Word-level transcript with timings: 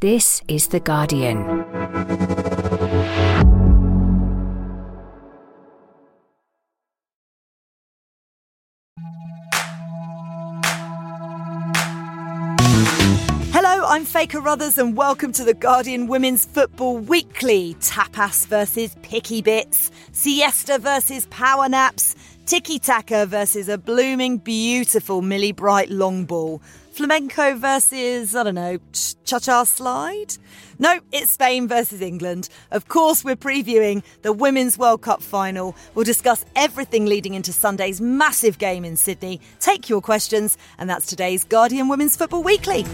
This 0.00 0.40
is 0.48 0.68
The 0.68 0.80
Guardian. 0.80 1.44
Hello, 13.52 13.84
I'm 13.84 14.06
Faye 14.06 14.26
Carruthers, 14.26 14.78
and 14.78 14.96
welcome 14.96 15.32
to 15.32 15.44
the 15.44 15.52
Guardian 15.52 16.06
Women's 16.06 16.46
Football 16.46 17.00
Weekly. 17.00 17.74
Tapas 17.80 18.46
versus 18.46 18.96
picky 19.02 19.42
bits, 19.42 19.90
siesta 20.12 20.78
versus 20.78 21.26
power 21.26 21.68
naps, 21.68 22.16
tiki 22.46 22.78
taka 22.78 23.26
versus 23.26 23.68
a 23.68 23.76
blooming, 23.76 24.38
beautiful 24.38 25.20
Millie 25.20 25.52
Bright 25.52 25.90
long 25.90 26.24
ball. 26.24 26.62
Flamenco 26.90 27.56
versus, 27.56 28.34
I 28.34 28.42
don't 28.42 28.54
know, 28.54 28.78
cha 29.24 29.38
cha 29.38 29.64
slide? 29.64 30.36
No, 30.78 31.00
it's 31.12 31.30
Spain 31.30 31.68
versus 31.68 32.00
England. 32.00 32.48
Of 32.70 32.88
course, 32.88 33.24
we're 33.24 33.36
previewing 33.36 34.02
the 34.22 34.32
Women's 34.32 34.76
World 34.76 35.02
Cup 35.02 35.22
final. 35.22 35.76
We'll 35.94 36.04
discuss 36.04 36.44
everything 36.56 37.06
leading 37.06 37.34
into 37.34 37.52
Sunday's 37.52 38.00
massive 38.00 38.58
game 38.58 38.84
in 38.84 38.96
Sydney. 38.96 39.40
Take 39.60 39.88
your 39.88 40.00
questions, 40.00 40.58
and 40.78 40.90
that's 40.90 41.06
today's 41.06 41.44
Guardian 41.44 41.88
Women's 41.88 42.16
Football 42.16 42.42
Weekly. 42.42 42.84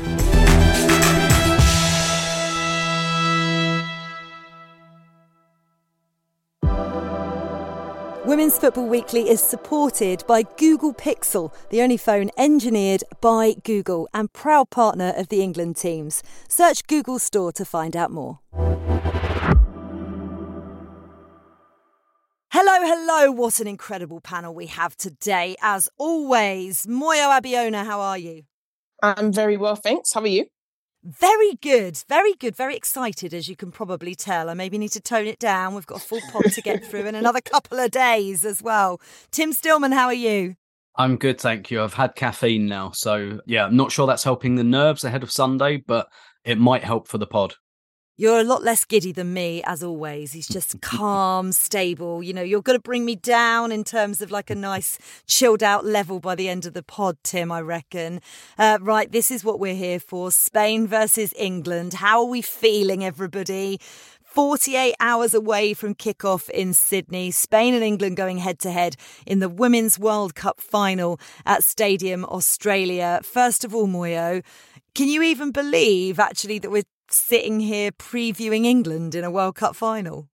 Women's 8.26 8.58
Football 8.58 8.88
Weekly 8.88 9.30
is 9.30 9.40
supported 9.40 10.24
by 10.26 10.42
Google 10.42 10.92
Pixel, 10.92 11.54
the 11.70 11.80
only 11.80 11.96
phone 11.96 12.30
engineered 12.36 13.04
by 13.20 13.54
Google 13.62 14.08
and 14.12 14.32
proud 14.32 14.68
partner 14.68 15.12
of 15.16 15.28
the 15.28 15.40
England 15.42 15.76
teams. 15.76 16.24
Search 16.48 16.84
Google 16.88 17.20
Store 17.20 17.52
to 17.52 17.64
find 17.64 17.96
out 17.96 18.10
more. 18.10 18.40
Hello, 22.50 22.80
hello. 22.80 23.30
What 23.30 23.60
an 23.60 23.68
incredible 23.68 24.20
panel 24.20 24.52
we 24.52 24.66
have 24.66 24.96
today, 24.96 25.54
as 25.62 25.88
always. 25.96 26.84
Moyo 26.84 27.30
Abiona, 27.30 27.84
how 27.84 28.00
are 28.00 28.18
you? 28.18 28.42
I'm 29.04 29.32
very 29.32 29.56
well, 29.56 29.76
thanks. 29.76 30.12
How 30.12 30.22
are 30.22 30.26
you? 30.26 30.46
Very 31.08 31.54
good, 31.62 32.02
very 32.08 32.34
good, 32.34 32.56
very 32.56 32.74
excited, 32.74 33.32
as 33.32 33.48
you 33.48 33.54
can 33.54 33.70
probably 33.70 34.16
tell. 34.16 34.50
I 34.50 34.54
maybe 34.54 34.76
need 34.76 34.90
to 34.90 35.00
tone 35.00 35.28
it 35.28 35.38
down. 35.38 35.76
We've 35.76 35.86
got 35.86 35.98
a 35.98 36.04
full 36.04 36.20
pod 36.32 36.50
to 36.50 36.60
get 36.60 36.84
through 36.84 37.06
in 37.06 37.14
another 37.14 37.40
couple 37.40 37.78
of 37.78 37.92
days 37.92 38.44
as 38.44 38.60
well. 38.60 39.00
Tim 39.30 39.52
Stillman, 39.52 39.92
how 39.92 40.06
are 40.06 40.12
you? 40.12 40.56
I'm 40.96 41.16
good, 41.16 41.40
thank 41.40 41.70
you. 41.70 41.80
I've 41.80 41.94
had 41.94 42.16
caffeine 42.16 42.66
now. 42.66 42.90
So, 42.90 43.38
yeah, 43.46 43.66
I'm 43.66 43.76
not 43.76 43.92
sure 43.92 44.08
that's 44.08 44.24
helping 44.24 44.56
the 44.56 44.64
nerves 44.64 45.04
ahead 45.04 45.22
of 45.22 45.30
Sunday, 45.30 45.76
but 45.76 46.08
it 46.44 46.58
might 46.58 46.82
help 46.82 47.06
for 47.06 47.18
the 47.18 47.26
pod. 47.28 47.54
You're 48.18 48.40
a 48.40 48.44
lot 48.44 48.62
less 48.62 48.86
giddy 48.86 49.12
than 49.12 49.34
me, 49.34 49.62
as 49.64 49.82
always. 49.82 50.32
He's 50.32 50.48
just 50.48 50.80
calm, 50.80 51.52
stable. 51.52 52.22
You 52.22 52.32
know, 52.32 52.42
you're 52.42 52.62
going 52.62 52.78
to 52.78 52.82
bring 52.82 53.04
me 53.04 53.14
down 53.14 53.72
in 53.72 53.84
terms 53.84 54.22
of 54.22 54.30
like 54.30 54.48
a 54.48 54.54
nice, 54.54 54.98
chilled 55.26 55.62
out 55.62 55.84
level 55.84 56.18
by 56.18 56.34
the 56.34 56.48
end 56.48 56.64
of 56.64 56.72
the 56.72 56.82
pod, 56.82 57.18
Tim, 57.22 57.52
I 57.52 57.60
reckon. 57.60 58.20
Uh, 58.56 58.78
right, 58.80 59.12
this 59.12 59.30
is 59.30 59.44
what 59.44 59.60
we're 59.60 59.74
here 59.74 60.00
for 60.00 60.30
Spain 60.30 60.86
versus 60.86 61.34
England. 61.36 61.94
How 61.94 62.20
are 62.20 62.30
we 62.30 62.40
feeling, 62.40 63.04
everybody? 63.04 63.78
48 64.36 64.94
hours 65.00 65.34
away 65.34 65.74
from 65.74 65.94
kickoff 65.94 66.48
in 66.50 66.72
Sydney. 66.74 67.30
Spain 67.30 67.74
and 67.74 67.84
England 67.84 68.16
going 68.16 68.38
head 68.38 68.58
to 68.60 68.70
head 68.70 68.96
in 69.26 69.40
the 69.40 69.48
Women's 69.48 69.98
World 69.98 70.34
Cup 70.34 70.60
final 70.60 71.18
at 71.44 71.64
Stadium 71.64 72.24
Australia. 72.24 73.20
First 73.22 73.64
of 73.64 73.74
all, 73.74 73.86
Moyo, 73.86 74.42
can 74.94 75.08
you 75.08 75.22
even 75.22 75.52
believe 75.52 76.18
actually 76.18 76.58
that 76.58 76.70
we're 76.70 76.82
sitting 77.10 77.60
here 77.60 77.92
previewing 77.92 78.64
England 78.64 79.14
in 79.14 79.24
a 79.24 79.30
World 79.30 79.56
Cup 79.56 79.76
final? 79.76 80.28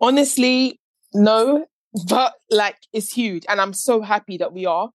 Honestly, 0.00 0.80
no, 1.14 1.66
but 2.08 2.34
like 2.50 2.76
it's 2.92 3.12
huge. 3.12 3.44
And 3.48 3.60
I'm 3.60 3.72
so 3.72 4.02
happy 4.02 4.36
that 4.38 4.52
we 4.52 4.66
are. 4.66 4.90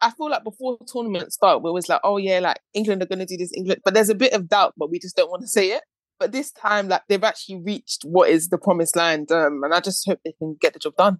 I 0.00 0.10
feel 0.10 0.30
like 0.30 0.44
before 0.44 0.76
the 0.78 0.86
tournament 0.86 1.32
start, 1.32 1.62
we 1.62 1.70
was 1.70 1.88
like, 1.88 2.00
oh 2.02 2.16
yeah, 2.16 2.40
like 2.40 2.58
England 2.74 3.02
are 3.02 3.06
going 3.06 3.20
to 3.20 3.26
do 3.26 3.36
this, 3.36 3.52
England. 3.56 3.80
But 3.84 3.94
there's 3.94 4.08
a 4.08 4.14
bit 4.14 4.32
of 4.32 4.48
doubt, 4.48 4.74
but 4.76 4.90
we 4.90 4.98
just 4.98 5.16
don't 5.16 5.30
want 5.30 5.42
to 5.42 5.48
say 5.48 5.70
it. 5.70 5.82
But 6.18 6.32
this 6.32 6.50
time, 6.50 6.88
like 6.88 7.02
they've 7.08 7.22
actually 7.22 7.60
reached 7.64 8.02
what 8.04 8.28
is 8.28 8.48
the 8.48 8.58
promised 8.58 8.96
land. 8.96 9.30
Um, 9.30 9.62
and 9.64 9.72
I 9.72 9.80
just 9.80 10.06
hope 10.06 10.20
they 10.24 10.34
can 10.38 10.56
get 10.60 10.72
the 10.72 10.78
job 10.78 10.96
done. 10.96 11.18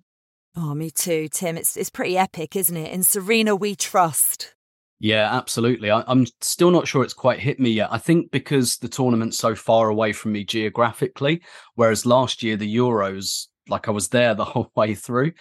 Oh, 0.54 0.74
me 0.74 0.90
too, 0.90 1.28
Tim. 1.28 1.56
It's 1.56 1.76
it's 1.76 1.90
pretty 1.90 2.18
epic, 2.18 2.56
isn't 2.56 2.76
it? 2.76 2.92
In 2.92 3.00
Sarina, 3.00 3.58
we 3.58 3.74
trust. 3.74 4.54
Yeah, 5.02 5.36
absolutely. 5.36 5.90
I, 5.90 6.04
am 6.06 6.26
still 6.42 6.70
not 6.70 6.86
sure 6.86 7.02
it's 7.02 7.12
quite 7.12 7.40
hit 7.40 7.58
me 7.58 7.70
yet. 7.70 7.88
I 7.90 7.98
think 7.98 8.30
because 8.30 8.76
the 8.76 8.88
tournament's 8.88 9.36
so 9.36 9.52
far 9.52 9.88
away 9.88 10.12
from 10.12 10.30
me 10.30 10.44
geographically, 10.44 11.42
whereas 11.74 12.06
last 12.06 12.40
year 12.44 12.56
the 12.56 12.76
Euros, 12.76 13.48
like 13.66 13.88
I 13.88 13.90
was 13.90 14.10
there 14.10 14.32
the 14.36 14.44
whole 14.44 14.70
way 14.76 14.94
through. 14.94 15.32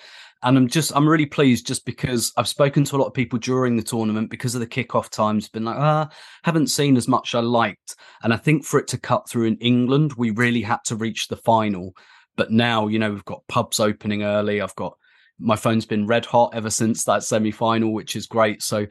And 0.41 0.57
I'm 0.57 0.67
just, 0.67 0.91
I'm 0.95 1.07
really 1.07 1.27
pleased 1.27 1.67
just 1.67 1.85
because 1.85 2.33
I've 2.37 2.47
spoken 2.47 2.83
to 2.85 2.95
a 2.95 2.97
lot 2.97 3.05
of 3.05 3.13
people 3.13 3.37
during 3.37 3.77
the 3.77 3.83
tournament 3.83 4.31
because 4.31 4.55
of 4.55 4.61
the 4.61 4.65
kickoff 4.65 5.11
times, 5.11 5.47
been 5.47 5.65
like, 5.65 5.77
ah, 5.77 6.09
haven't 6.43 6.71
seen 6.71 6.97
as 6.97 7.07
much 7.07 7.35
I 7.35 7.41
liked. 7.41 7.95
And 8.23 8.33
I 8.33 8.37
think 8.37 8.65
for 8.65 8.79
it 8.79 8.87
to 8.87 8.97
cut 8.97 9.29
through 9.29 9.45
in 9.45 9.57
England, 9.57 10.13
we 10.13 10.31
really 10.31 10.63
had 10.63 10.79
to 10.85 10.95
reach 10.95 11.27
the 11.27 11.37
final. 11.37 11.95
But 12.35 12.49
now, 12.49 12.87
you 12.87 12.97
know, 12.97 13.11
we've 13.11 13.23
got 13.25 13.47
pubs 13.47 13.79
opening 13.79 14.23
early. 14.23 14.59
I've 14.59 14.73
got 14.73 14.97
my 15.37 15.55
phone's 15.55 15.85
been 15.85 16.07
red 16.07 16.25
hot 16.25 16.55
ever 16.55 16.71
since 16.71 17.03
that 17.03 17.23
semi 17.23 17.51
final, 17.51 17.93
which 17.93 18.15
is 18.15 18.25
great. 18.25 18.63
So 18.63 18.87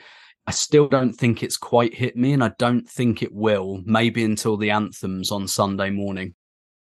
I 0.51 0.53
still 0.53 0.89
don't 0.89 1.13
think 1.13 1.45
it's 1.45 1.57
quite 1.57 1.95
hit 1.95 2.17
me, 2.17 2.33
and 2.33 2.43
I 2.43 2.51
don't 2.59 2.91
think 2.91 3.23
it 3.23 3.33
will, 3.33 3.83
maybe 3.87 4.25
until 4.25 4.57
the 4.57 4.71
anthems 4.71 5.31
on 5.31 5.47
Sunday 5.47 5.91
morning. 5.91 6.35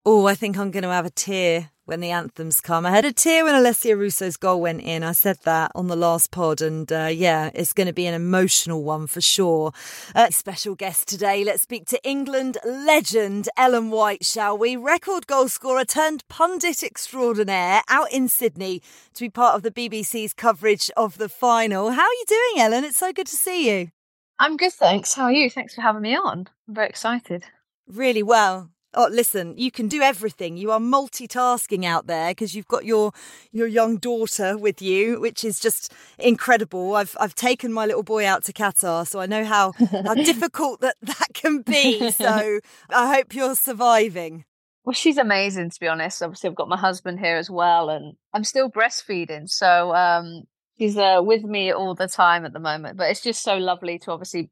Oh, 0.06 0.24
I 0.26 0.34
think 0.34 0.56
I'm 0.56 0.70
going 0.70 0.82
to 0.84 0.88
have 0.88 1.04
a 1.04 1.10
tear 1.10 1.72
when 1.84 2.00
the 2.00 2.10
anthems 2.10 2.62
come. 2.62 2.86
I 2.86 2.90
had 2.90 3.04
a 3.04 3.12
tear 3.12 3.44
when 3.44 3.54
Alessia 3.54 4.00
Russo's 4.00 4.38
goal 4.38 4.58
went 4.58 4.80
in. 4.80 5.04
I 5.04 5.12
said 5.12 5.36
that 5.44 5.72
on 5.74 5.88
the 5.88 5.96
last 5.96 6.30
pod, 6.30 6.62
and 6.62 6.90
uh, 6.90 7.10
yeah, 7.12 7.50
it's 7.52 7.74
going 7.74 7.86
to 7.86 7.92
be 7.92 8.06
an 8.06 8.14
emotional 8.14 8.82
one 8.82 9.06
for 9.06 9.20
sure. 9.20 9.72
Uh, 10.14 10.30
special 10.30 10.74
guest 10.74 11.06
today. 11.06 11.44
Let's 11.44 11.60
speak 11.60 11.84
to 11.88 12.02
England 12.02 12.56
legend 12.64 13.50
Ellen 13.58 13.90
White, 13.90 14.24
shall 14.24 14.56
we? 14.56 14.74
Record 14.74 15.26
goal 15.26 15.48
scorer 15.48 15.84
turned 15.84 16.26
pundit 16.28 16.82
extraordinaire 16.82 17.82
out 17.90 18.10
in 18.10 18.28
Sydney 18.28 18.80
to 19.12 19.24
be 19.24 19.28
part 19.28 19.54
of 19.54 19.62
the 19.62 19.70
BBC's 19.70 20.32
coverage 20.32 20.90
of 20.96 21.18
the 21.18 21.28
final. 21.28 21.90
How 21.90 22.04
are 22.04 22.14
you 22.14 22.24
doing, 22.26 22.64
Ellen? 22.64 22.84
It's 22.84 22.96
so 22.96 23.12
good 23.12 23.26
to 23.26 23.36
see 23.36 23.70
you. 23.70 23.90
I'm 24.38 24.56
good, 24.56 24.72
thanks. 24.72 25.12
How 25.12 25.24
are 25.24 25.32
you? 25.32 25.50
Thanks 25.50 25.74
for 25.74 25.82
having 25.82 26.00
me 26.00 26.16
on. 26.16 26.48
I'm 26.66 26.74
very 26.74 26.88
excited. 26.88 27.44
Really 27.86 28.22
well. 28.22 28.70
Oh, 28.92 29.08
listen, 29.10 29.54
you 29.56 29.70
can 29.70 29.86
do 29.86 30.02
everything. 30.02 30.56
You 30.56 30.72
are 30.72 30.80
multitasking 30.80 31.84
out 31.84 32.08
there 32.08 32.32
because 32.32 32.56
you've 32.56 32.66
got 32.66 32.84
your 32.84 33.12
your 33.52 33.68
young 33.68 33.98
daughter 33.98 34.58
with 34.58 34.82
you, 34.82 35.20
which 35.20 35.44
is 35.44 35.60
just 35.60 35.92
incredible. 36.18 36.96
I've 36.96 37.16
I've 37.20 37.36
taken 37.36 37.72
my 37.72 37.86
little 37.86 38.02
boy 38.02 38.26
out 38.26 38.44
to 38.44 38.52
Qatar, 38.52 39.06
so 39.06 39.20
I 39.20 39.26
know 39.26 39.44
how 39.44 39.72
how 39.92 40.14
difficult 40.30 40.80
that 40.80 40.96
that 41.02 41.28
can 41.34 41.62
be. 41.62 42.10
So 42.10 42.58
I 42.90 43.14
hope 43.14 43.34
you're 43.34 43.54
surviving. 43.54 44.44
Well, 44.84 44.94
she's 44.94 45.18
amazing 45.18 45.70
to 45.70 45.80
be 45.80 45.86
honest. 45.86 46.22
Obviously, 46.22 46.50
I've 46.50 46.56
got 46.56 46.68
my 46.68 46.78
husband 46.78 47.20
here 47.20 47.36
as 47.36 47.48
well, 47.48 47.90
and 47.90 48.14
I'm 48.34 48.44
still 48.44 48.70
breastfeeding, 48.70 49.48
so 49.48 49.94
um, 49.94 50.42
she's 50.78 50.96
uh, 50.96 51.20
with 51.22 51.44
me 51.44 51.72
all 51.72 51.94
the 51.94 52.08
time 52.08 52.44
at 52.44 52.52
the 52.52 52.58
moment. 52.58 52.96
But 52.96 53.10
it's 53.10 53.22
just 53.22 53.42
so 53.44 53.56
lovely 53.56 54.00
to 54.00 54.10
obviously 54.10 54.50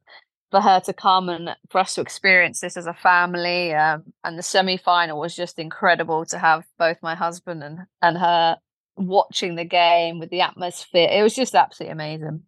for 0.51 0.61
her 0.61 0.81
to 0.81 0.93
come 0.93 1.29
and 1.29 1.57
for 1.69 1.79
us 1.79 1.95
to 1.95 2.01
experience 2.01 2.61
this 2.61 2.77
as 2.77 2.87
a 2.87 2.95
family. 2.95 3.75
Um, 3.75 4.13
and 4.25 4.39
the 4.39 4.43
semi 4.43 4.77
final 4.77 5.19
was 5.19 5.37
just 5.37 5.59
incredible 5.59 6.25
to 6.27 6.39
have 6.39 6.65
both 6.79 6.99
my 7.03 7.15
husband 7.15 7.63
and, 7.63 7.81
and 8.03 8.19
her 8.19 8.59
watching 8.97 9.55
the 9.55 9.65
game 9.65 10.19
with 10.19 10.31
the 10.31 10.41
atmosphere. 10.41 11.09
It 11.11 11.23
was 11.23 11.35
just 11.35 11.55
absolutely 11.55 11.93
amazing. 11.93 12.43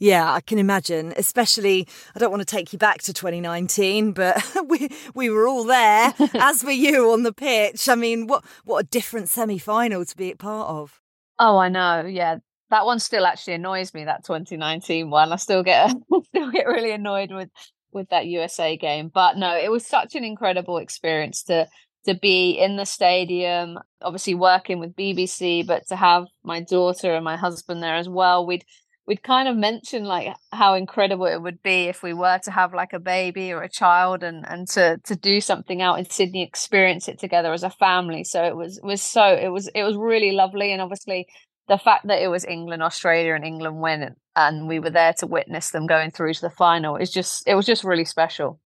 Yeah, 0.00 0.32
I 0.32 0.40
can 0.40 0.58
imagine. 0.58 1.12
Especially, 1.16 1.88
I 2.14 2.20
don't 2.20 2.30
want 2.30 2.40
to 2.40 2.46
take 2.46 2.72
you 2.72 2.78
back 2.78 3.02
to 3.02 3.12
2019, 3.12 4.12
but 4.12 4.40
we 4.66 4.90
we 5.14 5.28
were 5.28 5.48
all 5.48 5.64
there, 5.64 6.14
as 6.34 6.62
were 6.62 6.70
you 6.70 7.12
on 7.12 7.24
the 7.24 7.32
pitch. 7.32 7.88
I 7.88 7.96
mean, 7.96 8.28
what 8.28 8.44
what 8.64 8.84
a 8.84 8.86
different 8.86 9.28
semi 9.28 9.58
final 9.58 10.04
to 10.04 10.16
be 10.16 10.30
a 10.30 10.36
part 10.36 10.68
of. 10.68 11.00
Oh, 11.40 11.58
I 11.58 11.68
know. 11.68 12.04
Yeah, 12.04 12.38
that 12.70 12.84
one 12.84 12.98
still 12.98 13.26
actually 13.26 13.54
annoys 13.54 13.94
me. 13.94 14.04
That 14.04 14.24
2019 14.24 15.10
one, 15.10 15.32
I 15.32 15.36
still 15.36 15.62
get 15.62 15.90
still 16.26 16.50
get 16.50 16.66
really 16.66 16.92
annoyed 16.92 17.32
with 17.32 17.48
with 17.92 18.08
that 18.10 18.26
USA 18.26 18.76
game. 18.76 19.10
But 19.12 19.36
no, 19.36 19.56
it 19.56 19.70
was 19.70 19.86
such 19.86 20.14
an 20.14 20.24
incredible 20.24 20.78
experience 20.78 21.42
to 21.44 21.68
to 22.06 22.14
be 22.14 22.52
in 22.52 22.76
the 22.76 22.86
stadium. 22.86 23.78
Obviously, 24.02 24.34
working 24.34 24.78
with 24.78 24.96
BBC, 24.96 25.66
but 25.66 25.86
to 25.88 25.96
have 25.96 26.26
my 26.42 26.60
daughter 26.60 27.14
and 27.14 27.24
my 27.24 27.36
husband 27.36 27.82
there 27.82 27.96
as 27.96 28.08
well. 28.08 28.46
We'd 28.46 28.64
we'd 29.08 29.22
kind 29.22 29.48
of 29.48 29.56
mentioned 29.56 30.06
like 30.06 30.36
how 30.52 30.74
incredible 30.74 31.24
it 31.24 31.40
would 31.40 31.62
be 31.62 31.84
if 31.84 32.02
we 32.02 32.12
were 32.12 32.38
to 32.44 32.50
have 32.50 32.74
like 32.74 32.92
a 32.92 33.00
baby 33.00 33.50
or 33.50 33.62
a 33.62 33.68
child 33.68 34.22
and 34.22 34.44
and 34.46 34.68
to 34.68 34.98
to 35.04 35.16
do 35.16 35.40
something 35.40 35.80
out 35.80 35.98
in 35.98 36.08
Sydney 36.08 36.42
experience 36.42 37.08
it 37.08 37.18
together 37.18 37.52
as 37.54 37.62
a 37.62 37.70
family 37.70 38.22
so 38.22 38.44
it 38.44 38.54
was 38.54 38.78
was 38.82 39.00
so 39.00 39.24
it 39.24 39.48
was 39.48 39.68
it 39.74 39.82
was 39.82 39.96
really 39.96 40.32
lovely 40.32 40.72
and 40.72 40.82
obviously 40.82 41.26
the 41.68 41.78
fact 41.78 42.06
that 42.06 42.22
it 42.22 42.28
was 42.28 42.44
England, 42.44 42.82
Australia, 42.82 43.34
and 43.34 43.44
England 43.44 43.80
win, 43.80 44.16
and 44.34 44.68
we 44.68 44.78
were 44.78 44.90
there 44.90 45.12
to 45.14 45.26
witness 45.26 45.70
them 45.70 45.86
going 45.86 46.10
through 46.10 46.34
to 46.34 46.40
the 46.40 46.50
final 46.50 46.96
is 46.96 47.10
just 47.10 47.46
it 47.46 47.54
was 47.54 47.66
just 47.66 47.84
really 47.84 48.04
special. 48.04 48.58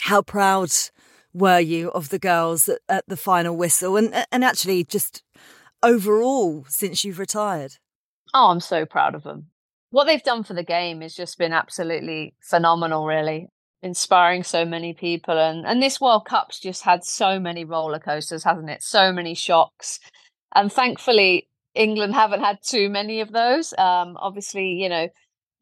How 0.00 0.22
proud 0.22 0.70
were 1.32 1.60
you 1.60 1.90
of 1.90 2.08
the 2.08 2.18
girls 2.18 2.68
at, 2.68 2.80
at 2.88 3.04
the 3.08 3.16
final 3.16 3.56
whistle, 3.56 3.96
and 3.96 4.26
and 4.30 4.44
actually 4.44 4.84
just 4.84 5.22
overall 5.82 6.64
since 6.68 7.04
you've 7.04 7.18
retired? 7.18 7.76
Oh, 8.32 8.50
I'm 8.50 8.60
so 8.60 8.86
proud 8.86 9.14
of 9.14 9.24
them. 9.24 9.46
What 9.90 10.04
they've 10.04 10.22
done 10.22 10.44
for 10.44 10.54
the 10.54 10.62
game 10.62 11.00
has 11.00 11.14
just 11.14 11.36
been 11.36 11.52
absolutely 11.52 12.34
phenomenal, 12.40 13.04
really 13.06 13.48
inspiring 13.82 14.44
so 14.44 14.64
many 14.64 14.92
people 14.92 15.38
and 15.38 15.66
and 15.66 15.82
this 15.82 16.00
world 16.00 16.26
cup's 16.26 16.60
just 16.60 16.82
had 16.82 17.02
so 17.02 17.40
many 17.40 17.64
roller 17.64 17.98
coasters 17.98 18.44
hasn't 18.44 18.68
it 18.68 18.82
so 18.82 19.10
many 19.10 19.32
shocks 19.32 19.98
and 20.54 20.70
thankfully 20.70 21.48
england 21.74 22.14
haven't 22.14 22.40
had 22.40 22.58
too 22.62 22.88
many 22.88 23.20
of 23.20 23.32
those. 23.32 23.72
Um 23.78 24.16
obviously 24.18 24.70
you 24.72 24.88
know 24.88 25.08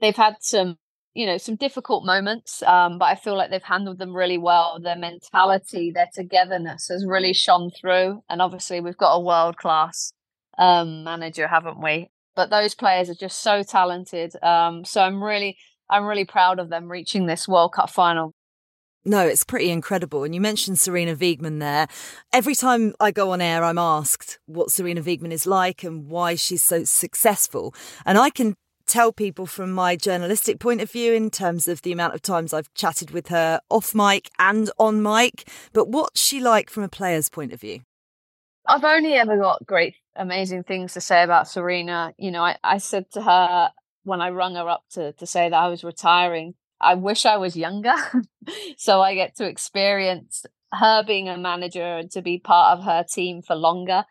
they've 0.00 0.16
had 0.16 0.36
some 0.40 0.76
you 1.14 1.26
know 1.26 1.38
some 1.38 1.56
difficult 1.56 2.04
moments 2.04 2.62
um 2.62 2.98
but 2.98 3.06
i 3.06 3.14
feel 3.14 3.36
like 3.36 3.50
they've 3.50 3.62
handled 3.62 3.98
them 3.98 4.14
really 4.14 4.38
well. 4.38 4.78
Their 4.80 4.96
mentality 4.96 5.90
their 5.92 6.08
togetherness 6.14 6.88
has 6.88 7.04
really 7.06 7.32
shone 7.32 7.70
through 7.70 8.22
and 8.28 8.42
obviously 8.42 8.80
we've 8.80 8.96
got 8.96 9.14
a 9.16 9.20
world 9.20 9.56
class 9.56 10.12
um 10.58 11.04
manager 11.04 11.46
haven't 11.48 11.80
we? 11.82 12.10
But 12.36 12.50
those 12.50 12.74
players 12.74 13.10
are 13.10 13.14
just 13.14 13.40
so 13.42 13.62
talented. 13.62 14.32
Um 14.42 14.84
so 14.84 15.02
i'm 15.02 15.22
really 15.22 15.56
I'm 15.90 16.04
really 16.06 16.24
proud 16.26 16.58
of 16.58 16.68
them 16.68 16.90
reaching 16.90 17.26
this 17.26 17.48
World 17.48 17.72
Cup 17.72 17.90
final. 17.90 18.34
No, 19.04 19.26
it's 19.26 19.44
pretty 19.44 19.70
incredible. 19.70 20.24
And 20.24 20.34
you 20.34 20.40
mentioned 20.40 20.76
Sarina 20.76 21.16
Wiegman 21.16 21.60
there. 21.60 21.86
Every 22.32 22.54
time 22.54 22.94
I 23.00 23.10
go 23.10 23.30
on 23.30 23.40
air, 23.40 23.64
I'm 23.64 23.78
asked 23.78 24.38
what 24.46 24.68
Sarina 24.68 25.02
Wiegman 25.02 25.32
is 25.32 25.46
like 25.46 25.82
and 25.82 26.08
why 26.08 26.34
she's 26.34 26.62
so 26.62 26.84
successful. 26.84 27.74
And 28.04 28.18
I 28.18 28.30
can 28.30 28.54
tell 28.86 29.12
people 29.12 29.46
from 29.46 29.70
my 29.70 29.94
journalistic 29.94 30.58
point 30.58 30.80
of 30.80 30.90
view 30.90 31.12
in 31.12 31.30
terms 31.30 31.68
of 31.68 31.82
the 31.82 31.92
amount 31.92 32.14
of 32.14 32.22
times 32.22 32.52
I've 32.52 32.72
chatted 32.74 33.10
with 33.10 33.28
her 33.28 33.60
off 33.70 33.94
mic 33.94 34.30
and 34.38 34.70
on 34.78 35.02
mic. 35.02 35.48
But 35.72 35.88
what's 35.88 36.20
she 36.20 36.40
like 36.40 36.70
from 36.70 36.82
a 36.82 36.88
player's 36.88 37.28
point 37.28 37.52
of 37.52 37.60
view? 37.60 37.80
I've 38.66 38.84
only 38.84 39.14
ever 39.14 39.36
got 39.38 39.64
great, 39.66 39.94
amazing 40.16 40.64
things 40.64 40.94
to 40.94 41.00
say 41.00 41.22
about 41.22 41.46
Sarina. 41.46 42.12
You 42.18 42.30
know, 42.30 42.42
I, 42.42 42.56
I 42.64 42.78
said 42.78 43.10
to 43.12 43.22
her 43.22 43.70
when 44.04 44.20
I 44.20 44.30
rung 44.30 44.56
her 44.56 44.68
up 44.68 44.84
to 44.90 45.12
to 45.12 45.26
say 45.26 45.48
that 45.48 45.56
I 45.56 45.68
was 45.68 45.84
retiring, 45.84 46.54
I 46.80 46.94
wish 46.94 47.26
I 47.26 47.36
was 47.36 47.56
younger, 47.56 47.94
so 48.76 49.00
I 49.00 49.14
get 49.14 49.36
to 49.36 49.46
experience 49.46 50.44
her 50.72 51.02
being 51.02 51.28
a 51.28 51.38
manager 51.38 51.98
and 51.98 52.10
to 52.12 52.22
be 52.22 52.38
part 52.38 52.78
of 52.78 52.84
her 52.84 53.04
team 53.04 53.42
for 53.42 53.56
longer. 53.56 54.04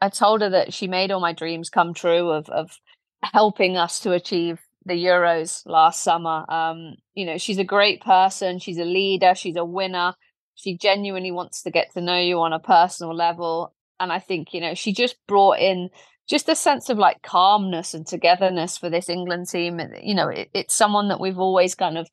I 0.00 0.10
told 0.10 0.42
her 0.42 0.50
that 0.50 0.74
she 0.74 0.86
made 0.86 1.10
all 1.10 1.20
my 1.20 1.32
dreams 1.32 1.70
come 1.70 1.94
true 1.94 2.30
of 2.30 2.48
of 2.50 2.78
helping 3.22 3.76
us 3.76 4.00
to 4.00 4.12
achieve 4.12 4.60
the 4.84 4.94
Euros 4.94 5.62
last 5.66 6.02
summer. 6.02 6.44
Um, 6.48 6.96
you 7.14 7.24
know, 7.24 7.38
she's 7.38 7.58
a 7.58 7.64
great 7.64 8.02
person. 8.02 8.58
She's 8.58 8.78
a 8.78 8.84
leader. 8.84 9.34
She's 9.34 9.56
a 9.56 9.64
winner. 9.64 10.14
She 10.54 10.76
genuinely 10.76 11.32
wants 11.32 11.62
to 11.62 11.70
get 11.70 11.92
to 11.94 12.00
know 12.00 12.18
you 12.18 12.38
on 12.40 12.52
a 12.52 12.58
personal 12.58 13.14
level. 13.14 13.74
And 13.98 14.12
I 14.12 14.18
think, 14.18 14.52
you 14.52 14.60
know, 14.60 14.74
she 14.74 14.92
just 14.92 15.16
brought 15.26 15.58
in 15.58 15.88
just 16.28 16.48
a 16.48 16.56
sense 16.56 16.88
of 16.88 16.98
like 16.98 17.22
calmness 17.22 17.94
and 17.94 18.06
togetherness 18.06 18.78
for 18.78 18.88
this 18.88 19.08
England 19.08 19.48
team. 19.48 19.80
You 20.02 20.14
know, 20.14 20.28
it, 20.28 20.50
it's 20.54 20.74
someone 20.74 21.08
that 21.08 21.20
we've 21.20 21.38
always 21.38 21.74
kind 21.74 21.98
of 21.98 22.08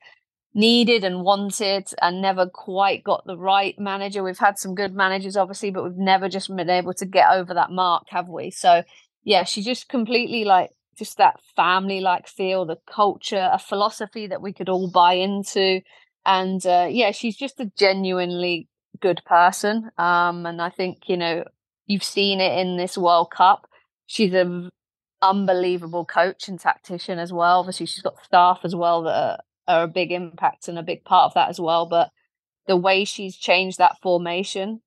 needed 0.53 1.03
and 1.03 1.23
wanted 1.23 1.87
and 2.01 2.21
never 2.21 2.45
quite 2.45 3.03
got 3.03 3.25
the 3.25 3.37
right 3.37 3.75
manager. 3.79 4.23
We've 4.23 4.37
had 4.37 4.59
some 4.59 4.75
good 4.75 4.93
managers, 4.93 5.37
obviously, 5.37 5.71
but 5.71 5.83
we've 5.83 5.97
never 5.97 6.27
just 6.27 6.53
been 6.53 6.69
able 6.69 6.93
to 6.95 7.05
get 7.05 7.31
over 7.31 7.53
that 7.53 7.71
mark, 7.71 8.03
have 8.09 8.27
we? 8.27 8.51
So, 8.51 8.83
yeah, 9.23 9.43
she 9.43 9.61
just 9.61 9.87
completely 9.87 10.43
like 10.43 10.71
just 10.97 11.17
that 11.17 11.39
family 11.55 12.01
like 12.01 12.27
feel, 12.27 12.65
the 12.65 12.77
culture, 12.85 13.49
a 13.51 13.59
philosophy 13.59 14.27
that 14.27 14.41
we 14.41 14.51
could 14.51 14.67
all 14.67 14.91
buy 14.91 15.13
into. 15.13 15.81
And 16.25 16.63
uh, 16.65 16.87
yeah, 16.89 17.11
she's 17.11 17.37
just 17.37 17.59
a 17.61 17.71
genuinely 17.77 18.67
good 18.99 19.21
person. 19.25 19.89
Um, 19.97 20.45
and 20.45 20.61
I 20.61 20.69
think, 20.69 21.07
you 21.07 21.15
know, 21.15 21.45
you've 21.85 22.03
seen 22.03 22.41
it 22.41 22.59
in 22.59 22.75
this 22.75 22.97
World 22.97 23.31
Cup 23.31 23.67
she's 24.11 24.33
an 24.33 24.69
unbelievable 25.21 26.03
coach 26.03 26.49
and 26.49 26.59
tactician 26.59 27.17
as 27.17 27.31
well. 27.31 27.59
Obviously, 27.59 27.85
she's 27.85 28.03
got 28.03 28.23
staff 28.25 28.59
as 28.65 28.75
well 28.75 29.03
that 29.03 29.15
are, 29.15 29.39
are 29.67 29.83
a 29.83 29.87
big 29.87 30.11
impact 30.11 30.67
and 30.67 30.77
a 30.77 30.83
big 30.83 31.05
part 31.05 31.27
of 31.27 31.33
that 31.35 31.47
as 31.47 31.61
well. 31.61 31.85
But 31.85 32.11
the 32.67 32.75
way 32.75 33.05
she's 33.05 33.37
changed 33.37 33.77
that 33.77 34.01
formation 34.01 34.81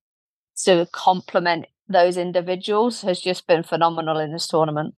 to 0.65 0.87
complement 0.93 1.67
those 1.88 2.19
individuals 2.19 3.00
has 3.00 3.19
just 3.19 3.47
been 3.47 3.62
phenomenal 3.62 4.19
in 4.19 4.31
this 4.31 4.47
tournament. 4.47 4.94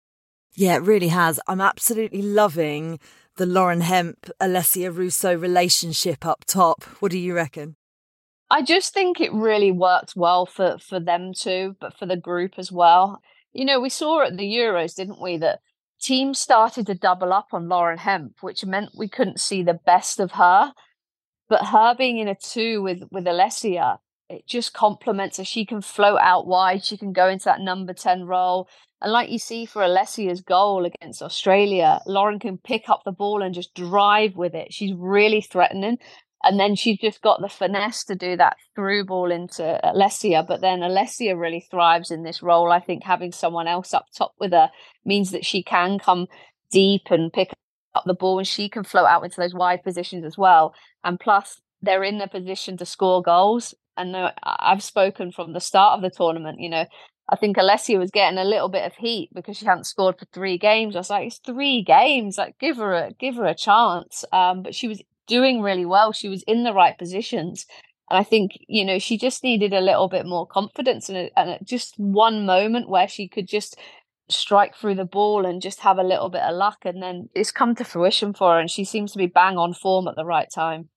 Yeah, 0.56 0.78
it 0.78 0.82
really 0.82 1.10
has. 1.10 1.40
I'm 1.48 1.62
absolutely 1.62 2.24
loving 2.24 3.00
the 3.38 3.46
Lauren 3.46 3.82
Hemp 3.82 4.32
Alessia 4.42 4.96
Russo 4.96 5.36
relationship 5.38 6.26
up 6.26 6.46
top. 6.46 6.84
What 7.00 7.12
do 7.12 7.20
you 7.20 7.36
reckon? 7.36 7.76
I 8.50 8.64
just 8.64 8.94
think 8.94 9.20
it 9.22 9.34
really 9.34 9.72
worked 9.72 10.16
well 10.16 10.46
for 10.46 10.78
for 10.78 11.00
them 11.00 11.34
too, 11.34 11.76
but 11.80 11.98
for 11.98 12.06
the 12.06 12.18
group 12.18 12.54
as 12.58 12.72
well. 12.72 13.22
You 13.56 13.64
know, 13.64 13.80
we 13.80 13.90
saw 13.90 14.24
at 14.24 14.36
the 14.36 14.44
Euros, 14.44 14.96
didn't 14.96 15.22
we, 15.22 15.38
that 15.38 15.60
teams 16.02 16.40
started 16.40 16.86
to 16.88 16.94
double 16.94 17.32
up 17.32 17.48
on 17.54 17.70
Lauren 17.70 17.98
Hemp, 17.98 18.34
which 18.42 18.66
meant 18.66 18.90
we 18.98 19.08
couldn't 19.08 19.40
see 19.40 19.64
the 19.64 19.80
best 19.86 20.20
of 20.20 20.34
her. 20.34 20.74
But 21.48 21.68
her 21.68 21.96
being 21.96 22.18
in 22.18 22.28
a 22.28 22.36
two 22.36 22.82
with 22.82 23.04
with 23.12 23.24
Alessia, 23.24 24.00
it 24.30 24.46
just 24.46 24.74
complements 24.74 25.38
her. 25.38 25.46
She 25.46 25.66
can 25.66 25.82
float 25.82 26.20
out 26.22 26.48
wide. 26.48 26.84
She 26.84 26.98
can 26.98 27.14
go 27.14 27.30
into 27.30 27.46
that 27.46 27.62
number 27.62 27.94
10 27.94 28.26
role. 28.26 28.68
And 29.02 29.12
like 29.12 29.30
you 29.30 29.40
see 29.40 29.66
for 29.66 29.82
Alessia's 29.82 30.42
goal 30.42 30.84
against 30.84 31.22
Australia, 31.22 32.02
Lauren 32.06 32.40
can 32.40 32.58
pick 32.58 32.90
up 32.90 33.04
the 33.06 33.12
ball 33.12 33.42
and 33.42 33.54
just 33.54 33.74
drive 33.74 34.36
with 34.36 34.54
it. 34.54 34.74
She's 34.74 34.94
really 34.94 35.42
threatening. 35.42 36.00
And 36.46 36.60
then 36.60 36.76
she's 36.76 37.00
just 37.00 37.22
got 37.22 37.42
the 37.42 37.50
finesse 37.50 38.04
to 38.06 38.16
do 38.16 38.38
that 38.38 38.58
through 38.76 39.06
ball 39.06 39.32
into 39.32 39.80
Alessia. 39.84 40.48
But 40.48 40.62
then 40.62 40.80
Alessia 40.80 41.38
really 41.38 41.66
thrives 41.72 42.12
in 42.12 42.24
this 42.24 42.44
role. 42.44 42.72
I 42.72 42.80
think 42.80 43.04
having 43.04 43.32
someone 43.32 43.68
else 43.68 43.94
up 43.94 44.06
top 44.16 44.34
with 44.40 44.52
her 44.52 44.70
means 45.04 45.32
that 45.32 45.46
she 45.46 45.64
can 45.64 45.98
come 45.98 46.28
deep 46.72 47.04
and 47.10 47.34
pick 47.34 47.52
up 47.96 48.04
the 48.06 48.14
ball 48.14 48.38
and 48.38 48.48
she 48.48 48.70
can 48.70 48.84
float 48.84 49.08
out 49.08 49.24
into 49.24 49.42
those 49.42 49.56
wide 49.56 49.84
positions 49.84 50.24
as 50.24 50.38
well. 50.38 50.74
And 51.04 51.20
plus, 51.20 51.62
they're 51.82 52.04
in 52.04 52.20
the 52.20 52.28
position 52.28 52.78
to 52.78 52.86
score 52.86 53.24
goals. 53.24 53.74
And 53.98 54.16
I've 54.44 54.84
spoken 54.84 55.32
from 55.32 55.54
the 55.54 55.60
start 55.60 55.98
of 55.98 56.02
the 56.04 56.16
tournament, 56.16 56.60
you 56.60 56.70
know, 56.70 56.86
I 57.28 57.36
think 57.38 57.58
Alessia 57.58 57.98
was 57.98 58.12
getting 58.12 58.38
a 58.38 58.44
little 58.44 58.70
bit 58.70 58.86
of 58.86 58.94
heat 58.96 59.30
because 59.34 59.58
she 59.58 59.66
hadn't 59.66 59.86
scored 59.86 60.20
for 60.20 60.26
three 60.26 60.60
games. 60.60 60.96
I 60.96 61.00
was 61.00 61.10
like, 61.10 61.28
it's 61.28 61.40
three 61.40 61.82
games. 61.82 62.38
Like, 62.38 62.60
give 62.60 62.78
her 62.78 62.94
a 62.94 63.14
give 63.14 63.36
her 63.36 63.46
a 63.46 63.56
chance. 63.56 64.24
Um, 64.32 64.62
but 64.62 64.76
she 64.76 64.88
was 64.88 65.02
doing 65.28 65.62
really 65.62 65.86
well. 65.86 66.12
She 66.12 66.30
was 66.30 66.44
in 66.44 66.64
the 66.64 66.74
right 66.74 66.98
positions. 66.98 67.66
And 68.10 68.20
I 68.20 68.24
think, 68.24 68.52
you 68.68 68.86
know, 68.86 69.00
she 69.00 69.18
just 69.18 69.44
needed 69.44 69.74
a 69.74 69.82
little 69.82 70.08
bit 70.08 70.26
more 70.26 70.46
confidence 70.46 71.10
and, 71.10 71.32
and 71.36 71.58
just 71.64 71.96
one 71.98 72.46
moment 72.46 72.90
where 72.90 73.08
she 73.08 73.28
could 73.28 73.48
just 73.48 73.78
strike 74.30 74.76
through 74.76 74.96
the 74.96 75.06
ball 75.06 75.46
and 75.46 75.62
just 75.62 75.80
have 75.82 75.98
a 75.98 76.04
little 76.04 76.30
bit 76.30 76.42
of 76.42 76.56
luck. 76.56 76.80
And 76.86 77.02
then 77.02 77.30
it's 77.34 77.52
come 77.52 77.76
to 77.76 77.84
fruition 77.84 78.34
for 78.34 78.54
her. 78.54 78.60
And 78.60 78.70
she 78.70 78.86
seems 78.86 79.12
to 79.14 79.18
be 79.18 79.28
bang 79.28 79.58
on 79.58 79.74
form 79.74 80.08
at 80.08 80.16
the 80.16 80.26
right 80.26 80.50
time. 80.54 80.90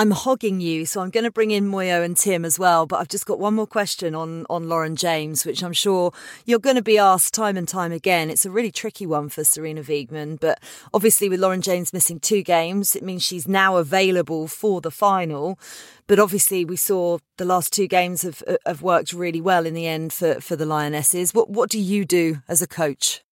I'm 0.00 0.12
hogging 0.12 0.62
you, 0.62 0.86
so 0.86 1.02
I'm 1.02 1.10
going 1.10 1.24
to 1.24 1.30
bring 1.30 1.50
in 1.50 1.70
Moyo 1.70 2.02
and 2.02 2.16
Tim 2.16 2.46
as 2.46 2.58
well. 2.58 2.86
But 2.86 3.00
I've 3.00 3.08
just 3.08 3.26
got 3.26 3.38
one 3.38 3.52
more 3.52 3.66
question 3.66 4.14
on 4.14 4.46
on 4.48 4.66
Lauren 4.66 4.96
James, 4.96 5.44
which 5.44 5.62
I'm 5.62 5.74
sure 5.74 6.14
you're 6.46 6.58
going 6.58 6.76
to 6.76 6.82
be 6.82 6.96
asked 6.96 7.34
time 7.34 7.58
and 7.58 7.68
time 7.68 7.92
again. 7.92 8.30
It's 8.30 8.46
a 8.46 8.50
really 8.50 8.72
tricky 8.72 9.04
one 9.04 9.28
for 9.28 9.42
Sarina 9.42 9.84
Wiegman, 9.84 10.40
but 10.40 10.58
obviously 10.94 11.28
with 11.28 11.40
Lauren 11.40 11.60
James 11.60 11.92
missing 11.92 12.18
two 12.18 12.42
games, 12.42 12.96
it 12.96 13.02
means 13.02 13.22
she's 13.22 13.46
now 13.46 13.76
available 13.76 14.48
for 14.48 14.80
the 14.80 14.90
final. 14.90 15.58
But 16.06 16.18
obviously, 16.18 16.64
we 16.64 16.76
saw 16.76 17.18
the 17.36 17.44
last 17.44 17.70
two 17.70 17.86
games 17.86 18.22
have 18.22 18.42
have 18.64 18.80
worked 18.80 19.12
really 19.12 19.42
well 19.42 19.66
in 19.66 19.74
the 19.74 19.86
end 19.86 20.14
for 20.14 20.40
for 20.40 20.56
the 20.56 20.64
Lionesses. 20.64 21.34
What 21.34 21.50
what 21.50 21.68
do 21.68 21.78
you 21.78 22.06
do 22.06 22.38
as 22.48 22.62
a 22.62 22.66
coach? 22.66 23.22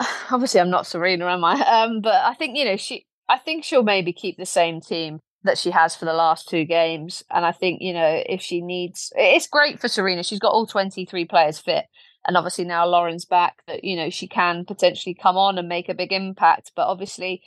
Obviously, 0.32 0.60
I'm 0.60 0.70
not 0.70 0.86
Sarina, 0.86 1.32
am 1.32 1.44
I? 1.44 1.84
Um, 1.84 2.00
but 2.00 2.16
I 2.16 2.34
think 2.34 2.56
you 2.56 2.64
know 2.64 2.76
she. 2.76 3.06
I 3.28 3.38
think 3.38 3.62
she'll 3.62 3.84
maybe 3.84 4.12
keep 4.12 4.38
the 4.38 4.44
same 4.44 4.80
team 4.80 5.20
that 5.44 5.58
she 5.58 5.70
has 5.70 5.96
for 5.96 6.04
the 6.04 6.12
last 6.12 6.48
two 6.48 6.64
games. 6.64 7.22
And 7.30 7.44
I 7.44 7.52
think, 7.52 7.80
you 7.80 7.92
know, 7.92 8.22
if 8.26 8.42
she 8.42 8.60
needs, 8.60 9.12
it's 9.16 9.46
great 9.46 9.80
for 9.80 9.88
Sarina. 9.88 10.26
She's 10.26 10.38
got 10.38 10.52
all 10.52 10.66
23 10.66 11.24
players 11.24 11.58
fit. 11.58 11.86
And 12.26 12.36
obviously 12.36 12.64
now 12.64 12.86
Lauren's 12.86 13.24
back 13.24 13.62
that, 13.66 13.82
you 13.82 13.96
know, 13.96 14.10
she 14.10 14.28
can 14.28 14.64
potentially 14.66 15.14
come 15.14 15.36
on 15.36 15.56
and 15.58 15.68
make 15.68 15.88
a 15.88 15.94
big 15.94 16.12
impact. 16.12 16.72
But 16.76 16.86
obviously, 16.86 17.42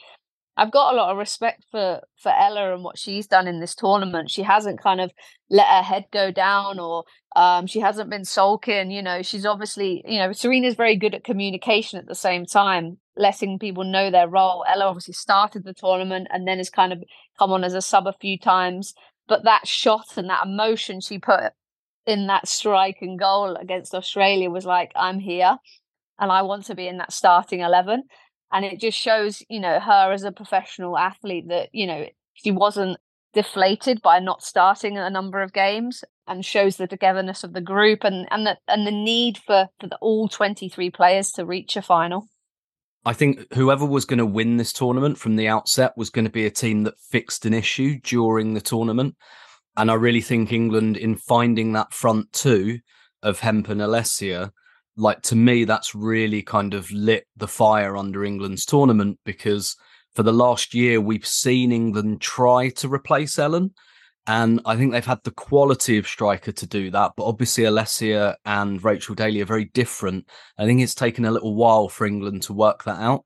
I've 0.56 0.72
got 0.72 0.94
a 0.94 0.98
lot 0.98 1.12
of 1.12 1.18
respect 1.18 1.66
for 1.72 2.02
for 2.18 2.32
Ella 2.32 2.74
and 2.74 2.84
what 2.84 2.98
she's 2.98 3.28
done 3.28 3.48
in 3.48 3.60
this 3.60 3.74
tournament. 3.74 4.30
She 4.30 4.44
hasn't 4.44 4.82
kind 4.82 5.02
of 5.02 5.12
let 5.50 5.68
her 5.68 5.82
head 5.82 6.06
go 6.12 6.32
down 6.32 6.80
or 6.80 7.06
um, 7.36 7.66
she 7.66 7.80
hasn't 7.80 8.10
been 8.10 8.26
sulking. 8.26 8.92
You 8.92 9.02
know, 9.02 9.24
she's 9.24 9.46
obviously, 9.46 10.04
you 10.08 10.20
know, 10.20 10.30
Sarina's 10.30 10.76
very 10.76 10.96
good 10.96 11.16
at 11.16 11.24
communication 11.24 11.98
at 11.98 12.06
the 12.06 12.16
same 12.16 12.46
time, 12.46 12.98
letting 13.18 13.58
people 13.58 13.84
know 13.84 14.12
their 14.12 14.28
role. 14.28 14.64
Ella 14.68 14.86
obviously 14.86 15.16
started 15.16 15.64
the 15.64 15.74
tournament 15.74 16.28
and 16.32 16.48
then 16.48 16.60
has 16.60 16.70
kind 16.70 16.94
of 16.94 17.04
come 17.40 17.52
on 17.52 17.64
as 17.64 17.74
a 17.74 17.82
sub 17.82 18.06
a 18.06 18.14
few 18.14 18.38
times. 18.38 18.94
But 19.28 19.46
that 19.46 19.68
shot 19.68 20.18
and 20.18 20.30
that 20.30 20.46
emotion 20.46 21.02
she 21.02 21.18
put 21.18 21.54
in 22.06 22.28
that 22.28 22.48
strike 22.48 22.98
and 23.02 23.18
goal 23.18 23.56
against 23.56 23.96
Australia 23.96 24.50
was 24.50 24.66
like, 24.66 24.92
I'm 24.96 25.20
here 25.20 25.58
and 26.20 26.32
I 26.32 26.42
want 26.44 26.66
to 26.66 26.76
be 26.76 26.88
in 26.88 26.98
that 26.98 27.12
starting 27.12 27.62
11 27.62 28.04
and 28.54 28.64
it 28.64 28.80
just 28.80 28.98
shows 28.98 29.44
you 29.50 29.60
know 29.60 29.80
her 29.80 30.14
as 30.14 30.24
a 30.24 30.32
professional 30.32 30.98
athlete 30.98 31.50
that 31.50 31.70
you 31.74 31.86
know 31.86 32.06
she 32.34 32.52
wasn't 32.52 32.98
deflated 33.34 34.02
by 34.02 34.20
not 34.20 34.44
starting 34.44 34.98
a 34.98 35.10
number 35.10 35.42
of 35.42 35.52
games 35.52 36.04
and 36.28 36.46
shows 36.46 36.78
the 36.78 36.88
togetherness 36.88 37.44
of 37.44 37.54
the 37.54 37.62
group 37.62 38.04
and 38.04 38.28
and 38.32 38.46
the 38.46 38.58
and 38.68 38.88
the 38.88 38.92
need 38.92 39.38
for 39.38 39.68
for 39.80 39.88
the, 39.88 39.98
all 39.98 40.30
23 40.30 40.90
players 40.92 41.32
to 41.32 41.46
reach 41.46 41.76
a 41.76 41.82
final. 41.82 42.30
I 43.06 43.12
think 43.12 43.54
whoever 43.54 43.86
was 43.86 44.06
going 44.06 44.20
to 44.20 44.26
win 44.26 44.56
this 44.56 44.72
tournament 44.72 45.18
from 45.18 45.36
the 45.36 45.50
outset 45.50 45.92
was 45.98 46.10
going 46.10 46.24
to 46.24 46.32
be 46.32 46.46
a 46.46 46.52
team 46.52 46.84
that 46.84 47.00
fixed 47.12 47.46
an 47.46 47.54
issue 47.54 48.00
during 48.00 48.54
the 48.54 48.62
tournament. 48.62 49.18
And 49.76 49.92
I 49.92 49.96
really 49.96 50.22
think 50.22 50.54
England, 50.54 50.96
in 50.96 51.18
finding 51.18 51.74
that 51.74 51.94
front 51.94 52.32
two 52.32 52.80
of 53.22 53.40
Hemp 53.40 53.68
and 53.68 53.82
Alessia, 53.82 54.52
like 54.96 55.22
to 55.24 55.36
me, 55.36 55.66
that's 55.66 55.96
really 55.96 56.42
kind 56.42 56.74
of 56.74 56.92
lit 56.92 57.26
the 57.38 57.48
fire 57.48 57.98
under 57.98 58.24
England's 58.24 58.66
tournament 58.66 59.20
because 59.26 59.76
for 60.14 60.24
the 60.24 60.34
last 60.34 60.74
year, 60.74 61.02
we've 61.02 61.26
seen 61.26 61.72
England 61.72 62.22
try 62.22 62.70
to 62.70 62.88
replace 62.88 63.40
Ellen. 63.40 63.74
And 64.26 64.62
I 64.66 64.78
think 64.78 64.92
they've 64.92 65.06
had 65.06 65.24
the 65.24 65.32
quality 65.32 65.98
of 65.98 66.08
striker 66.08 66.54
to 66.54 66.68
do 66.68 66.90
that. 66.92 67.12
But 67.18 67.26
obviously, 67.26 67.66
Alessia 67.66 68.36
and 68.46 68.82
Rachel 68.82 69.16
Daly 69.16 69.42
are 69.42 69.46
very 69.46 69.66
different. 69.66 70.30
I 70.58 70.66
think 70.66 70.82
it's 70.82 70.96
taken 70.96 71.26
a 71.26 71.32
little 71.32 71.56
while 71.56 71.90
for 71.90 72.06
England 72.06 72.44
to 72.44 72.54
work 72.54 72.86
that 72.86 73.00
out. 73.00 73.26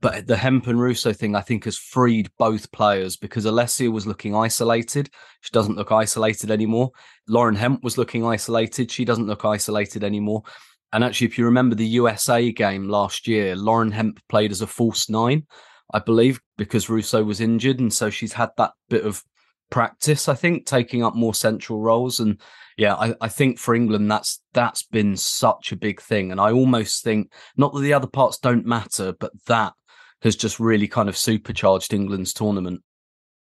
But 0.00 0.28
the 0.28 0.36
Hemp 0.36 0.68
and 0.68 0.80
Russo 0.80 1.12
thing, 1.12 1.34
I 1.34 1.40
think, 1.40 1.64
has 1.64 1.76
freed 1.76 2.30
both 2.38 2.70
players 2.70 3.16
because 3.16 3.46
Alessia 3.46 3.90
was 3.90 4.06
looking 4.06 4.36
isolated. 4.36 5.10
She 5.40 5.50
doesn't 5.50 5.76
look 5.76 5.90
isolated 5.90 6.52
anymore. 6.52 6.92
Lauren 7.26 7.56
Hemp 7.56 7.82
was 7.82 7.98
looking 7.98 8.24
isolated. 8.24 8.92
She 8.92 9.04
doesn't 9.04 9.26
look 9.26 9.44
isolated 9.44 10.04
anymore. 10.04 10.44
And 10.92 11.04
actually, 11.04 11.26
if 11.26 11.38
you 11.38 11.44
remember 11.44 11.74
the 11.74 11.86
USA 11.86 12.50
game 12.50 12.88
last 12.88 13.28
year, 13.28 13.54
Lauren 13.56 13.90
Hemp 13.90 14.20
played 14.28 14.50
as 14.50 14.62
a 14.62 14.66
false 14.66 15.08
nine, 15.08 15.46
I 15.92 15.98
believe, 15.98 16.40
because 16.56 16.88
Russo 16.88 17.22
was 17.22 17.40
injured. 17.40 17.78
And 17.78 17.92
so 17.92 18.10
she's 18.10 18.32
had 18.32 18.50
that 18.56 18.72
bit 18.88 19.04
of 19.04 19.22
practice, 19.70 20.28
I 20.28 20.34
think, 20.34 20.66
taking 20.66 21.04
up 21.04 21.14
more 21.14 21.34
central 21.34 21.80
roles. 21.80 22.20
And 22.20 22.40
yeah, 22.76 22.94
I, 22.94 23.14
I, 23.20 23.28
think 23.28 23.58
for 23.58 23.74
England 23.74 24.10
that's 24.10 24.40
that's 24.54 24.82
been 24.84 25.16
such 25.16 25.72
a 25.72 25.76
big 25.76 26.00
thing. 26.00 26.32
And 26.32 26.40
I 26.40 26.52
almost 26.52 27.04
think 27.04 27.32
not 27.56 27.74
that 27.74 27.80
the 27.80 27.92
other 27.92 28.06
parts 28.06 28.38
don't 28.38 28.64
matter, 28.64 29.12
but 29.12 29.32
that 29.46 29.74
has 30.22 30.36
just 30.36 30.58
really 30.58 30.88
kind 30.88 31.08
of 31.08 31.16
supercharged 31.16 31.92
England's 31.92 32.32
tournament. 32.32 32.82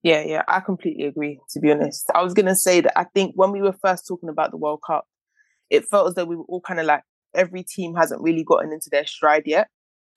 Yeah, 0.03 0.23
yeah, 0.23 0.43
I 0.47 0.59
completely 0.59 1.05
agree, 1.05 1.39
to 1.51 1.59
be 1.59 1.71
honest. 1.71 2.09
I 2.13 2.23
was 2.23 2.33
gonna 2.33 2.55
say 2.55 2.81
that 2.81 2.97
I 2.97 3.05
think 3.05 3.33
when 3.35 3.51
we 3.51 3.61
were 3.61 3.75
first 3.81 4.07
talking 4.07 4.29
about 4.29 4.51
the 4.51 4.57
World 4.57 4.81
Cup, 4.85 5.05
it 5.69 5.85
felt 5.85 6.07
as 6.07 6.15
though 6.15 6.25
we 6.25 6.35
were 6.35 6.43
all 6.43 6.61
kind 6.61 6.79
of 6.79 6.85
like 6.85 7.03
every 7.37 7.63
team 7.63 7.95
hasn't 7.95 8.21
really 8.21 8.43
gotten 8.43 8.73
into 8.73 8.89
their 8.89 9.05
stride 9.05 9.43
yet 9.45 9.69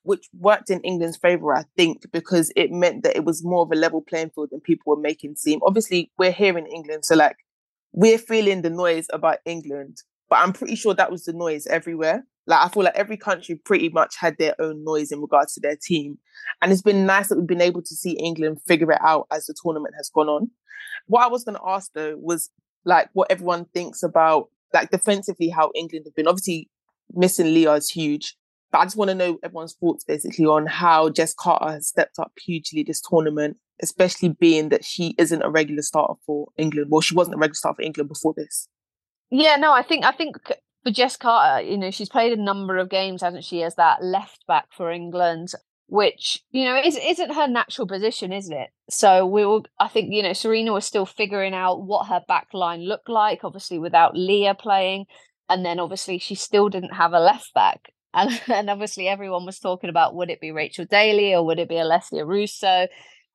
which 0.03 0.27
worked 0.37 0.69
in 0.69 0.81
England's 0.81 1.17
favour, 1.17 1.55
I 1.55 1.65
think, 1.77 2.11
because 2.11 2.51
it 2.55 2.71
meant 2.71 3.03
that 3.03 3.15
it 3.15 3.23
was 3.23 3.43
more 3.43 3.63
of 3.63 3.71
a 3.71 3.75
level 3.75 4.01
playing 4.01 4.31
field 4.31 4.49
than 4.51 4.61
people 4.61 4.83
were 4.95 5.01
making 5.01 5.35
seem. 5.35 5.59
Obviously, 5.63 6.11
we're 6.17 6.31
here 6.31 6.57
in 6.57 6.65
England, 6.65 7.05
so 7.05 7.15
like 7.15 7.37
we're 7.93 8.17
feeling 8.17 8.61
the 8.61 8.69
noise 8.69 9.07
about 9.13 9.39
England, 9.45 9.97
but 10.29 10.39
I'm 10.39 10.53
pretty 10.53 10.75
sure 10.75 10.93
that 10.93 11.11
was 11.11 11.25
the 11.25 11.33
noise 11.33 11.67
everywhere. 11.67 12.23
Like 12.47 12.65
I 12.65 12.69
feel 12.69 12.83
like 12.83 12.95
every 12.95 13.17
country 13.17 13.55
pretty 13.55 13.89
much 13.89 14.15
had 14.17 14.37
their 14.39 14.55
own 14.59 14.83
noise 14.83 15.11
in 15.11 15.21
regards 15.21 15.53
to 15.53 15.61
their 15.61 15.77
team. 15.79 16.17
And 16.61 16.71
it's 16.71 16.81
been 16.81 17.05
nice 17.05 17.29
that 17.29 17.37
we've 17.37 17.47
been 17.47 17.61
able 17.61 17.83
to 17.83 17.95
see 17.95 18.11
England 18.13 18.59
figure 18.67 18.91
it 18.91 19.01
out 19.01 19.27
as 19.31 19.45
the 19.45 19.55
tournament 19.61 19.93
has 19.95 20.09
gone 20.13 20.27
on. 20.27 20.49
What 21.05 21.23
I 21.23 21.27
was 21.27 21.43
gonna 21.43 21.59
ask 21.65 21.91
though 21.93 22.15
was 22.17 22.49
like 22.83 23.09
what 23.13 23.29
everyone 23.29 23.65
thinks 23.73 24.01
about 24.01 24.49
like 24.73 24.89
defensively 24.89 25.49
how 25.49 25.71
England 25.75 26.05
have 26.07 26.15
been. 26.15 26.27
Obviously 26.27 26.69
missing 27.13 27.53
Leah 27.53 27.73
is 27.73 27.89
huge. 27.89 28.35
But 28.71 28.79
I 28.79 28.85
just 28.85 28.95
want 28.95 29.09
to 29.09 29.15
know 29.15 29.37
everyone's 29.43 29.73
thoughts 29.73 30.05
basically 30.05 30.45
on 30.45 30.65
how 30.65 31.09
Jess 31.09 31.33
Carter 31.33 31.71
has 31.71 31.87
stepped 31.87 32.19
up 32.19 32.31
hugely 32.41 32.83
this 32.83 33.01
tournament, 33.01 33.57
especially 33.81 34.29
being 34.29 34.69
that 34.69 34.85
she 34.85 35.13
isn't 35.17 35.41
a 35.41 35.49
regular 35.49 35.81
starter 35.81 36.13
for 36.25 36.47
England. 36.57 36.89
Well, 36.89 37.01
she 37.01 37.15
wasn't 37.15 37.35
a 37.35 37.37
regular 37.37 37.55
starter 37.55 37.77
for 37.77 37.81
England 37.81 38.07
before 38.09 38.33
this. 38.35 38.69
Yeah, 39.29 39.57
no, 39.57 39.73
I 39.73 39.83
think 39.83 40.05
I 40.05 40.11
think 40.11 40.37
for 40.83 40.91
Jess 40.91 41.17
Carter, 41.17 41.65
you 41.65 41.77
know, 41.77 41.91
she's 41.91 42.09
played 42.09 42.37
a 42.37 42.41
number 42.41 42.77
of 42.77 42.89
games, 42.89 43.21
hasn't 43.21 43.43
she, 43.43 43.63
as 43.63 43.75
that 43.75 44.03
left 44.03 44.45
back 44.47 44.67
for 44.75 44.91
England, 44.91 45.53
which 45.87 46.41
you 46.51 46.63
know 46.63 46.77
is 46.77 46.97
isn't 46.97 47.33
her 47.33 47.47
natural 47.47 47.87
position, 47.87 48.31
isn't 48.31 48.55
it? 48.55 48.69
So 48.89 49.25
we 49.25 49.45
will. 49.45 49.65
I 49.79 49.89
think 49.89 50.13
you 50.13 50.23
know 50.23 50.31
Sarina 50.31 50.73
was 50.73 50.85
still 50.85 51.05
figuring 51.05 51.53
out 51.53 51.83
what 51.83 52.07
her 52.07 52.21
back 52.27 52.47
line 52.53 52.81
looked 52.81 53.09
like, 53.09 53.43
obviously 53.43 53.77
without 53.79 54.15
Leah 54.15 54.55
playing, 54.55 55.05
and 55.51 55.65
then 55.65 55.79
obviously 55.79 56.17
she 56.17 56.35
still 56.35 56.69
didn't 56.69 56.93
have 56.93 57.13
a 57.13 57.19
left 57.19 57.53
back. 57.53 57.91
And, 58.13 58.41
and 58.49 58.69
obviously 58.69 59.07
everyone 59.07 59.45
was 59.45 59.57
talking 59.57 59.89
about 59.89 60.15
would 60.15 60.29
it 60.29 60.41
be 60.41 60.51
Rachel 60.51 60.83
Daly 60.83 61.33
or 61.33 61.45
would 61.45 61.59
it 61.59 61.69
be 61.69 61.75
Alessia 61.75 62.27
Russo? 62.27 62.87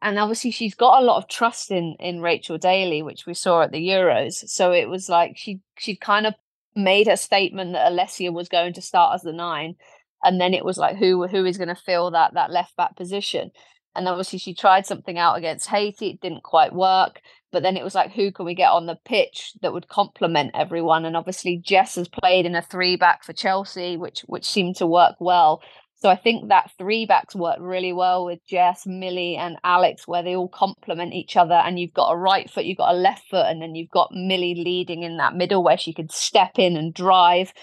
And 0.02 0.18
obviously 0.18 0.50
she's 0.50 0.74
got 0.74 1.00
a 1.00 1.04
lot 1.04 1.16
of 1.16 1.30
trust 1.30 1.70
in 1.70 1.96
in 1.98 2.20
Rachel 2.20 2.58
Daly, 2.58 3.00
which 3.00 3.24
we 3.24 3.32
saw 3.32 3.62
at 3.62 3.72
the 3.72 3.88
Euros. 3.88 4.34
So 4.48 4.72
it 4.72 4.90
was 4.90 5.08
like 5.08 5.38
she 5.38 5.60
she 5.78 5.96
kind 5.96 6.26
of 6.26 6.34
made 6.74 7.08
a 7.08 7.16
statement 7.16 7.72
that 7.72 7.90
Alessia 7.90 8.30
was 8.30 8.50
going 8.50 8.74
to 8.74 8.82
start 8.82 9.14
as 9.14 9.22
the 9.22 9.32
nine. 9.32 9.76
And 10.22 10.38
then 10.38 10.52
it 10.52 10.62
was 10.62 10.76
like 10.76 10.96
who 10.98 11.26
who 11.26 11.46
is 11.46 11.56
going 11.56 11.74
to 11.74 11.74
fill 11.74 12.10
that 12.10 12.34
that 12.34 12.50
left 12.50 12.76
back 12.76 12.96
position. 12.96 13.52
And 13.96 14.08
obviously 14.08 14.38
she 14.38 14.54
tried 14.54 14.86
something 14.86 15.18
out 15.18 15.36
against 15.36 15.68
Haiti, 15.68 16.10
it 16.10 16.20
didn't 16.20 16.42
quite 16.42 16.72
work. 16.72 17.20
But 17.52 17.62
then 17.62 17.76
it 17.76 17.84
was 17.84 17.94
like, 17.94 18.12
who 18.12 18.32
can 18.32 18.44
we 18.44 18.54
get 18.54 18.70
on 18.70 18.86
the 18.86 18.98
pitch 19.04 19.52
that 19.62 19.72
would 19.72 19.88
complement 19.88 20.50
everyone? 20.54 21.04
And 21.04 21.16
obviously, 21.16 21.56
Jess 21.56 21.94
has 21.94 22.08
played 22.08 22.44
in 22.44 22.54
a 22.54 22.60
three 22.60 22.96
back 22.96 23.24
for 23.24 23.32
Chelsea, 23.32 23.96
which 23.96 24.20
which 24.26 24.44
seemed 24.44 24.76
to 24.76 24.86
work 24.86 25.14
well. 25.20 25.62
So 25.98 26.10
I 26.10 26.16
think 26.16 26.50
that 26.50 26.70
three 26.76 27.06
backs 27.06 27.34
work 27.34 27.56
really 27.58 27.92
well 27.92 28.26
with 28.26 28.44
Jess, 28.46 28.84
Millie, 28.84 29.36
and 29.36 29.56
Alex, 29.64 30.06
where 30.06 30.22
they 30.22 30.36
all 30.36 30.48
complement 30.48 31.14
each 31.14 31.36
other. 31.36 31.54
And 31.54 31.78
you've 31.78 31.94
got 31.94 32.12
a 32.12 32.16
right 32.16 32.50
foot, 32.50 32.66
you've 32.66 32.76
got 32.76 32.94
a 32.94 32.98
left 32.98 33.26
foot, 33.30 33.46
and 33.46 33.62
then 33.62 33.74
you've 33.74 33.90
got 33.90 34.12
Millie 34.12 34.54
leading 34.56 35.04
in 35.04 35.16
that 35.16 35.34
middle 35.34 35.64
where 35.64 35.78
she 35.78 35.94
could 35.94 36.12
step 36.12 36.58
in 36.58 36.76
and 36.76 36.92
drive. 36.92 37.54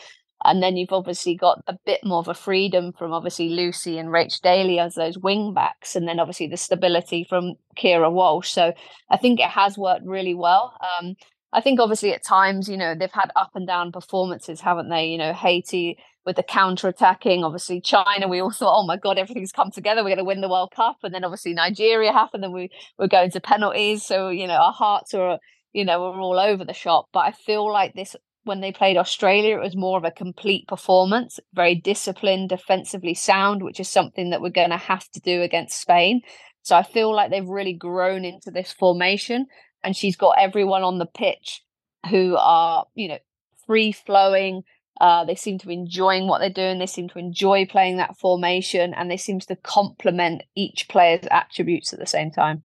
And 0.44 0.62
then 0.62 0.78
you've 0.78 0.92
obviously 0.92 1.36
got 1.36 1.62
a 1.68 1.78
bit 1.86 2.02
more 2.04 2.20
of 2.20 2.28
a 2.28 2.34
freedom 2.34 2.94
from 2.94 3.14
obviously 3.14 3.50
Lucy 3.50 3.98
and 3.98 4.10
Rach 4.10 4.42
Daly 4.42 4.80
as 4.80 4.96
those 4.96 5.18
wing 5.18 5.54
backs, 5.54 5.96
and 5.96 6.08
then 6.08 6.20
obviously 6.20 6.48
the 6.48 6.58
stability 6.58 7.26
from 7.28 7.56
Keira 7.78 8.12
Walsh. 8.12 8.52
So 8.52 8.74
I 9.10 9.18
think 9.18 9.40
it 9.40 9.50
has 9.50 9.78
worked 9.78 10.06
really 10.06 10.34
well. 10.34 10.78
Um, 11.00 11.16
I 11.54 11.62
think 11.62 11.80
obviously 11.80 12.14
at 12.14 12.26
times, 12.26 12.68
you 12.68 12.78
know, 12.78 12.96
they've 12.96 13.12
had 13.12 13.32
up 13.36 13.52
and 13.56 13.68
down 13.68 13.92
performances, 13.92 14.60
haven't 14.60 14.90
they? 14.90 15.06
You 15.06 15.18
know, 15.18 15.34
Haiti 15.34 15.98
with 16.26 16.36
the 16.36 16.44
counter 16.44 16.88
attacking, 16.88 17.44
obviously 17.44 17.82
China, 17.82 18.28
we 18.28 18.40
all 18.40 18.52
thought, 18.52 18.80
oh 18.80 18.86
my 18.86 18.98
God, 18.98 19.18
everything's 19.18 19.52
come 19.52 19.72
together. 19.72 20.02
We're 20.02 20.10
going 20.10 20.18
to 20.20 20.24
win 20.24 20.42
the 20.42 20.50
World 20.50 20.72
Cup. 20.76 20.98
And 21.04 21.14
then 21.14 21.24
obviously 21.24 21.54
Nigeria 21.54 22.12
happened 22.12 22.46
and 22.46 22.54
we 22.54 22.70
were 22.98 23.08
going 23.08 23.32
to 23.32 23.42
penalties. 23.42 24.06
So, 24.06 24.30
you 24.30 24.48
know, 24.48 24.54
our 24.54 24.72
hearts 24.72 25.14
are, 25.14 25.40
you 25.74 25.84
know, 25.84 26.00
we're 26.00 26.22
all 26.22 26.40
over 26.40 26.64
the 26.64 26.74
shop. 26.74 27.08
But 27.12 27.20
I 27.20 27.32
feel 27.32 27.72
like 27.72 27.94
this 27.94 28.16
when 28.44 28.62
they 28.62 28.72
played 28.72 28.98
Australia, 28.98 29.58
it 29.58 29.64
was 29.64 29.76
more 29.76 29.98
of 29.98 30.04
a 30.04 30.12
complete 30.12 30.68
performance, 30.68 31.40
very 31.54 31.76
disciplined, 31.76 32.50
defensively 32.50 33.14
sound, 33.14 33.64
which 33.64 33.80
is 33.80 33.90
something 33.90 34.30
that 34.30 34.42
we're 34.42 34.50
going 34.50 34.70
to 34.70 34.78
have 34.78 35.10
to 35.12 35.20
do 35.20 35.42
against 35.42 35.80
Spain. 35.80 36.22
So 36.62 36.76
I 36.76 36.84
feel 36.84 37.14
like 37.14 37.30
they've 37.30 37.48
really 37.48 37.74
grown 37.74 38.26
into 38.26 38.52
this 38.52 38.72
formation, 38.72 39.48
and 39.84 39.96
she's 39.96 40.16
got 40.16 40.36
everyone 40.40 40.84
on 40.84 40.98
the 40.98 41.06
pitch 41.06 41.64
who 42.10 42.36
are, 42.38 42.86
you 42.96 43.10
know, 43.10 43.20
free 43.66 43.92
flowing. 43.92 44.64
Uh, 45.00 45.26
they 45.26 45.36
seem 45.36 45.58
to 45.60 45.68
be 45.68 45.74
enjoying 45.74 46.28
what 46.28 46.40
they're 46.40 46.50
doing. 46.50 46.80
They 46.80 46.86
seem 46.86 47.10
to 47.10 47.20
enjoy 47.20 47.66
playing 47.66 47.98
that 47.98 48.18
formation, 48.18 48.94
and 48.94 49.10
they 49.10 49.18
seem 49.18 49.40
to 49.42 49.56
complement 49.56 50.44
each 50.56 50.88
player's 50.88 51.28
attributes 51.32 51.94
at 51.94 52.00
the 52.00 52.06
same 52.06 52.32
time. 52.32 52.64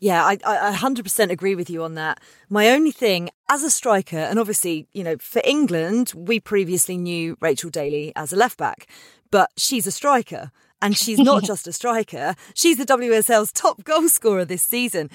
Yeah, 0.00 0.24
I, 0.24 0.38
I 0.44 0.72
100% 0.72 1.30
agree 1.30 1.54
with 1.54 1.70
you 1.70 1.82
on 1.82 1.94
that. 1.94 2.20
My 2.48 2.68
only 2.70 2.90
thing, 2.90 3.30
as 3.48 3.62
a 3.62 3.70
striker, 3.70 4.18
and 4.18 4.38
obviously, 4.38 4.86
you 4.92 5.04
know, 5.04 5.16
for 5.18 5.40
England, 5.44 6.12
we 6.14 6.40
previously 6.40 6.96
knew 6.96 7.36
Rachel 7.40 7.70
Daly 7.70 8.12
as 8.16 8.32
a 8.32 8.36
left 8.36 8.58
back, 8.58 8.86
but 9.30 9.50
she's 9.56 9.86
a 9.86 9.92
striker. 9.92 10.50
And 10.82 10.94
she's 10.96 11.18
not 11.18 11.44
just 11.52 11.66
a 11.66 11.72
striker, 11.72 12.34
she's 12.54 12.76
the 12.76 12.84
WSL's 12.84 13.52
top 13.52 13.84
goal 13.84 14.08
scorer 14.08 14.44
this 14.44 14.62
season. 14.62 15.08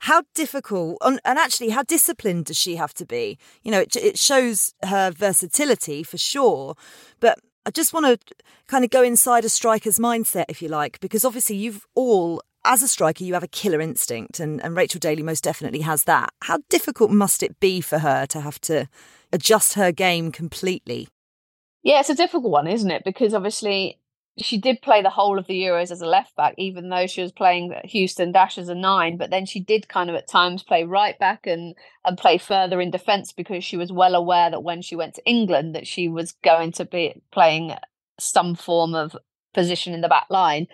How 0.00 0.24
difficult, 0.34 0.98
and 1.02 1.20
actually, 1.24 1.68
how 1.68 1.84
disciplined 1.84 2.46
does 2.46 2.56
she 2.56 2.74
have 2.74 2.92
to 2.94 3.06
be? 3.06 3.38
You 3.62 3.70
know, 3.70 3.80
it, 3.80 3.94
it 3.94 4.18
shows 4.18 4.74
her 4.82 5.12
versatility 5.12 6.02
for 6.02 6.18
sure, 6.18 6.74
but 7.20 7.38
I 7.64 7.70
just 7.70 7.92
want 7.92 8.06
to 8.06 8.34
kind 8.66 8.82
of 8.84 8.90
go 8.90 9.04
inside 9.04 9.44
a 9.44 9.48
striker's 9.48 10.00
mindset, 10.00 10.46
if 10.48 10.60
you 10.60 10.68
like, 10.68 10.98
because 10.98 11.24
obviously 11.24 11.54
you've 11.54 11.86
all 11.94 12.42
as 12.64 12.82
a 12.82 12.88
striker, 12.88 13.24
you 13.24 13.34
have 13.34 13.42
a 13.42 13.48
killer 13.48 13.80
instinct, 13.80 14.40
and, 14.40 14.62
and 14.62 14.76
Rachel 14.76 14.98
Daly 14.98 15.22
most 15.22 15.44
definitely 15.44 15.80
has 15.80 16.04
that. 16.04 16.32
How 16.42 16.58
difficult 16.68 17.10
must 17.10 17.42
it 17.42 17.58
be 17.60 17.80
for 17.80 17.98
her 17.98 18.26
to 18.26 18.40
have 18.40 18.60
to 18.62 18.88
adjust 19.32 19.74
her 19.74 19.92
game 19.92 20.30
completely? 20.30 21.08
Yeah, 21.82 22.00
it's 22.00 22.10
a 22.10 22.14
difficult 22.14 22.52
one, 22.52 22.68
isn't 22.68 22.90
it? 22.90 23.02
Because 23.04 23.34
obviously 23.34 23.98
she 24.38 24.56
did 24.56 24.80
play 24.80 25.02
the 25.02 25.10
whole 25.10 25.38
of 25.38 25.46
the 25.46 25.60
Euros 25.60 25.90
as 25.90 26.00
a 26.00 26.06
left 26.06 26.34
back, 26.36 26.54
even 26.56 26.88
though 26.88 27.06
she 27.06 27.20
was 27.20 27.32
playing 27.32 27.74
Houston 27.84 28.32
Dash 28.32 28.56
as 28.56 28.68
a 28.68 28.74
nine. 28.74 29.16
But 29.16 29.30
then 29.30 29.44
she 29.44 29.60
did 29.60 29.88
kind 29.88 30.08
of 30.08 30.16
at 30.16 30.28
times 30.28 30.62
play 30.62 30.84
right 30.84 31.18
back 31.18 31.46
and 31.46 31.74
and 32.04 32.16
play 32.16 32.38
further 32.38 32.80
in 32.80 32.90
defence 32.90 33.32
because 33.32 33.64
she 33.64 33.76
was 33.76 33.92
well 33.92 34.14
aware 34.14 34.50
that 34.50 34.62
when 34.62 34.80
she 34.80 34.96
went 34.96 35.14
to 35.14 35.26
England 35.26 35.74
that 35.74 35.86
she 35.86 36.08
was 36.08 36.32
going 36.44 36.72
to 36.72 36.84
be 36.84 37.20
playing 37.30 37.74
some 38.18 38.54
form 38.54 38.94
of 38.94 39.16
position 39.52 39.92
in 39.92 40.00
the 40.00 40.08
back 40.08 40.26
line. 40.30 40.66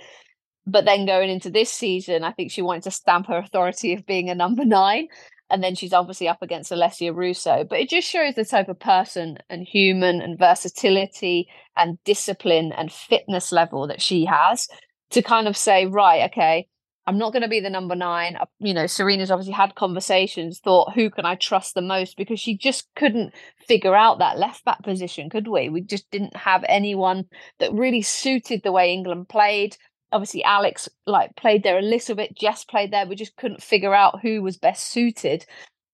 But 0.68 0.84
then 0.84 1.06
going 1.06 1.30
into 1.30 1.50
this 1.50 1.72
season, 1.72 2.24
I 2.24 2.32
think 2.32 2.50
she 2.50 2.62
wanted 2.62 2.82
to 2.84 2.90
stamp 2.90 3.26
her 3.28 3.38
authority 3.38 3.94
of 3.94 4.06
being 4.06 4.28
a 4.28 4.34
number 4.34 4.64
nine. 4.64 5.08
And 5.50 5.64
then 5.64 5.74
she's 5.74 5.94
obviously 5.94 6.28
up 6.28 6.42
against 6.42 6.70
Alessia 6.70 7.14
Russo. 7.14 7.64
But 7.64 7.80
it 7.80 7.88
just 7.88 8.06
shows 8.06 8.34
the 8.34 8.44
type 8.44 8.68
of 8.68 8.78
person 8.78 9.38
and 9.48 9.66
human 9.66 10.20
and 10.20 10.38
versatility 10.38 11.48
and 11.74 11.98
discipline 12.04 12.70
and 12.76 12.92
fitness 12.92 13.50
level 13.50 13.86
that 13.86 14.02
she 14.02 14.26
has 14.26 14.68
to 15.10 15.22
kind 15.22 15.48
of 15.48 15.56
say, 15.56 15.86
right, 15.86 16.28
okay, 16.30 16.68
I'm 17.08 17.16
not 17.16 17.32
going 17.32 17.42
to 17.42 17.48
be 17.48 17.60
the 17.60 17.70
number 17.70 17.94
nine. 17.96 18.36
Uh, 18.36 18.44
you 18.58 18.74
know, 18.74 18.84
Sarina's 18.84 19.30
obviously 19.30 19.54
had 19.54 19.74
conversations, 19.74 20.58
thought, 20.58 20.92
who 20.92 21.08
can 21.08 21.24
I 21.24 21.36
trust 21.36 21.74
the 21.74 21.80
most? 21.80 22.18
Because 22.18 22.38
she 22.38 22.54
just 22.54 22.86
couldn't 22.96 23.32
figure 23.66 23.94
out 23.94 24.18
that 24.18 24.36
left 24.36 24.62
back 24.66 24.82
position, 24.82 25.30
could 25.30 25.48
we? 25.48 25.70
We 25.70 25.80
just 25.80 26.10
didn't 26.10 26.36
have 26.36 26.66
anyone 26.68 27.24
that 27.60 27.72
really 27.72 28.02
suited 28.02 28.60
the 28.62 28.72
way 28.72 28.92
England 28.92 29.30
played. 29.30 29.78
Obviously, 30.12 30.42
Alex 30.44 30.88
like 31.06 31.36
played 31.36 31.62
there 31.62 31.78
a 31.78 31.82
little 31.82 32.14
bit. 32.14 32.36
Jess 32.36 32.64
played 32.64 32.92
there. 32.92 33.06
We 33.06 33.16
just 33.16 33.36
couldn't 33.36 33.62
figure 33.62 33.94
out 33.94 34.20
who 34.20 34.42
was 34.42 34.56
best 34.56 34.90
suited. 34.90 35.44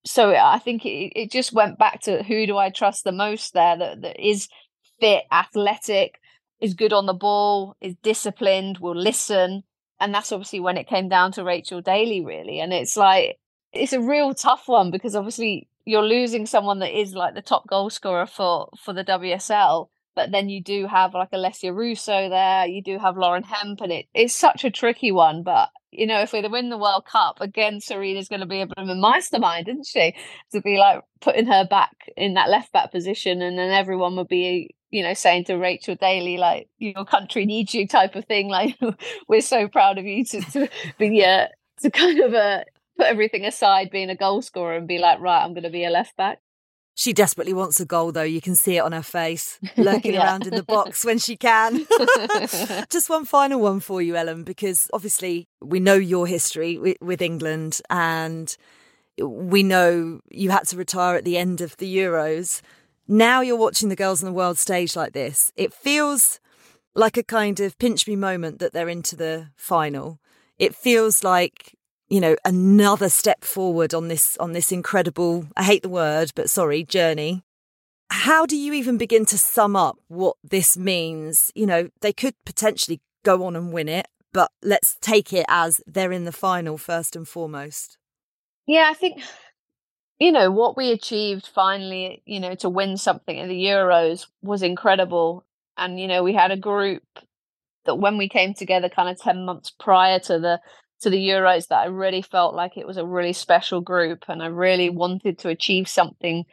So 0.07 0.35
I 0.35 0.59
think 0.59 0.85
it, 0.85 1.13
it 1.17 1.31
just 1.31 1.53
went 1.53 1.79
back 1.79 2.01
to 2.03 2.23
who 2.23 2.47
do 2.47 2.59
I 2.59 2.71
trust 2.71 3.05
the 3.05 3.13
most 3.13 3.55
there 3.55 3.77
that, 3.77 4.03
that 4.03 4.21
is 4.21 4.49
fit, 5.01 5.25
athletic, 5.33 6.21
is 6.61 6.75
good 6.75 6.93
on 6.93 7.07
the 7.07 7.15
ball, 7.15 7.77
is 7.81 7.95
disciplined, 8.03 8.79
will 8.79 8.97
listen 8.97 9.65
and 10.01 10.15
that's 10.15 10.33
obviously 10.33 10.61
when 10.61 10.77
it 10.77 10.89
came 10.89 11.09
down 11.09 11.33
to 11.33 11.45
Rachel 11.45 11.81
Daly, 11.81 12.25
really. 12.25 12.61
And 12.61 12.73
it's 12.73 12.97
like, 12.97 13.39
it's 13.73 13.93
a 13.93 14.01
real 14.01 14.35
tough 14.35 14.65
one 14.67 14.91
because 14.91 15.15
obviously 15.15 15.69
you're 15.85 16.03
losing 16.03 16.47
someone 16.47 16.81
that 16.81 16.99
is 16.99 17.15
like 17.15 17.35
the 17.35 17.43
top 17.43 17.67
goal 17.67 17.91
scorer 17.91 18.27
for, 18.27 18.69
for 18.79 18.93
the 18.93 19.05
WSL. 19.05 19.89
But 20.15 20.31
then 20.31 20.49
you 20.49 20.63
do 20.63 20.87
have 20.87 21.15
like 21.15 21.33
Alessia 21.33 21.75
Russo 21.75 22.29
there, 22.29 22.67
you 22.67 22.83
do 22.83 22.99
have 22.99 23.17
Lauren 23.17 23.43
Hemp, 23.43 23.81
and 23.81 23.93
it, 23.93 24.07
it's 24.15 24.35
such 24.35 24.65
a 24.65 24.71
tricky 24.71 25.11
one. 25.11 25.43
But 25.43 25.71
you 25.91 26.07
know, 26.07 26.21
if 26.21 26.33
we 26.33 26.47
win 26.47 26.71
the 26.71 26.79
World 26.79 27.07
Cup, 27.07 27.41
again, 27.41 27.79
Sarina's 27.79 28.29
going 28.29 28.41
to 28.41 28.47
be 28.47 28.61
a 28.61 28.67
bit 28.67 28.79
of 28.79 28.89
a 28.89 28.95
mastermind, 28.95 29.69
isn't 29.69 29.87
she? 29.87 30.15
To 30.53 30.61
be 30.61 30.77
like 30.77 31.03
putting 31.21 31.47
her 31.47 31.67
back 31.67 32.09
in 32.17 32.35
that 32.35 32.51
left 32.51 32.73
back 32.73 32.93
position, 32.93 33.43
and 33.43 33.59
then 33.59 33.71
everyone 33.71 34.17
would 34.17 34.29
be 34.29 34.75
you 34.95 35.03
know, 35.03 35.13
saying 35.13 35.43
to 35.43 35.57
Rachel 35.57 35.97
Daly, 35.97 36.37
like, 36.37 36.69
your 36.79 37.05
country 37.05 37.47
needs 37.47 37.75
you 37.75 37.89
type 37.89 38.15
of 38.15 38.27
thing. 38.27 38.49
Like, 38.55 38.79
we're 39.27 39.41
so 39.41 39.67
proud 39.67 39.99
of 39.99 40.05
you 40.05 40.25
to, 40.27 40.41
to 40.53 40.69
be, 40.99 41.25
uh, 41.25 41.49
to 41.81 41.91
kind 41.91 42.21
of 42.21 42.33
uh, 42.33 42.63
put 42.97 43.07
everything 43.07 43.45
aside, 43.45 43.91
being 43.91 44.09
a 44.11 44.15
goal 44.15 44.41
scorer 44.41 44.77
and 44.77 44.87
be 44.87 44.99
like, 44.99 45.19
right, 45.19 45.43
I'm 45.43 45.53
going 45.53 45.65
to 45.65 45.71
be 45.71 45.85
a 45.85 45.91
left 45.91 46.17
back. 46.17 46.39
She 46.97 47.13
desperately 47.13 47.53
wants 47.53 47.81
a 47.81 47.85
goal, 47.85 48.13
though. 48.13 48.23
You 48.23 48.41
can 48.41 48.55
see 48.55 48.77
it 48.77 48.81
on 48.81 48.93
her 48.93 49.03
face, 49.03 49.59
lurking 49.77 50.15
yeah. 50.15 50.25
around 50.25 50.47
in 50.47 50.55
the 50.55 50.63
box 50.63 51.05
when 51.05 51.19
she 51.19 51.37
can. 51.37 51.87
Just 52.91 53.11
one 53.11 53.25
final 53.25 53.61
one 53.61 53.81
for 53.81 54.01
you, 54.01 54.15
Ellen, 54.15 54.45
because 54.45 54.89
obviously 54.93 55.49
we 55.61 55.81
know 55.81 55.95
your 55.95 56.27
history 56.27 56.79
with, 56.79 56.97
with 57.01 57.21
England 57.21 57.81
and 57.91 58.57
we 59.21 59.63
know 59.63 60.21
you 60.31 60.51
had 60.51 60.67
to 60.69 60.77
retire 60.77 61.17
at 61.17 61.25
the 61.25 61.37
end 61.37 61.61
of 61.61 61.77
the 61.79 61.97
Euros 61.97 62.63
now 63.07 63.41
you're 63.41 63.57
watching 63.57 63.89
the 63.89 63.97
girls 63.97 64.23
on 64.23 64.27
the 64.27 64.37
world 64.37 64.59
stage 64.59 64.97
like 64.97 65.13
this, 65.13 65.53
it 65.57 65.73
feels 65.75 66.41
like 66.95 67.17
a 67.17 67.23
kind 67.23 67.61
of 67.61 67.79
pinch 67.79 68.07
me 68.07 68.17
moment 68.17 68.61
that 68.61 68.73
they're 68.73 68.89
into 68.89 69.17
the 69.17 69.49
final. 69.57 70.21
It 70.59 70.75
feels 70.75 71.25
like 71.25 71.77
you 72.15 72.21
know 72.21 72.37
another 72.45 73.09
step 73.09 73.43
forward 73.43 73.93
on 73.93 74.07
this 74.07 74.37
on 74.37 74.53
this 74.53 74.71
incredible 74.71 75.49
I 75.57 75.65
hate 75.65 75.83
the 75.83 75.89
word 75.89 76.31
but 76.37 76.49
sorry 76.49 76.85
journey. 76.85 77.43
How 78.09 78.47
do 78.47 78.57
you 78.57 78.73
even 78.73 78.99
begin 78.99 79.25
to 79.27 79.37
sum 79.37 79.75
up 79.75 79.97
what 80.07 80.37
this 80.45 80.77
means? 80.77 81.51
You 81.57 81.67
know, 81.67 81.89
they 82.03 82.13
could 82.13 82.35
potentially 82.47 83.01
go 83.25 83.45
on 83.45 83.57
and 83.57 83.73
win 83.73 83.89
it, 83.89 84.07
but 84.33 84.53
let's 84.63 84.97
take 85.01 85.33
it 85.33 85.45
as 85.49 85.81
they're 85.89 86.13
in 86.13 86.25
the 86.25 86.31
final 86.31 86.79
first 86.79 87.17
and 87.17 87.27
foremost. 87.27 87.99
Yeah, 88.69 88.89
I 88.89 88.95
think 88.95 89.21
you 90.21 90.31
know 90.31 90.53
what 90.53 90.77
we 90.77 90.93
achieved 90.93 91.49
finally 91.53 92.23
you 92.27 92.39
know 92.39 92.55
to 92.55 92.69
win 92.69 92.97
something 92.97 93.37
in 93.37 93.49
the 93.49 93.65
euros 93.65 94.29
was 94.41 94.63
incredible 94.63 95.45
and 95.77 95.99
you 95.99 96.07
know 96.07 96.23
we 96.23 96.33
had 96.33 96.53
a 96.53 96.57
group 96.57 97.03
that 97.87 97.97
when 97.97 98.17
we 98.19 98.29
came 98.29 98.55
together 98.55 98.89
kind 98.89 99.09
of 99.09 99.21
10 99.21 99.45
months 99.45 99.73
prior 99.81 100.21
to 100.21 100.39
the 100.39 100.61
to 101.05 101.11
the 101.11 101.29
euros 101.29 101.69
that 101.69 101.79
i 101.79 101.87
really 101.87 102.23
felt 102.23 102.55
like 102.55 102.77
it 102.77 102.87
was 102.87 102.97
a 102.97 103.07
really 103.07 103.33
special 103.33 103.81
group 103.81 104.25
and 104.29 104.43
i 104.43 104.47
really 104.47 104.91
wanted 104.91 105.39
to 105.39 105.49
achieve 105.49 105.89
something 105.89 106.45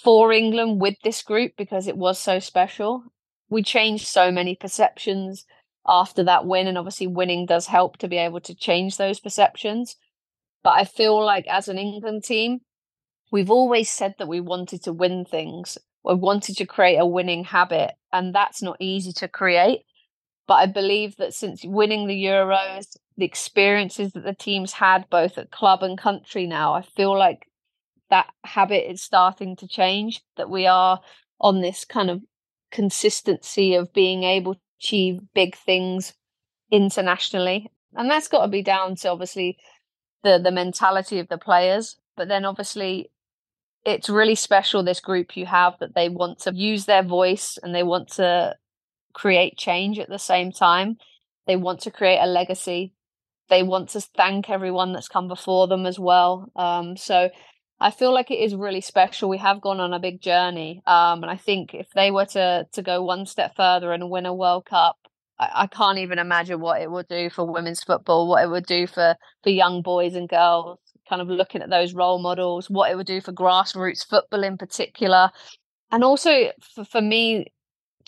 for 0.00 0.32
england 0.32 0.80
with 0.80 0.94
this 1.02 1.22
group 1.22 1.52
because 1.56 1.86
it 1.86 1.96
was 1.96 2.18
so 2.18 2.38
special 2.38 3.02
we 3.50 3.62
changed 3.62 4.06
so 4.06 4.30
many 4.30 4.54
perceptions 4.54 5.44
after 5.86 6.22
that 6.22 6.46
win 6.46 6.68
and 6.68 6.78
obviously 6.78 7.06
winning 7.06 7.44
does 7.44 7.66
help 7.66 7.98
to 7.98 8.08
be 8.08 8.16
able 8.16 8.40
to 8.40 8.54
change 8.54 8.96
those 8.96 9.18
perceptions 9.18 9.96
but 10.62 10.70
i 10.70 10.84
feel 10.84 11.22
like 11.24 11.46
as 11.48 11.68
an 11.68 11.78
england 11.78 12.22
team 12.22 12.60
we've 13.32 13.50
always 13.50 13.90
said 13.90 14.14
that 14.18 14.28
we 14.28 14.40
wanted 14.40 14.84
to 14.84 14.92
win 14.92 15.24
things. 15.24 15.78
We 16.04 16.14
wanted 16.14 16.56
to 16.58 16.66
create 16.66 16.98
a 16.98 17.06
winning 17.06 17.44
habit, 17.44 17.92
and 18.12 18.32
that's 18.32 18.62
not 18.62 18.76
easy 18.78 19.12
to 19.14 19.26
create. 19.26 19.80
But 20.46 20.54
I 20.54 20.66
believe 20.66 21.16
that 21.16 21.34
since 21.34 21.64
winning 21.64 22.06
the 22.06 22.24
Euros, 22.24 22.96
the 23.16 23.24
experiences 23.24 24.12
that 24.12 24.24
the 24.24 24.34
teams 24.34 24.72
had 24.72 25.08
both 25.08 25.38
at 25.38 25.50
club 25.50 25.82
and 25.82 25.96
country 25.96 26.46
now, 26.46 26.74
I 26.74 26.82
feel 26.82 27.16
like 27.16 27.46
that 28.10 28.28
habit 28.44 28.90
is 28.90 29.02
starting 29.02 29.56
to 29.56 29.68
change, 29.68 30.22
that 30.36 30.50
we 30.50 30.66
are 30.66 31.00
on 31.40 31.60
this 31.60 31.84
kind 31.84 32.10
of 32.10 32.22
consistency 32.70 33.74
of 33.74 33.92
being 33.92 34.24
able 34.24 34.54
to 34.54 34.60
achieve 34.80 35.20
big 35.34 35.56
things 35.56 36.14
internationally. 36.70 37.70
And 37.94 38.10
that's 38.10 38.28
got 38.28 38.42
to 38.42 38.48
be 38.48 38.62
down 38.62 38.96
to 38.96 39.10
obviously 39.10 39.58
the 40.22 40.38
the 40.42 40.50
mentality 40.50 41.18
of 41.18 41.28
the 41.28 41.38
players, 41.38 41.96
but 42.16 42.28
then 42.28 42.44
obviously 42.44 43.10
it's 43.84 44.08
really 44.08 44.34
special 44.34 44.82
this 44.82 45.00
group 45.00 45.36
you 45.36 45.46
have 45.46 45.74
that 45.80 45.94
they 45.94 46.08
want 46.08 46.38
to 46.38 46.54
use 46.54 46.86
their 46.86 47.02
voice 47.02 47.58
and 47.62 47.74
they 47.74 47.82
want 47.82 48.08
to 48.08 48.54
create 49.12 49.56
change 49.56 49.98
at 49.98 50.08
the 50.08 50.18
same 50.18 50.52
time. 50.52 50.96
They 51.46 51.56
want 51.56 51.80
to 51.80 51.90
create 51.90 52.20
a 52.20 52.26
legacy. 52.26 52.92
They 53.48 53.62
want 53.62 53.90
to 53.90 54.00
thank 54.00 54.48
everyone 54.48 54.92
that's 54.92 55.08
come 55.08 55.28
before 55.28 55.66
them 55.66 55.86
as 55.86 55.98
well. 55.98 56.50
Um, 56.56 56.96
so 56.96 57.30
i 57.80 57.90
feel 57.90 58.14
like 58.14 58.30
it 58.30 58.38
is 58.38 58.54
really 58.54 58.80
special. 58.80 59.28
We 59.28 59.38
have 59.38 59.60
gone 59.60 59.80
on 59.80 59.92
a 59.92 59.98
big 59.98 60.20
journey 60.20 60.82
um, 60.86 61.22
and 61.22 61.30
i 61.30 61.36
think 61.36 61.74
if 61.74 61.88
they 61.96 62.12
were 62.12 62.26
to 62.26 62.66
to 62.72 62.82
go 62.82 63.02
one 63.02 63.26
step 63.26 63.56
further 63.56 63.92
and 63.92 64.08
win 64.08 64.24
a 64.26 64.34
world 64.34 64.66
cup 64.66 64.96
I, 65.40 65.50
I 65.62 65.66
can't 65.66 65.98
even 65.98 66.20
imagine 66.20 66.60
what 66.60 66.80
it 66.80 66.90
would 66.90 67.08
do 67.08 67.28
for 67.28 67.44
women's 67.44 67.82
football 67.82 68.28
what 68.28 68.44
it 68.44 68.50
would 68.50 68.66
do 68.66 68.86
for 68.86 69.16
for 69.42 69.50
young 69.50 69.82
boys 69.82 70.14
and 70.14 70.28
girls 70.28 70.78
kind 71.12 71.20
of 71.20 71.28
looking 71.28 71.60
at 71.60 71.68
those 71.68 71.92
role 71.92 72.18
models, 72.18 72.70
what 72.70 72.90
it 72.90 72.96
would 72.96 73.06
do 73.06 73.20
for 73.20 73.32
grassroots 73.32 74.06
football 74.06 74.42
in 74.42 74.56
particular. 74.56 75.30
And 75.90 76.04
also 76.04 76.52
for, 76.74 76.86
for 76.86 77.02
me, 77.02 77.52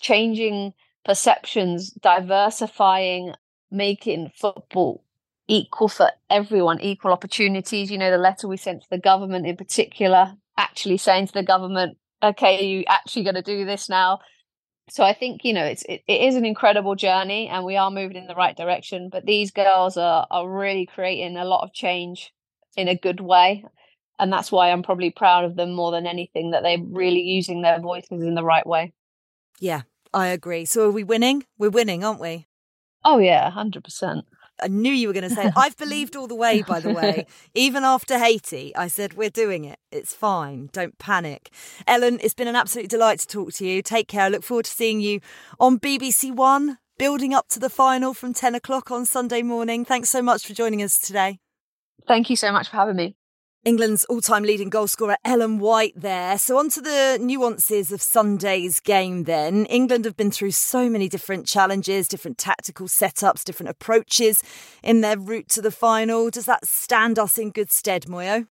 changing 0.01 0.73
perceptions, 1.05 1.90
diversifying, 1.90 3.35
making 3.71 4.31
football 4.37 5.05
equal 5.47 5.88
for 5.88 6.11
everyone, 6.31 6.81
equal 6.81 7.12
opportunities. 7.12 7.90
You 7.90 7.99
know, 7.99 8.11
the 8.11 8.19
letter 8.19 8.49
we 8.49 8.57
sent 8.57 8.83
to 8.83 8.90
the 8.90 8.99
government 8.99 9.47
in 9.47 9.57
particular, 9.57 10.35
actually 10.57 10.97
saying 10.97 11.29
to 11.29 11.33
the 11.33 11.43
government, 11.43 11.99
okay, 12.23 12.64
you 12.64 12.85
actually 12.88 13.25
going 13.25 13.35
to 13.35 13.43
do 13.43 13.64
this 13.64 13.88
now? 13.88 14.21
So 14.90 15.03
I 15.03 15.14
think, 15.14 15.45
you 15.45 15.53
know, 15.53 15.64
it's 15.64 15.83
it, 15.85 16.03
it 16.07 16.23
is 16.23 16.35
an 16.35 16.45
incredible 16.45 16.95
journey 16.95 17.49
and 17.49 17.64
we 17.64 17.77
are 17.77 17.90
moving 17.90 18.17
in 18.17 18.27
the 18.27 18.35
right 18.35 18.57
direction. 18.57 19.09
But 19.11 19.25
these 19.25 19.51
girls 19.51 19.97
are 19.97 20.27
are 20.31 20.49
really 20.49 20.87
creating 20.87 21.37
a 21.37 21.45
lot 21.45 21.64
of 21.64 21.73
change 21.73 22.33
in 22.77 22.88
a 22.88 22.97
good 22.97 23.21
way. 23.21 23.64
And 24.19 24.33
that's 24.33 24.53
why 24.53 24.71
I'm 24.71 24.83
probably 24.83 25.11
proud 25.11 25.45
of 25.45 25.57
them 25.57 25.73
more 25.73 25.90
than 25.90 26.07
anything 26.07 26.53
that 26.53 26.62
they're 26.62 26.79
really 26.81 27.23
using 27.23 27.62
their 27.62 27.81
voices 27.81 28.23
in 28.23 28.35
the 28.35 28.45
right 28.45 28.67
way. 28.67 28.93
Yeah, 29.59 29.83
I 30.14 30.29
agree. 30.29 30.64
So 30.64 30.88
are 30.88 30.92
we 30.92 31.05
winning? 31.05 31.44
We're 31.59 31.70
winning, 31.70 32.05
aren't 32.05 32.20
we? 32.20 32.46
Oh, 33.05 33.18
yeah, 33.18 33.50
100%. 33.50 34.22
I 34.62 34.68
knew 34.68 34.92
you 34.92 35.09
were 35.09 35.14
going 35.14 35.29
to 35.29 35.35
say, 35.35 35.46
It. 35.46 35.55
I've 35.57 35.77
believed 35.77 36.14
all 36.14 36.29
the 36.29 36.35
way, 36.37 36.62
by 36.62 36.79
the 36.79 36.92
way. 36.92 37.27
Even 37.55 37.83
after 37.83 38.18
Haiti, 38.18 38.74
I 38.77 38.87
said, 38.87 39.14
we're 39.14 39.29
doing 39.29 39.64
it. 39.64 39.81
It's 39.90 40.14
fine. 40.14 40.70
Don't 40.72 40.96
panic. 40.98 41.53
Ellen, 41.88 42.20
it's 42.22 42.35
been 42.35 42.48
an 42.48 42.55
absolute 42.55 42.88
delight 42.88 43.18
to 43.20 43.27
talk 43.27 43.53
to 43.55 43.66
you. 43.66 43.83
Take 43.83 44.07
care. 44.07 44.22
I 44.22 44.29
look 44.29 44.44
forward 44.44 44.66
to 44.66 44.70
seeing 44.70 45.00
you 45.00 45.20
on 45.59 45.81
BBC 45.81 46.35
One, 46.35 46.79
building 46.96 47.35
up 47.35 47.48
to 47.48 47.59
the 47.59 47.68
final 47.68 48.14
from 48.14 48.33
10 48.33 48.55
o'clock 48.55 48.92
on 48.92 49.05
Sunday 49.05 49.42
morning. 49.42 49.85
Thanks 49.85 50.09
so 50.09 50.22
much 50.22 50.46
for 50.46 50.55
joining 50.55 50.83
us 50.83 50.98
today. 50.98 51.40
Thank 52.07 52.31
you 52.31 52.37
so 52.37 52.53
much 52.53 52.68
for 52.68 52.77
having 52.77 52.96
me. 52.96 53.16
England's 53.64 54.05
all 54.05 54.20
time 54.20 54.42
leading 54.42 54.70
goalscorer 54.70 55.16
Ellen 55.24 55.59
White 55.59 55.94
there. 55.96 56.37
So, 56.37 56.59
on 56.59 56.68
to 56.70 56.83
the 56.83 57.18
nuances 57.18 57.90
of 57.92 58.03
Sunday's 58.03 58.79
game 58.79 59.24
then. 59.24 59.64
England 59.66 60.05
have 60.05 60.18
been 60.18 60.31
through 60.31 60.50
so 60.50 60.90
many 60.90 61.09
different 61.09 61.46
challenges, 61.46 62.07
different 62.07 62.37
tactical 62.37 62.88
setups, 62.88 63.42
different 63.42 63.70
approaches 63.70 64.42
in 64.83 65.00
their 65.00 65.18
route 65.18 65.48
to 65.50 65.62
the 65.62 65.70
final. 65.70 66.29
Does 66.29 66.44
that 66.44 66.66
stand 66.66 67.18
us 67.18 67.38
in 67.38 67.53
good 67.53 67.70
stead, 67.70 68.05
Moyo? 68.05 68.46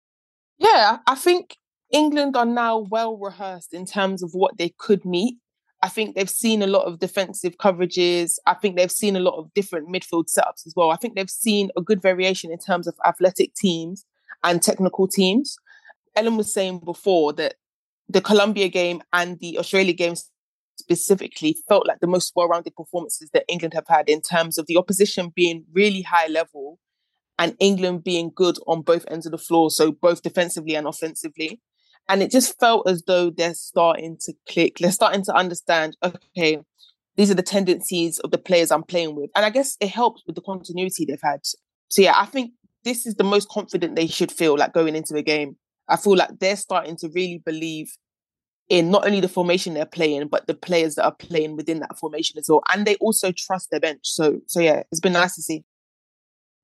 Yeah, 0.57 0.97
I 1.05 1.13
think 1.13 1.57
England 1.91 2.35
are 2.35 2.45
now 2.45 2.79
well 2.79 3.15
rehearsed 3.15 3.71
in 3.71 3.85
terms 3.85 4.23
of 4.23 4.31
what 4.33 4.57
they 4.57 4.73
could 4.79 5.05
meet. 5.05 5.35
I 5.83 5.89
think 5.89 6.15
they've 6.15 6.29
seen 6.29 6.63
a 6.63 6.67
lot 6.67 6.85
of 6.85 6.97
defensive 6.97 7.57
coverages. 7.57 8.37
I 8.47 8.55
think 8.55 8.77
they've 8.77 8.91
seen 8.91 9.15
a 9.15 9.19
lot 9.19 9.37
of 9.37 9.53
different 9.53 9.89
midfield 9.89 10.25
setups 10.35 10.65
as 10.65 10.73
well. 10.75 10.89
I 10.89 10.95
think 10.95 11.15
they've 11.15 11.29
seen 11.29 11.69
a 11.77 11.81
good 11.81 12.01
variation 12.01 12.51
in 12.51 12.57
terms 12.57 12.87
of 12.87 12.95
athletic 13.05 13.53
teams 13.53 14.05
and 14.43 14.61
technical 14.61 15.07
teams. 15.07 15.57
Ellen 16.15 16.37
was 16.37 16.53
saying 16.53 16.81
before 16.85 17.33
that 17.33 17.55
the 18.09 18.21
Colombia 18.21 18.67
game 18.67 19.01
and 19.11 19.39
the 19.39 19.57
Australia 19.57 19.93
game 19.93 20.15
specifically 20.75 21.55
felt 21.67 21.87
like 21.87 21.99
the 21.99 22.07
most 22.07 22.33
well-rounded 22.35 22.75
performances 22.75 23.29
that 23.33 23.45
England 23.47 23.73
have 23.73 23.87
had 23.87 24.09
in 24.09 24.21
terms 24.21 24.57
of 24.57 24.67
the 24.67 24.77
opposition 24.77 25.31
being 25.35 25.65
really 25.71 26.01
high 26.01 26.27
level 26.27 26.79
and 27.39 27.55
England 27.59 28.03
being 28.03 28.31
good 28.35 28.57
on 28.67 28.81
both 28.81 29.05
ends 29.09 29.25
of 29.25 29.31
the 29.31 29.37
floor, 29.37 29.71
so 29.71 29.91
both 29.91 30.21
defensively 30.21 30.75
and 30.75 30.87
offensively. 30.87 31.61
And 32.09 32.21
it 32.21 32.31
just 32.31 32.59
felt 32.59 32.87
as 32.87 33.03
though 33.03 33.29
they're 33.29 33.53
starting 33.53 34.17
to 34.21 34.33
click. 34.49 34.77
They're 34.77 34.91
starting 34.91 35.23
to 35.25 35.33
understand, 35.33 35.95
okay, 36.03 36.59
these 37.15 37.31
are 37.31 37.35
the 37.35 37.41
tendencies 37.41 38.19
of 38.19 38.31
the 38.31 38.37
players 38.37 38.71
I'm 38.71 38.83
playing 38.83 39.15
with. 39.15 39.29
And 39.35 39.45
I 39.45 39.49
guess 39.49 39.77
it 39.79 39.89
helps 39.89 40.23
with 40.27 40.35
the 40.35 40.41
continuity 40.41 41.05
they've 41.05 41.19
had. 41.21 41.39
So 41.87 42.01
yeah, 42.01 42.13
I 42.17 42.25
think 42.25 42.51
this 42.83 43.05
is 43.05 43.15
the 43.15 43.23
most 43.23 43.49
confident 43.49 43.95
they 43.95 44.07
should 44.07 44.31
feel 44.31 44.57
like 44.57 44.73
going 44.73 44.95
into 44.95 45.15
a 45.15 45.21
game. 45.21 45.57
I 45.89 45.97
feel 45.97 46.15
like 46.15 46.39
they're 46.39 46.55
starting 46.55 46.95
to 46.97 47.09
really 47.09 47.41
believe 47.45 47.91
in 48.69 48.89
not 48.89 49.05
only 49.05 49.19
the 49.19 49.27
formation 49.27 49.73
they're 49.73 49.85
playing, 49.85 50.27
but 50.27 50.47
the 50.47 50.53
players 50.53 50.95
that 50.95 51.05
are 51.05 51.15
playing 51.15 51.55
within 51.55 51.79
that 51.79 51.97
formation 51.97 52.39
as 52.39 52.47
well. 52.47 52.61
And 52.73 52.85
they 52.85 52.95
also 52.95 53.31
trust 53.31 53.69
their 53.69 53.79
bench. 53.79 54.01
So 54.03 54.39
so 54.47 54.59
yeah, 54.59 54.83
it's 54.91 55.01
been 55.01 55.13
nice 55.13 55.35
to 55.35 55.41
see. 55.41 55.63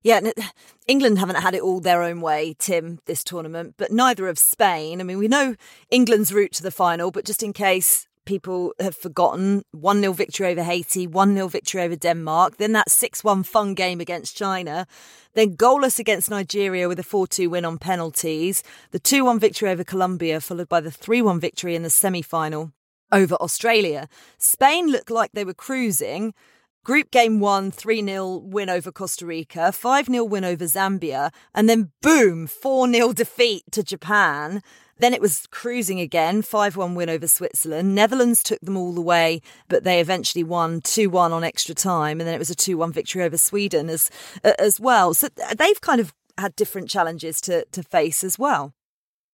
Yeah, 0.02 0.20
England 0.86 1.18
haven't 1.18 1.42
had 1.42 1.54
it 1.54 1.62
all 1.62 1.80
their 1.80 2.02
own 2.02 2.20
way, 2.20 2.54
Tim, 2.58 3.00
this 3.06 3.22
tournament, 3.22 3.74
but 3.76 3.92
neither 3.92 4.26
have 4.26 4.38
Spain. 4.38 5.00
I 5.00 5.04
mean, 5.04 5.18
we 5.18 5.28
know 5.28 5.56
England's 5.90 6.32
route 6.32 6.52
to 6.52 6.62
the 6.62 6.70
final, 6.70 7.10
but 7.10 7.24
just 7.24 7.42
in 7.42 7.52
case 7.52 8.08
people 8.24 8.74
have 8.80 8.96
forgotten, 8.96 9.62
1 9.72 10.00
0 10.00 10.12
victory 10.12 10.48
over 10.48 10.62
Haiti, 10.62 11.06
1 11.06 11.34
0 11.34 11.48
victory 11.48 11.82
over 11.82 11.96
Denmark, 11.96 12.56
then 12.56 12.72
that 12.72 12.90
6 12.90 13.24
1 13.24 13.42
fun 13.42 13.74
game 13.74 14.00
against 14.00 14.36
China, 14.36 14.86
then 15.34 15.56
goalless 15.56 15.98
against 15.98 16.30
Nigeria 16.30 16.88
with 16.88 16.98
a 16.98 17.04
4 17.04 17.26
2 17.26 17.50
win 17.50 17.64
on 17.64 17.78
penalties, 17.78 18.62
the 18.90 18.98
2 18.98 19.24
1 19.24 19.38
victory 19.38 19.70
over 19.70 19.84
Colombia, 19.84 20.40
followed 20.40 20.68
by 20.68 20.80
the 20.80 20.90
3 20.90 21.22
1 21.22 21.40
victory 21.40 21.74
in 21.74 21.82
the 21.82 21.90
semi 21.90 22.22
final 22.22 22.72
over 23.12 23.34
Australia. 23.36 24.08
Spain 24.38 24.86
looked 24.88 25.10
like 25.10 25.32
they 25.32 25.44
were 25.44 25.54
cruising. 25.54 26.34
Group 26.82 27.10
game 27.10 27.40
one, 27.40 27.70
3 27.70 28.02
0 28.02 28.36
win 28.42 28.70
over 28.70 28.90
Costa 28.90 29.26
Rica, 29.26 29.70
5 29.70 30.06
0 30.06 30.24
win 30.24 30.44
over 30.44 30.64
Zambia, 30.64 31.30
and 31.54 31.68
then 31.68 31.92
boom, 32.00 32.46
4 32.46 32.90
0 32.90 33.12
defeat 33.22 33.64
to 33.72 33.82
Japan. 33.82 34.62
Then 35.00 35.14
it 35.14 35.20
was 35.20 35.46
cruising 35.50 36.00
again, 36.00 36.42
5 36.42 36.76
1 36.76 36.94
win 36.94 37.10
over 37.10 37.26
Switzerland. 37.26 37.94
Netherlands 37.94 38.42
took 38.42 38.60
them 38.60 38.76
all 38.76 38.92
the 38.92 39.00
way, 39.00 39.40
but 39.68 39.84
they 39.84 40.00
eventually 40.00 40.44
won 40.44 40.80
2 40.80 41.10
1 41.10 41.32
on 41.32 41.44
extra 41.44 41.74
time. 41.74 42.20
And 42.20 42.26
then 42.26 42.34
it 42.34 42.38
was 42.38 42.50
a 42.50 42.54
2 42.54 42.76
1 42.76 42.92
victory 42.92 43.22
over 43.22 43.36
Sweden 43.36 43.88
as, 43.88 44.10
as 44.58 44.78
well. 44.78 45.14
So 45.14 45.28
uh, 45.44 45.54
they've 45.54 45.80
kind 45.80 46.00
of 46.00 46.14
had 46.38 46.56
different 46.56 46.88
challenges 46.88 47.40
to, 47.42 47.64
to 47.72 47.82
face 47.82 48.24
as 48.24 48.38
well. 48.38 48.74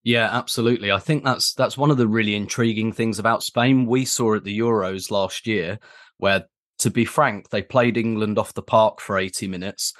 Yeah, 0.02 0.28
absolutely. 0.30 0.92
I 0.92 1.00
think 1.00 1.24
that's 1.24 1.52
that's 1.54 1.76
one 1.76 1.90
of 1.90 1.96
the 1.96 2.06
really 2.06 2.36
intriguing 2.36 2.92
things 2.92 3.18
about 3.18 3.42
Spain. 3.42 3.86
We 3.86 4.04
saw 4.04 4.36
at 4.36 4.44
the 4.44 4.56
Euros 4.56 5.10
last 5.10 5.48
year 5.48 5.80
where 6.18 6.44
to 6.78 6.90
be 6.90 7.04
frank, 7.04 7.50
they 7.50 7.62
played 7.62 7.96
England 7.96 8.38
off 8.38 8.54
the 8.54 8.62
park 8.62 9.00
for 9.00 9.18
80 9.18 9.48
minutes. 9.48 9.94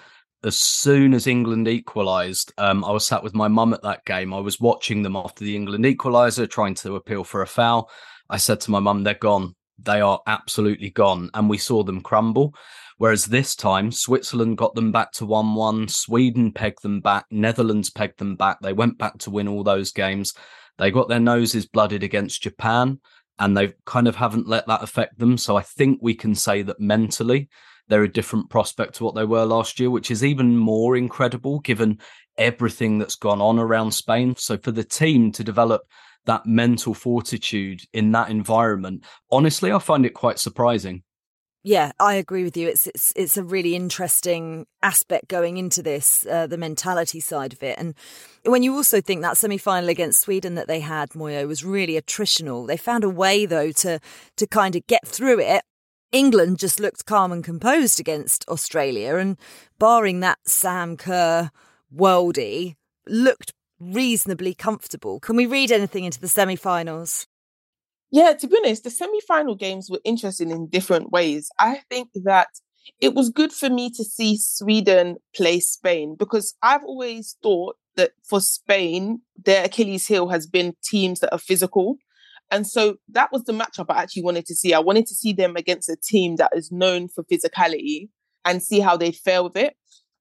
As 0.47 0.57
soon 0.57 1.13
as 1.13 1.27
England 1.27 1.67
equalised, 1.67 2.53
um, 2.57 2.85
I 2.85 2.93
was 2.93 3.05
sat 3.05 3.25
with 3.25 3.35
my 3.35 3.49
mum 3.49 3.75
at 3.75 3.83
that 3.83 4.05
game. 4.05 4.33
I 4.33 4.39
was 4.39 4.61
watching 4.61 5.03
them 5.03 5.17
after 5.17 5.45
the 5.45 5.57
England 5.57 5.85
equaliser, 5.85 6.49
trying 6.49 6.77
to 6.77 6.95
appeal 6.95 7.25
for 7.25 7.43
a 7.43 7.49
foul. 7.49 7.91
I 8.31 8.37
said 8.37 8.61
to 8.61 8.71
my 8.71 8.79
mum, 8.79 9.03
they're 9.03 9.15
gone. 9.15 9.57
They 9.81 10.01
are 10.01 10.21
absolutely 10.25 10.91
gone. 10.91 11.31
And 11.35 11.51
we 11.51 11.59
saw 11.59 11.83
them 11.83 12.01
crumble. 12.01 12.55
Whereas 12.97 13.25
this 13.25 13.57
time, 13.57 13.91
Switzerland 13.91 14.57
got 14.57 14.77
them 14.77 14.93
back 14.93 15.11
to 15.15 15.27
1 15.27 15.57
1, 15.57 15.89
Sweden 15.89 16.53
pegged 16.53 16.83
them 16.83 17.01
back, 17.01 17.27
Netherlands 17.29 17.91
pegged 17.91 18.21
them 18.21 18.37
back. 18.37 18.61
They 18.61 18.73
went 18.73 18.99
back 18.99 19.19
to 19.19 19.33
win 19.33 19.49
all 19.49 19.65
those 19.65 19.91
games. 19.91 20.33
They 20.79 20.93
got 20.93 21.09
their 21.09 21.19
noses 21.19 21.67
blooded 21.67 22.05
against 22.05 22.43
Japan 22.43 23.01
and 23.41 23.57
they 23.57 23.75
kind 23.85 24.07
of 24.07 24.15
haven't 24.15 24.47
let 24.47 24.69
that 24.69 24.85
affect 24.85 25.19
them. 25.19 25.39
So 25.39 25.57
I 25.57 25.63
think 25.63 25.99
we 26.01 26.15
can 26.15 26.37
say 26.37 26.63
that 26.63 26.79
mentally 26.79 27.49
they're 27.89 28.03
a 28.03 28.13
different 28.13 28.51
prospect 28.51 28.95
to 28.97 29.05
what 29.05 29.15
they 29.15 29.25
were 29.25 29.45
last 29.45 29.79
year, 29.79 29.91
which 29.91 30.11
is 30.11 30.25
even 30.25 30.57
more 30.57 30.97
incredible 30.97 31.61
given 31.61 31.99
everything 32.39 32.99
that's 32.99 33.17
gone 33.17 33.41
on 33.41 33.59
around 33.59 33.93
Spain. 33.93 34.35
So 34.37 34.59
for 34.59 34.73
the 34.73 34.85
team 34.85 35.33
to 35.33 35.45
develop 35.45 35.83
that 36.27 36.47
mental 36.47 36.95
fortitude 36.95 37.83
in 37.93 38.13
that 38.13 38.31
environment, 38.31 39.05
honestly, 39.31 39.73
I 39.73 39.79
find 39.79 40.05
it 40.05 40.15
quite 40.15 40.39
surprising. 40.39 41.03
Yeah, 41.63 41.91
I 41.99 42.15
agree 42.15 42.45
with 42.45 42.57
you. 42.57 42.69
It's 42.69 42.87
it's 42.87 43.13
it's 43.17 43.37
a 43.37 43.43
really 43.43 43.75
interesting 43.75 44.67
aspect 44.85 45.27
going 45.27 45.57
into 45.57 45.83
this, 45.83 46.25
uh, 46.31 46.47
the 46.47 46.57
mentality 46.57 47.19
side 47.19 47.53
of 47.53 47.61
it, 47.61 47.77
and 47.77 47.97
when 48.45 48.63
you 48.63 48.73
also 48.73 49.01
think 49.01 49.23
that 49.23 49.37
semi 49.37 49.59
final 49.59 49.89
against 49.89 50.21
Sweden 50.21 50.55
that 50.55 50.69
they 50.69 50.79
had, 50.79 51.11
Moyo 51.11 51.49
was 51.49 51.65
really 51.65 52.01
attritional. 52.01 52.69
They 52.69 52.77
found 52.77 53.03
a 53.03 53.11
way 53.11 53.47
though 53.47 53.73
to 53.73 53.99
to 54.37 54.47
kind 54.47 54.77
of 54.77 54.87
get 54.87 55.09
through 55.09 55.41
it. 55.41 55.65
England 56.13 56.59
just 56.59 56.81
looked 56.81 57.07
calm 57.07 57.33
and 57.33 57.45
composed 57.45 58.01
against 58.01 58.49
Australia, 58.49 59.17
and 59.17 59.37
barring 59.79 60.21
that 60.21 60.39
Sam 60.47 60.97
Kerr 60.97 61.51
worldie, 61.95 62.77
looked 63.07 63.53
reasonably 63.79 64.55
comfortable. 64.55 65.21
Can 65.21 65.37
we 65.37 65.47
read 65.47 65.71
anything 65.71 66.05
into 66.05 66.21
the 66.21 66.29
semi-finals? 66.29 67.27
Yeah, 68.11 68.33
to 68.35 68.47
be 68.47 68.57
honest, 68.57 68.85
the 68.85 68.91
semi 68.91 69.21
final 69.27 69.55
games 69.55 69.91
were 69.91 70.01
interesting 70.05 70.51
in 70.51 70.69
different 70.69 71.11
ways. 71.11 71.51
I 71.59 71.83
think 71.91 72.11
that 72.15 72.49
it 73.01 73.15
was 73.15 73.31
good 73.31 73.53
for 73.53 73.69
me 73.69 73.91
to 73.91 74.05
see 74.05 74.37
Sweden 74.39 75.17
play 75.35 75.61
Spain 75.61 76.15
because 76.17 76.55
I've 76.63 76.85
always 76.85 77.37
thought 77.43 77.77
that 77.97 78.13
for 78.23 78.41
Spain, 78.41 79.23
their 79.45 79.65
Achilles 79.65 80.07
heel 80.07 80.29
has 80.29 80.47
been 80.47 80.75
teams 80.85 81.21
that 81.21 81.33
are 81.33 81.39
physical. 81.39 81.97
And 82.51 82.67
so 82.67 82.97
that 83.09 83.33
was 83.33 83.45
the 83.45 83.53
matchup 83.53 83.87
I 83.89 84.03
actually 84.03 84.23
wanted 84.23 84.47
to 84.47 84.55
see. 84.55 84.73
I 84.73 84.79
wanted 84.79 85.07
to 85.07 85.15
see 85.15 85.33
them 85.33 85.57
against 85.57 85.89
a 85.89 85.97
team 85.97 86.37
that 86.37 86.53
is 86.55 86.71
known 86.71 87.09
for 87.09 87.25
physicality 87.25 88.09
and 88.45 88.63
see 88.63 88.81
how 88.81 88.97
they 88.97 89.13
fare 89.13 89.43
with 89.43 89.57
it. 89.57 89.75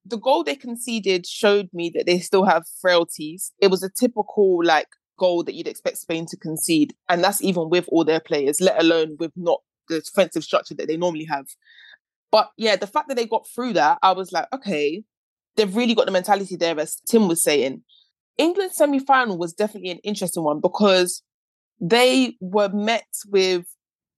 The 0.06 0.18
goal 0.18 0.44
they 0.44 0.56
conceded 0.56 1.26
showed 1.26 1.70
me 1.74 1.92
that 1.96 2.06
they 2.06 2.20
still 2.20 2.46
have 2.46 2.64
frailties. 2.82 3.52
It 3.60 3.70
was 3.70 3.84
a 3.84 3.90
typical 3.90 4.64
like 4.64 4.88
goal 5.18 5.44
that 5.44 5.54
you'd 5.54 5.68
expect 5.68 5.98
Spain 5.98 6.26
to 6.28 6.38
concede. 6.38 6.94
And 7.10 7.24
that's 7.24 7.44
even 7.44 7.70
with 7.70 7.86
all 7.90 8.04
their 8.04 8.20
players, 8.20 8.60
let 8.62 8.80
alone 8.80 9.18
with 9.20 9.32
not 9.36 9.62
the 9.88 10.02
defensive 10.02 10.44
structure 10.44 10.76
that 10.76 10.88
they 10.88 10.98
normally 10.98 11.26
have. 11.26 11.46
But 12.32 12.50
yeah, 12.58 12.76
the 12.76 12.88
fact 12.88 13.08
that 13.08 13.16
they 13.16 13.26
got 13.26 13.48
through 13.54 13.74
that, 13.74 14.00
I 14.02 14.12
was 14.12 14.32
like, 14.32 14.48
okay, 14.54 15.04
they've 15.56 15.76
really 15.76 15.96
got 15.96 16.06
the 16.06 16.12
mentality 16.12 16.56
there, 16.56 16.80
as 16.80 16.98
Tim 17.08 17.28
was 17.28 17.44
saying. 17.44 17.84
England 18.38 18.74
semi 18.74 19.00
final 19.00 19.38
was 19.38 19.54
definitely 19.54 19.92
an 19.92 20.00
interesting 20.00 20.44
one 20.44 20.60
because 20.60 21.24
they 21.80 22.36
were 22.40 22.70
met 22.70 23.08
with 23.28 23.66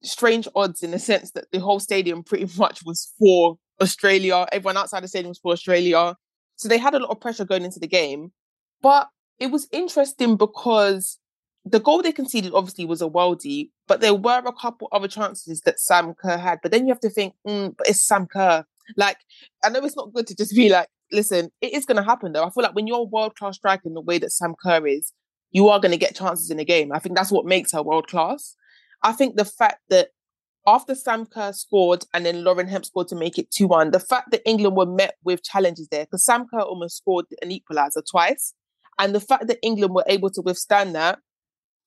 strange 0.02 0.46
odds 0.54 0.82
in 0.82 0.92
the 0.92 0.98
sense 0.98 1.32
that 1.32 1.46
the 1.52 1.58
whole 1.58 1.80
stadium 1.80 2.22
pretty 2.22 2.48
much 2.58 2.84
was 2.84 3.12
for 3.18 3.58
Australia. 3.80 4.46
Everyone 4.52 4.76
outside 4.76 5.02
the 5.02 5.08
stadium 5.08 5.30
was 5.30 5.38
for 5.38 5.52
Australia. 5.52 6.16
So 6.56 6.68
they 6.68 6.78
had 6.78 6.94
a 6.94 6.98
lot 6.98 7.10
of 7.10 7.20
pressure 7.20 7.44
going 7.44 7.64
into 7.64 7.80
the 7.80 7.86
game. 7.86 8.32
But 8.82 9.08
it 9.38 9.50
was 9.50 9.68
interesting 9.72 10.36
because 10.36 11.18
the 11.64 11.80
goal 11.80 12.02
they 12.02 12.12
conceded 12.12 12.52
obviously 12.54 12.84
was 12.84 13.02
a 13.02 13.08
worldie, 13.08 13.70
but 13.86 14.00
there 14.00 14.14
were 14.14 14.42
a 14.44 14.52
couple 14.52 14.88
other 14.92 15.08
chances 15.08 15.60
that 15.62 15.78
Sam 15.78 16.14
Kerr 16.14 16.38
had. 16.38 16.58
But 16.62 16.72
then 16.72 16.86
you 16.86 16.92
have 16.92 17.00
to 17.00 17.10
think, 17.10 17.34
mm, 17.46 17.74
but 17.76 17.88
it's 17.88 18.06
Sam 18.06 18.26
Kerr. 18.26 18.64
Like, 18.96 19.18
I 19.62 19.68
know 19.68 19.80
it's 19.80 19.96
not 19.96 20.12
good 20.12 20.26
to 20.28 20.36
just 20.36 20.54
be 20.54 20.68
like, 20.68 20.88
listen, 21.12 21.50
it 21.60 21.72
is 21.72 21.84
going 21.84 21.96
to 21.96 22.02
happen 22.02 22.32
though. 22.32 22.44
I 22.44 22.50
feel 22.50 22.62
like 22.62 22.74
when 22.74 22.86
you're 22.86 22.98
a 22.98 23.04
world 23.04 23.36
class 23.36 23.56
striker 23.56 23.82
in 23.86 23.94
the 23.94 24.00
way 24.00 24.18
that 24.18 24.32
Sam 24.32 24.54
Kerr 24.62 24.86
is, 24.86 25.12
you 25.50 25.68
are 25.68 25.80
going 25.80 25.92
to 25.92 25.98
get 25.98 26.16
chances 26.16 26.50
in 26.50 26.58
a 26.58 26.64
game. 26.64 26.92
I 26.92 26.98
think 26.98 27.16
that's 27.16 27.32
what 27.32 27.46
makes 27.46 27.72
her 27.72 27.82
world 27.82 28.06
class. 28.06 28.54
I 29.02 29.12
think 29.12 29.36
the 29.36 29.44
fact 29.44 29.80
that 29.88 30.08
after 30.66 30.94
Sam 30.94 31.24
Kerr 31.24 31.52
scored 31.52 32.04
and 32.12 32.26
then 32.26 32.44
Lauren 32.44 32.68
Hemp 32.68 32.84
scored 32.84 33.08
to 33.08 33.16
make 33.16 33.38
it 33.38 33.50
2 33.50 33.66
1, 33.66 33.90
the 33.90 34.00
fact 34.00 34.30
that 34.32 34.42
England 34.44 34.76
were 34.76 34.86
met 34.86 35.14
with 35.24 35.42
challenges 35.42 35.88
there, 35.88 36.04
because 36.04 36.24
Sam 36.24 36.46
Kerr 36.52 36.60
almost 36.60 36.98
scored 36.98 37.26
an 37.40 37.50
equaliser 37.50 38.02
twice. 38.08 38.54
And 38.98 39.14
the 39.14 39.20
fact 39.20 39.46
that 39.46 39.58
England 39.62 39.94
were 39.94 40.04
able 40.06 40.30
to 40.30 40.42
withstand 40.42 40.94
that 40.94 41.20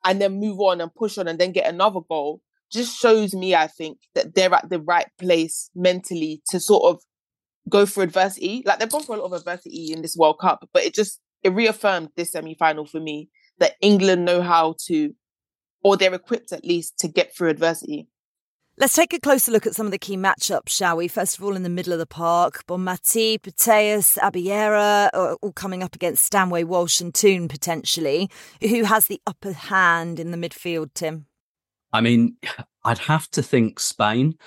and 0.06 0.21
then 0.21 0.39
move 0.39 0.60
on 0.60 0.82
and 0.82 0.93
push 0.93 1.17
on 1.17 1.28
and 1.28 1.38
then 1.38 1.52
get 1.52 1.71
another 1.71 2.00
goal 2.10 2.41
just 2.71 2.97
shows 2.97 3.36
me, 3.36 3.54
I 3.54 3.67
think, 3.67 4.00
that 4.15 4.34
they're 4.34 4.54
at 4.54 4.69
the 4.69 4.80
right 4.80 5.08
place 5.19 5.69
mentally 5.76 6.41
to 6.50 6.60
sort 6.60 6.84
of 6.86 7.02
go 7.69 7.86
for 7.86 8.02
adversity. 8.02 8.63
Like 8.65 8.80
they've 8.80 8.89
gone 8.89 9.04
through 9.04 9.15
a 9.15 9.17
lot 9.17 9.26
of 9.26 9.34
adversity 9.34 9.91
in 9.91 10.02
this 10.02 10.15
World 10.17 10.39
Cup, 10.39 10.67
but 10.74 10.84
it 10.84 10.95
just 10.95 11.19
it 11.43 11.50
reaffirmed 11.50 12.10
this 12.15 12.32
semi 12.32 12.56
final 12.56 12.86
for 12.86 13.00
me 13.00 13.30
that 13.62 13.78
England 13.80 14.26
know 14.26 14.41
how 14.41 14.76
to, 14.88 15.13
or 15.84 15.95
they're 15.95 16.13
equipped 16.13 16.52
at 16.52 16.65
least 16.65 16.97
to 17.00 17.08
get 17.08 17.34
through 17.34 17.50
adversity. 17.50 18.08
Let's 18.78 18.95
take 18.95 19.13
a 19.13 19.19
closer 19.19 19.52
look 19.52 19.67
at 19.67 19.76
some 19.76 19.86
of 19.86 19.91
the 19.91 20.00
key 20.00 20.17
matchups, 20.17 20.69
shall 20.69 20.97
we? 20.97 21.08
First 21.08 21.38
of 21.38 21.43
all, 21.43 21.56
in 21.56 21.62
the 21.62 21.69
middle 21.69 21.93
of 21.93 22.00
the 22.00 22.08
park, 22.08 22.65
Bonmati, 22.65 23.39
Putellas, 23.39 24.17
Abelleira, 24.17 25.12
uh, 25.13 25.36
all 25.41 25.52
coming 25.52 25.84
up 25.84 25.93
against 25.93 26.26
Stanway, 26.26 26.63
Walsh, 26.63 27.00
and 27.00 27.13
Toone 27.13 27.47
potentially. 27.47 28.32
Who 28.62 28.84
has 28.86 29.06
the 29.06 29.21
upper 29.28 29.52
hand 29.52 30.19
in 30.19 30.32
the 30.32 30.38
midfield, 30.38 30.89
Tim? 30.95 31.28
I 31.93 32.02
mean, 32.02 32.38
I'd 32.84 32.97
have 32.97 33.30
to 33.32 33.43
think 33.43 33.80
Spain. 33.80 34.39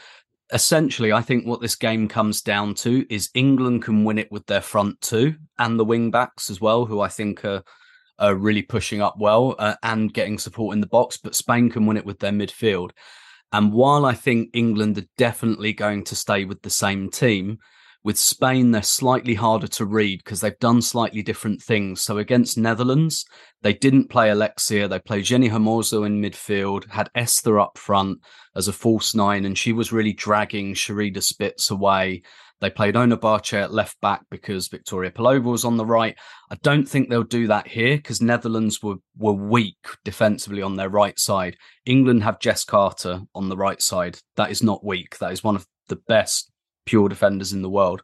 Essentially, 0.53 1.13
I 1.13 1.21
think 1.21 1.47
what 1.47 1.61
this 1.61 1.77
game 1.77 2.09
comes 2.09 2.43
down 2.43 2.75
to 2.77 3.07
is 3.09 3.31
England 3.35 3.85
can 3.85 4.03
win 4.03 4.19
it 4.19 4.33
with 4.33 4.47
their 4.47 4.61
front 4.61 5.01
two 5.01 5.37
and 5.59 5.79
the 5.79 5.85
wing 5.85 6.11
backs 6.11 6.51
as 6.51 6.61
well, 6.61 6.87
who 6.87 7.01
I 7.01 7.09
think 7.09 7.45
are, 7.45 7.63
are 8.19 8.35
really 8.35 8.63
pushing 8.63 9.01
up 9.01 9.17
well 9.19 9.55
uh, 9.59 9.75
and 9.83 10.15
getting 10.15 10.39
support 10.39 10.75
in 10.75 10.81
the 10.81 10.87
box. 10.87 11.17
But 11.17 11.35
Spain 11.35 11.71
can 11.71 11.87
win 11.87 11.97
it 11.97 12.07
with 12.07 12.19
their 12.19 12.33
midfield. 12.33 12.91
And 13.53 13.73
while 13.73 14.05
I 14.05 14.15
think 14.15 14.51
England 14.53 14.99
are 14.99 15.07
definitely 15.17 15.73
going 15.73 16.05
to 16.05 16.17
stay 16.17 16.45
with 16.45 16.63
the 16.63 16.71
same 16.71 17.11
team, 17.11 17.59
with 18.05 18.19
Spain, 18.19 18.71
they're 18.71 18.83
slightly 18.83 19.33
harder 19.33 19.67
to 19.67 19.87
read 19.87 20.23
because 20.23 20.41
they've 20.41 20.59
done 20.59 20.83
slightly 20.83 21.23
different 21.23 21.63
things. 21.63 22.03
So 22.03 22.19
against 22.19 22.59
Netherlands, 22.59 23.25
they 23.63 23.73
didn't 23.73 24.11
play 24.11 24.29
Alexia. 24.29 24.87
They 24.87 24.99
played 24.99 25.25
Jenni 25.25 25.51
Hermoso 25.51 26.05
in 26.05 26.21
midfield, 26.21 26.91
had 26.91 27.09
Esther 27.15 27.59
up 27.59 27.79
front 27.79 28.19
as 28.55 28.69
a 28.69 28.75
false 28.75 29.15
nine, 29.15 29.47
and 29.47 29.57
she 29.57 29.73
was 29.73 29.91
really 29.91 30.13
dragging 30.13 30.75
Sherida 30.75 31.23
Spitse 31.23 31.71
away. 31.71 32.23
They 32.61 32.71
played 32.71 32.97
Ona 32.97 33.17
Batlle 33.17 33.63
at 33.63 33.73
left 33.73 34.01
back 34.01 34.23
because 34.31 34.69
Victoria 34.69 35.11
Pelova 35.11 35.45
was 35.45 35.65
on 35.65 35.77
the 35.77 35.85
right. 35.85 36.17
I 36.51 36.57
don't 36.63 36.89
think 36.89 37.09
they'll 37.09 37.23
do 37.23 37.47
that 37.49 37.69
here 37.69 37.97
because 37.97 38.23
Netherlands 38.23 38.83
were, 38.83 38.97
were 39.19 39.33
weak 39.33 39.77
defensively 40.05 40.63
on 40.63 40.77
their 40.77 40.89
right 40.89 41.19
side. 41.19 41.57
England 41.85 42.23
have 42.23 42.41
Jess 42.41 42.65
Carter 42.65 43.23
on 43.35 43.49
the 43.49 43.57
right 43.57 43.83
side. 43.83 44.19
That 44.37 44.51
is 44.51 44.63
not 44.63 44.85
weak. 44.85 45.19
That 45.19 45.33
is 45.33 45.45
one 45.45 45.57
of 45.57 45.67
the 45.89 45.97
best 45.97 46.51
pure 46.87 47.09
defenders 47.09 47.53
in 47.53 47.63
the 47.63 47.71
world. 47.71 48.03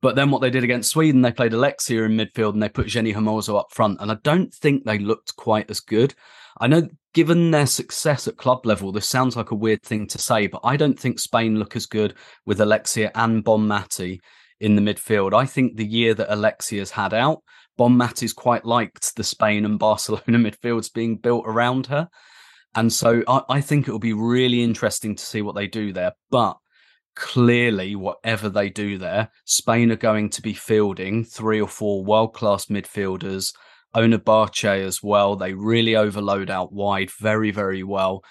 But 0.00 0.16
then 0.16 0.30
what 0.30 0.40
they 0.42 0.50
did 0.50 0.64
against 0.64 0.90
Sweden, 0.90 1.22
they 1.22 1.32
played 1.32 1.54
Alexia 1.54 2.02
in 2.02 2.12
midfield 2.12 2.52
and 2.52 2.62
they 2.62 2.68
put 2.68 2.88
Jenni 2.88 3.14
Hermoso 3.14 3.58
up 3.58 3.68
front. 3.70 4.00
And 4.00 4.10
I 4.10 4.16
don't 4.22 4.52
think 4.52 4.84
they 4.84 4.98
looked 4.98 5.36
quite 5.36 5.70
as 5.70 5.80
good. 5.80 6.14
I 6.60 6.66
know, 6.66 6.88
given 7.14 7.52
their 7.52 7.66
success 7.66 8.28
at 8.28 8.36
club 8.36 8.66
level, 8.66 8.92
this 8.92 9.08
sounds 9.08 9.36
like 9.36 9.52
a 9.52 9.56
weird 9.56 9.82
thing 9.82 10.06
to 10.08 10.18
say, 10.18 10.48
but 10.48 10.60
I 10.64 10.76
don't 10.76 10.98
think 10.98 11.18
Spain 11.18 11.58
look 11.58 11.76
as 11.76 11.86
good 11.86 12.14
with 12.44 12.60
Alexia 12.60 13.10
and 13.14 13.44
Bonmati 13.44 14.18
in 14.60 14.76
the 14.76 14.82
midfield. 14.82 15.32
I 15.32 15.46
think 15.46 15.76
the 15.76 15.86
year 15.86 16.14
that 16.14 16.32
Alexia's 16.32 16.90
had 16.90 17.14
out, 17.14 17.42
Bonmati's 17.78 18.32
quite 18.32 18.64
liked 18.64 19.14
the 19.16 19.24
Spain 19.24 19.64
and 19.64 19.78
Barcelona 19.78 20.38
midfields 20.38 20.92
being 20.92 21.16
built 21.16 21.44
around 21.46 21.86
her. 21.86 22.08
And 22.74 22.92
so 22.92 23.22
I, 23.28 23.42
I 23.48 23.60
think 23.60 23.86
it 23.86 23.92
will 23.92 24.00
be 24.00 24.12
really 24.12 24.62
interesting 24.62 25.14
to 25.14 25.24
see 25.24 25.40
what 25.40 25.54
they 25.54 25.68
do 25.68 25.92
there. 25.92 26.12
But 26.30 26.56
clearly, 27.14 27.94
whatever 27.94 28.48
they 28.48 28.70
do 28.70 28.98
there, 28.98 29.30
Spain 29.44 29.92
are 29.92 29.96
going 29.96 30.30
to 30.30 30.42
be 30.42 30.52
fielding 30.52 31.24
three 31.24 31.60
or 31.60 31.68
four 31.68 32.04
world 32.04 32.34
class 32.34 32.66
midfielders. 32.66 33.52
Ona 33.94 34.18
Batlle 34.18 34.84
as 34.84 35.02
well. 35.02 35.36
They 35.36 35.54
really 35.54 35.96
overload 35.96 36.50
out 36.50 36.72
wide 36.72 37.10
very, 37.20 37.50
very 37.50 37.82
well. 37.82 38.24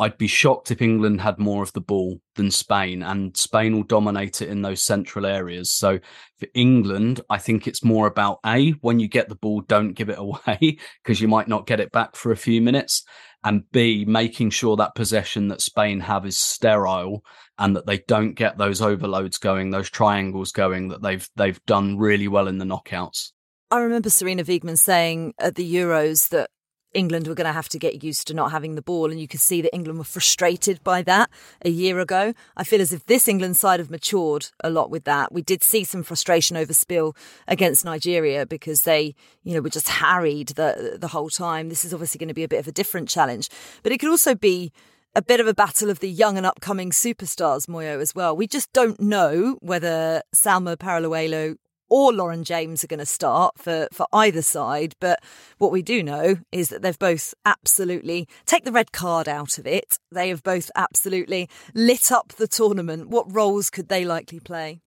I'd 0.00 0.16
be 0.16 0.28
shocked 0.28 0.70
if 0.70 0.80
England 0.80 1.20
had 1.20 1.38
more 1.38 1.62
of 1.62 1.74
the 1.74 1.82
ball 1.82 2.22
than 2.34 2.50
Spain, 2.50 3.02
and 3.02 3.36
Spain 3.36 3.76
will 3.76 3.82
dominate 3.82 4.40
it 4.40 4.48
in 4.48 4.62
those 4.62 4.82
central 4.82 5.26
areas. 5.26 5.74
So 5.74 5.98
for 6.38 6.46
England, 6.54 7.20
I 7.28 7.36
think 7.36 7.68
it's 7.68 7.84
more 7.84 8.06
about 8.06 8.38
A, 8.46 8.70
when 8.80 8.98
you 8.98 9.08
get 9.08 9.28
the 9.28 9.34
ball, 9.34 9.60
don't 9.60 9.92
give 9.92 10.08
it 10.08 10.18
away 10.18 10.58
because 11.02 11.20
you 11.20 11.28
might 11.28 11.48
not 11.48 11.66
get 11.66 11.80
it 11.80 11.92
back 11.92 12.16
for 12.16 12.32
a 12.32 12.36
few 12.36 12.62
minutes. 12.62 13.04
And 13.44 13.70
B, 13.72 14.06
making 14.06 14.50
sure 14.50 14.74
that 14.76 14.94
possession 14.94 15.48
that 15.48 15.60
Spain 15.60 16.00
have 16.00 16.24
is 16.24 16.38
sterile 16.38 17.22
and 17.58 17.76
that 17.76 17.86
they 17.86 17.98
don't 18.08 18.32
get 18.32 18.56
those 18.56 18.80
overloads 18.80 19.36
going, 19.36 19.70
those 19.70 19.90
triangles 19.90 20.50
going 20.50 20.88
that 20.88 21.02
they've 21.02 21.28
they've 21.36 21.60
done 21.66 21.98
really 21.98 22.28
well 22.28 22.48
in 22.48 22.56
the 22.56 22.64
knockouts. 22.64 23.32
I 23.72 23.78
remember 23.78 24.08
Sarina 24.08 24.44
Wiegman 24.44 24.76
saying 24.76 25.34
at 25.38 25.54
the 25.54 25.74
Euros 25.74 26.30
that 26.30 26.50
England 26.92 27.28
were 27.28 27.36
going 27.36 27.46
to 27.46 27.52
have 27.52 27.68
to 27.68 27.78
get 27.78 28.02
used 28.02 28.26
to 28.26 28.34
not 28.34 28.50
having 28.50 28.74
the 28.74 28.82
ball, 28.82 29.12
and 29.12 29.20
you 29.20 29.28
could 29.28 29.38
see 29.38 29.62
that 29.62 29.72
England 29.72 29.98
were 29.98 30.04
frustrated 30.04 30.82
by 30.82 31.02
that 31.02 31.30
a 31.64 31.70
year 31.70 32.00
ago. 32.00 32.34
I 32.56 32.64
feel 32.64 32.80
as 32.80 32.92
if 32.92 33.06
this 33.06 33.28
England 33.28 33.56
side 33.56 33.78
have 33.78 33.88
matured 33.88 34.48
a 34.64 34.70
lot 34.70 34.90
with 34.90 35.04
that. 35.04 35.30
We 35.30 35.40
did 35.42 35.62
see 35.62 35.84
some 35.84 36.02
frustration 36.02 36.56
over 36.56 36.74
spill 36.74 37.14
against 37.46 37.84
Nigeria 37.84 38.44
because 38.44 38.82
they, 38.82 39.14
you 39.44 39.54
know, 39.54 39.60
were 39.60 39.70
just 39.70 39.88
harried 39.88 40.48
the 40.48 40.96
the 41.00 41.08
whole 41.08 41.30
time. 41.30 41.68
This 41.68 41.84
is 41.84 41.94
obviously 41.94 42.18
going 42.18 42.26
to 42.26 42.34
be 42.34 42.44
a 42.44 42.48
bit 42.48 42.58
of 42.58 42.66
a 42.66 42.72
different 42.72 43.08
challenge, 43.08 43.50
but 43.84 43.92
it 43.92 43.98
could 43.98 44.10
also 44.10 44.34
be 44.34 44.72
a 45.14 45.22
bit 45.22 45.38
of 45.38 45.46
a 45.46 45.54
battle 45.54 45.90
of 45.90 46.00
the 46.00 46.10
young 46.10 46.36
and 46.36 46.46
upcoming 46.46 46.90
superstars, 46.90 47.68
Moyo, 47.68 48.00
as 48.00 48.16
well. 48.16 48.36
We 48.36 48.48
just 48.48 48.72
don't 48.72 49.00
know 49.00 49.58
whether 49.60 50.22
Salma 50.34 50.76
Paralluelo 50.76 51.56
or 51.90 52.12
Lauren 52.12 52.44
James 52.44 52.82
are 52.82 52.86
going 52.86 52.98
to 52.98 53.06
start 53.06 53.58
for, 53.58 53.88
for 53.92 54.06
either 54.12 54.42
side. 54.42 54.94
But 55.00 55.20
what 55.58 55.72
we 55.72 55.82
do 55.82 56.02
know 56.02 56.36
is 56.52 56.68
that 56.68 56.82
they've 56.82 56.98
both 56.98 57.34
absolutely, 57.44 58.28
take 58.46 58.64
the 58.64 58.72
red 58.72 58.92
card 58.92 59.28
out 59.28 59.58
of 59.58 59.66
it, 59.66 59.98
they 60.10 60.30
have 60.30 60.42
both 60.42 60.70
absolutely 60.74 61.48
lit 61.74 62.10
up 62.10 62.28
the 62.28 62.48
tournament. 62.48 63.08
What 63.08 63.32
roles 63.34 63.68
could 63.68 63.88
they 63.88 64.04
likely 64.04 64.40
play? 64.40 64.80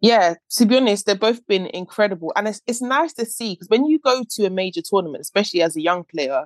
Yeah, 0.00 0.34
to 0.56 0.66
be 0.66 0.76
honest, 0.76 1.06
they've 1.06 1.18
both 1.18 1.46
been 1.46 1.66
incredible. 1.66 2.32
And 2.36 2.46
it's, 2.46 2.60
it's 2.66 2.82
nice 2.82 3.14
to 3.14 3.24
see 3.24 3.54
because 3.54 3.68
when 3.68 3.86
you 3.86 3.98
go 3.98 4.22
to 4.32 4.44
a 4.44 4.50
major 4.50 4.82
tournament, 4.84 5.22
especially 5.22 5.62
as 5.62 5.76
a 5.76 5.80
young 5.80 6.04
player, 6.04 6.44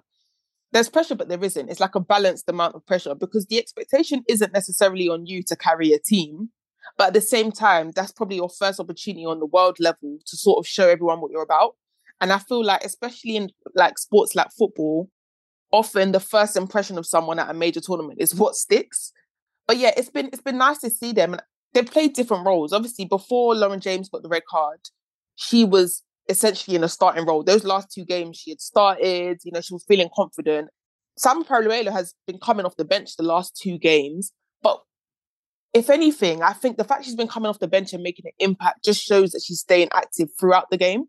there's 0.72 0.88
pressure, 0.88 1.14
but 1.14 1.28
there 1.28 1.42
isn't. 1.42 1.68
It's 1.68 1.80
like 1.80 1.94
a 1.94 2.00
balanced 2.00 2.48
amount 2.48 2.74
of 2.74 2.86
pressure 2.86 3.14
because 3.14 3.46
the 3.46 3.58
expectation 3.58 4.22
isn't 4.28 4.52
necessarily 4.52 5.08
on 5.08 5.26
you 5.26 5.42
to 5.44 5.56
carry 5.56 5.92
a 5.92 5.98
team. 5.98 6.50
But 6.98 7.08
at 7.08 7.14
the 7.14 7.20
same 7.20 7.52
time, 7.52 7.92
that's 7.92 8.12
probably 8.12 8.36
your 8.36 8.50
first 8.50 8.80
opportunity 8.80 9.24
on 9.24 9.38
the 9.38 9.46
world 9.46 9.78
level 9.78 10.18
to 10.26 10.36
sort 10.36 10.58
of 10.58 10.66
show 10.66 10.88
everyone 10.88 11.20
what 11.20 11.30
you're 11.30 11.42
about. 11.42 11.76
And 12.20 12.32
I 12.32 12.38
feel 12.38 12.64
like, 12.64 12.84
especially 12.84 13.36
in 13.36 13.50
like 13.76 13.98
sports 13.98 14.34
like 14.34 14.48
football, 14.58 15.08
often 15.72 16.10
the 16.10 16.20
first 16.20 16.56
impression 16.56 16.98
of 16.98 17.06
someone 17.06 17.38
at 17.38 17.48
a 17.48 17.54
major 17.54 17.80
tournament 17.80 18.20
is 18.20 18.34
what 18.34 18.56
sticks. 18.56 19.12
But 19.68 19.76
yeah, 19.76 19.92
it's 19.96 20.10
been 20.10 20.26
it's 20.26 20.42
been 20.42 20.58
nice 20.58 20.78
to 20.78 20.90
see 20.90 21.12
them. 21.12 21.34
And 21.34 21.42
they 21.72 21.82
played 21.82 22.14
different 22.14 22.44
roles. 22.44 22.72
Obviously, 22.72 23.04
before 23.04 23.54
Lauren 23.54 23.80
James 23.80 24.08
got 24.08 24.22
the 24.22 24.28
red 24.28 24.44
card, 24.50 24.80
she 25.36 25.64
was 25.64 26.02
essentially 26.28 26.76
in 26.76 26.82
a 26.82 26.88
starting 26.88 27.24
role. 27.26 27.44
Those 27.44 27.64
last 27.64 27.92
two 27.92 28.04
games 28.04 28.36
she 28.36 28.50
had 28.50 28.60
started, 28.60 29.38
you 29.44 29.52
know, 29.52 29.60
she 29.60 29.74
was 29.74 29.84
feeling 29.86 30.10
confident. 30.14 30.68
Sam 31.16 31.44
Paralluelo 31.44 31.92
has 31.92 32.14
been 32.26 32.38
coming 32.38 32.66
off 32.66 32.76
the 32.76 32.84
bench 32.84 33.16
the 33.16 33.22
last 33.22 33.56
two 33.56 33.78
games. 33.78 34.32
But 34.62 34.80
if 35.74 35.90
anything, 35.90 36.42
I 36.42 36.52
think 36.52 36.76
the 36.76 36.84
fact 36.84 37.04
she's 37.04 37.14
been 37.14 37.28
coming 37.28 37.48
off 37.48 37.58
the 37.58 37.68
bench 37.68 37.92
and 37.92 38.02
making 38.02 38.26
an 38.26 38.32
impact 38.38 38.84
just 38.84 39.02
shows 39.02 39.32
that 39.32 39.42
she's 39.44 39.60
staying 39.60 39.88
active 39.92 40.28
throughout 40.38 40.70
the 40.70 40.78
game. 40.78 41.04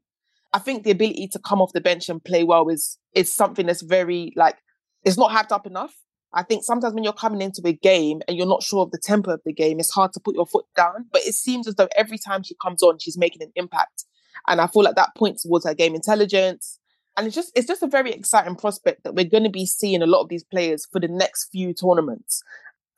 I 0.52 0.60
think 0.60 0.84
the 0.84 0.92
ability 0.92 1.28
to 1.30 1.40
come 1.40 1.62
off 1.62 1.74
the 1.74 1.82
bench 1.82 2.10
and 2.10 2.24
play 2.24 2.44
well 2.44 2.70
is 2.70 2.98
is 3.14 3.34
something 3.34 3.68
that's 3.68 3.82
very 3.82 4.34
like 4.36 4.58
it's 5.04 5.18
not 5.18 5.32
hyped 5.32 5.54
up 5.54 5.66
enough. 5.66 5.94
I 6.34 6.44
think 6.44 6.64
sometimes 6.64 6.94
when 6.94 7.04
you're 7.04 7.14
coming 7.14 7.42
into 7.42 7.62
a 7.66 7.74
game 7.74 8.22
and 8.28 8.38
you're 8.38 8.48
not 8.48 8.62
sure 8.62 8.84
of 8.84 8.92
the 8.92 9.00
tempo 9.02 9.32
of 9.32 9.42
the 9.46 9.54
game, 9.54 9.80
it's 9.80 9.94
hard 9.94 10.14
to 10.14 10.20
put 10.20 10.36
your 10.36 10.46
foot 10.46 10.66
down. 10.76 11.08
But 11.12 11.22
it 11.22 11.34
seems 11.34 11.68
as 11.68 11.76
though 11.76 11.88
every 11.96 12.20
time 12.20 12.44
she 12.44 12.56
comes 12.62 12.84
on, 12.84 13.00
she's 13.00 13.18
making 13.18 13.42
an 13.42 13.52
impact. 13.56 14.06
And 14.48 14.62
I 14.62 14.68
feel 14.68 14.84
like 14.84 14.96
that 14.96 15.16
points 15.16 15.44
towards 15.44 15.66
her 15.66 15.74
game 15.74 15.96
intelligence. 15.96 16.80
And 17.18 17.26
it's 17.26 17.36
just 17.36 17.52
it's 17.56 17.68
just 17.68 17.84
a 17.84 17.88
very 17.88 18.12
exciting 18.12 18.56
prospect 18.56 19.04
that 19.04 19.16
we're 19.16 19.26
going 19.26 19.44
to 19.44 19.50
be 19.50 19.66
seeing 19.66 20.02
a 20.02 20.08
lot 20.08 20.22
of 20.22 20.30
these 20.30 20.44
players 20.44 20.88
for 20.92 21.00
the 21.00 21.08
next 21.08 21.50
few 21.52 21.74
tournaments. 21.74 22.44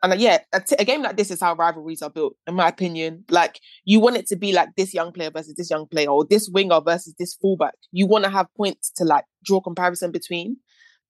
And 0.04 0.20
yeah, 0.20 0.40
a, 0.52 0.60
t- 0.60 0.76
a 0.80 0.86
game 0.86 1.04
like 1.04 1.18
this 1.18 1.30
is 1.30 1.40
how 1.40 1.56
rivalries 1.56 2.02
are 2.02 2.10
built, 2.10 2.36
in 2.48 2.56
my 2.56 2.68
opinion. 2.68 3.24
Like 3.30 3.60
you 3.86 4.00
want 4.00 4.18
it 4.18 4.28
to 4.28 4.36
be 4.36 4.52
like 4.52 4.70
this 4.76 4.94
young 4.94 5.12
player 5.12 5.30
versus 5.30 5.56
this 5.56 5.70
young 5.70 5.88
player, 5.88 6.10
or 6.10 6.26
this 6.26 6.50
winger 6.50 6.82
versus 6.82 7.14
this 7.20 7.36
fullback. 7.36 7.76
You 7.92 8.08
want 8.08 8.26
to 8.26 8.32
have 8.32 8.48
points 8.58 8.92
to 8.98 9.04
like 9.04 9.26
draw 9.44 9.62
comparison 9.62 10.12
between. 10.12 10.58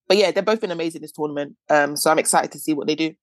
But 0.07 0.17
yeah, 0.17 0.31
they've 0.31 0.43
both 0.43 0.61
been 0.61 0.71
amazing 0.71 1.01
this 1.01 1.13
tournament. 1.13 1.55
Um, 1.69 1.95
so 1.95 2.11
I'm 2.11 2.19
excited 2.19 2.51
to 2.51 2.59
see 2.59 2.73
what 2.73 2.87
they 2.87 2.95
do. 2.95 3.13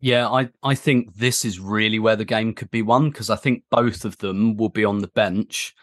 Yeah, 0.00 0.28
I, 0.28 0.48
I 0.62 0.74
think 0.74 1.14
this 1.14 1.44
is 1.44 1.60
really 1.60 1.98
where 1.98 2.16
the 2.16 2.24
game 2.24 2.54
could 2.54 2.70
be 2.70 2.82
won 2.82 3.10
because 3.10 3.30
I 3.30 3.36
think 3.36 3.64
both 3.70 4.04
of 4.04 4.18
them 4.18 4.56
will 4.56 4.70
be 4.70 4.84
on 4.84 5.00
the 5.00 5.08
bench 5.08 5.74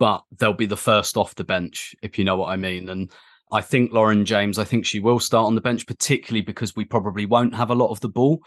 but 0.00 0.24
they'll 0.38 0.54
be 0.54 0.66
the 0.66 0.78
first 0.78 1.16
off 1.16 1.34
the 1.34 1.44
bench, 1.44 1.94
if 2.02 2.18
you 2.18 2.24
know 2.24 2.34
what 2.34 2.48
I 2.48 2.56
mean. 2.56 2.88
And 2.88 3.12
I 3.52 3.60
think 3.60 3.92
Lauren 3.92 4.24
James, 4.24 4.58
I 4.58 4.64
think 4.64 4.86
she 4.86 5.00
will 5.00 5.18
start 5.18 5.46
on 5.46 5.54
the 5.54 5.60
bench, 5.60 5.86
particularly 5.86 6.42
because 6.42 6.76
we 6.76 6.84
probably 6.84 7.26
won't 7.26 7.54
have 7.54 7.70
a 7.70 7.74
lot 7.74 7.90
of 7.90 8.00
the 8.00 8.08
ball. 8.08 8.42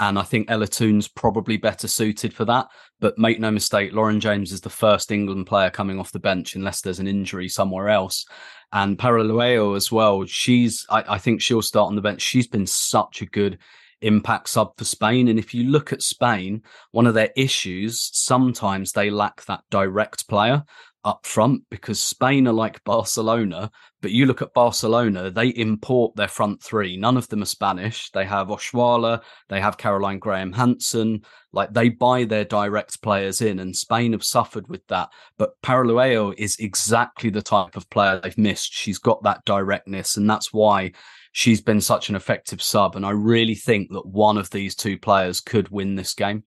And 0.00 0.18
I 0.18 0.22
think 0.22 0.48
Ella 0.48 0.68
Toone's 0.68 1.08
probably 1.08 1.56
better 1.56 1.88
suited 1.88 2.32
for 2.32 2.44
that. 2.44 2.68
But 3.00 3.18
make 3.18 3.40
no 3.40 3.50
mistake, 3.50 3.92
Lauren 3.92 4.20
James 4.20 4.52
is 4.52 4.60
the 4.60 4.70
first 4.70 5.10
England 5.10 5.46
player 5.46 5.70
coming 5.70 5.98
off 5.98 6.12
the 6.12 6.20
bench 6.20 6.54
unless 6.54 6.80
there's 6.80 7.00
an 7.00 7.08
injury 7.08 7.48
somewhere 7.48 7.88
else. 7.88 8.24
And 8.72 8.98
Paralluelo 8.98 9.76
as 9.76 9.90
well. 9.90 10.24
She's, 10.26 10.86
I, 10.90 11.04
I 11.14 11.18
think 11.18 11.40
she'll 11.40 11.62
start 11.62 11.88
on 11.88 11.96
the 11.96 12.02
bench. 12.02 12.22
She's 12.22 12.46
been 12.46 12.66
such 12.66 13.22
a 13.22 13.26
good 13.26 13.58
impact 14.00 14.48
sub 14.48 14.76
for 14.76 14.84
Spain. 14.84 15.28
And 15.28 15.38
if 15.38 15.52
you 15.52 15.64
look 15.64 15.92
at 15.92 16.02
Spain, 16.02 16.62
one 16.92 17.06
of 17.06 17.14
their 17.14 17.30
issues, 17.36 18.10
sometimes 18.12 18.92
they 18.92 19.10
lack 19.10 19.44
that 19.46 19.64
direct 19.70 20.28
player 20.28 20.64
up 21.08 21.24
front 21.24 21.62
because 21.70 21.98
Spain 21.98 22.46
are 22.46 22.52
like 22.52 22.84
Barcelona, 22.84 23.70
but 24.02 24.10
you 24.10 24.26
look 24.26 24.42
at 24.42 24.52
Barcelona, 24.52 25.30
they 25.30 25.48
import 25.48 26.14
their 26.16 26.28
front 26.28 26.62
three. 26.62 26.98
None 26.98 27.16
of 27.16 27.28
them 27.28 27.42
are 27.42 27.46
Spanish. 27.46 28.10
They 28.10 28.26
have 28.26 28.48
Oshoala, 28.48 29.22
they 29.48 29.58
have 29.58 29.78
Caroline 29.78 30.18
Graham 30.18 30.52
Hansen. 30.52 31.22
Like 31.50 31.72
they 31.72 31.88
buy 31.88 32.24
their 32.24 32.44
direct 32.44 33.00
players 33.00 33.40
in, 33.40 33.58
and 33.58 33.74
Spain 33.74 34.12
have 34.12 34.22
suffered 34.22 34.68
with 34.68 34.86
that. 34.88 35.08
But 35.38 35.60
Paralluelo 35.62 36.34
is 36.36 36.58
exactly 36.58 37.30
the 37.30 37.40
type 37.40 37.74
of 37.74 37.88
player 37.88 38.20
they've 38.22 38.36
missed. 38.36 38.74
She's 38.74 38.98
got 38.98 39.22
that 39.22 39.46
directness, 39.46 40.18
and 40.18 40.28
that's 40.28 40.52
why 40.52 40.92
she's 41.32 41.62
been 41.62 41.80
such 41.80 42.10
an 42.10 42.16
effective 42.16 42.60
sub. 42.60 42.96
And 42.96 43.06
I 43.06 43.12
really 43.12 43.54
think 43.54 43.90
that 43.92 44.06
one 44.06 44.36
of 44.36 44.50
these 44.50 44.74
two 44.74 44.98
players 44.98 45.40
could 45.40 45.70
win 45.70 45.94
this 45.94 46.12
game. 46.12 46.44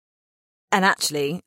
And 0.72 0.84
actually, 0.84 1.42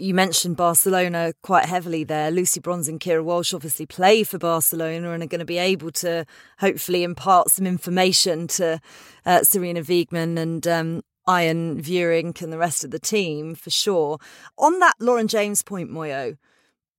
you 0.00 0.14
mentioned 0.14 0.56
Barcelona 0.56 1.32
quite 1.42 1.66
heavily 1.66 2.04
there. 2.04 2.30
Lucy 2.30 2.60
Bronze 2.60 2.88
and 2.88 2.98
Keira 2.98 3.22
Walsh 3.22 3.52
obviously 3.52 3.86
play 3.86 4.24
for 4.24 4.38
Barcelona 4.38 5.12
and 5.12 5.22
are 5.22 5.26
going 5.26 5.40
to 5.40 5.44
be 5.44 5.58
able 5.58 5.90
to 5.92 6.24
hopefully 6.58 7.02
impart 7.02 7.50
some 7.50 7.66
information 7.66 8.46
to 8.48 8.80
uh, 9.26 9.40
Sarina 9.40 9.84
Wiegman 9.84 10.38
and 10.38 10.66
um, 10.66 11.02
Arjan 11.28 11.80
Veurink 11.80 12.42
and 12.42 12.52
the 12.52 12.58
rest 12.58 12.84
of 12.84 12.90
the 12.90 12.98
team 12.98 13.54
for 13.54 13.70
sure. 13.70 14.18
On 14.58 14.78
that 14.78 14.94
Lauren 14.98 15.28
James 15.28 15.62
point, 15.62 15.90
Moyo, 15.90 16.36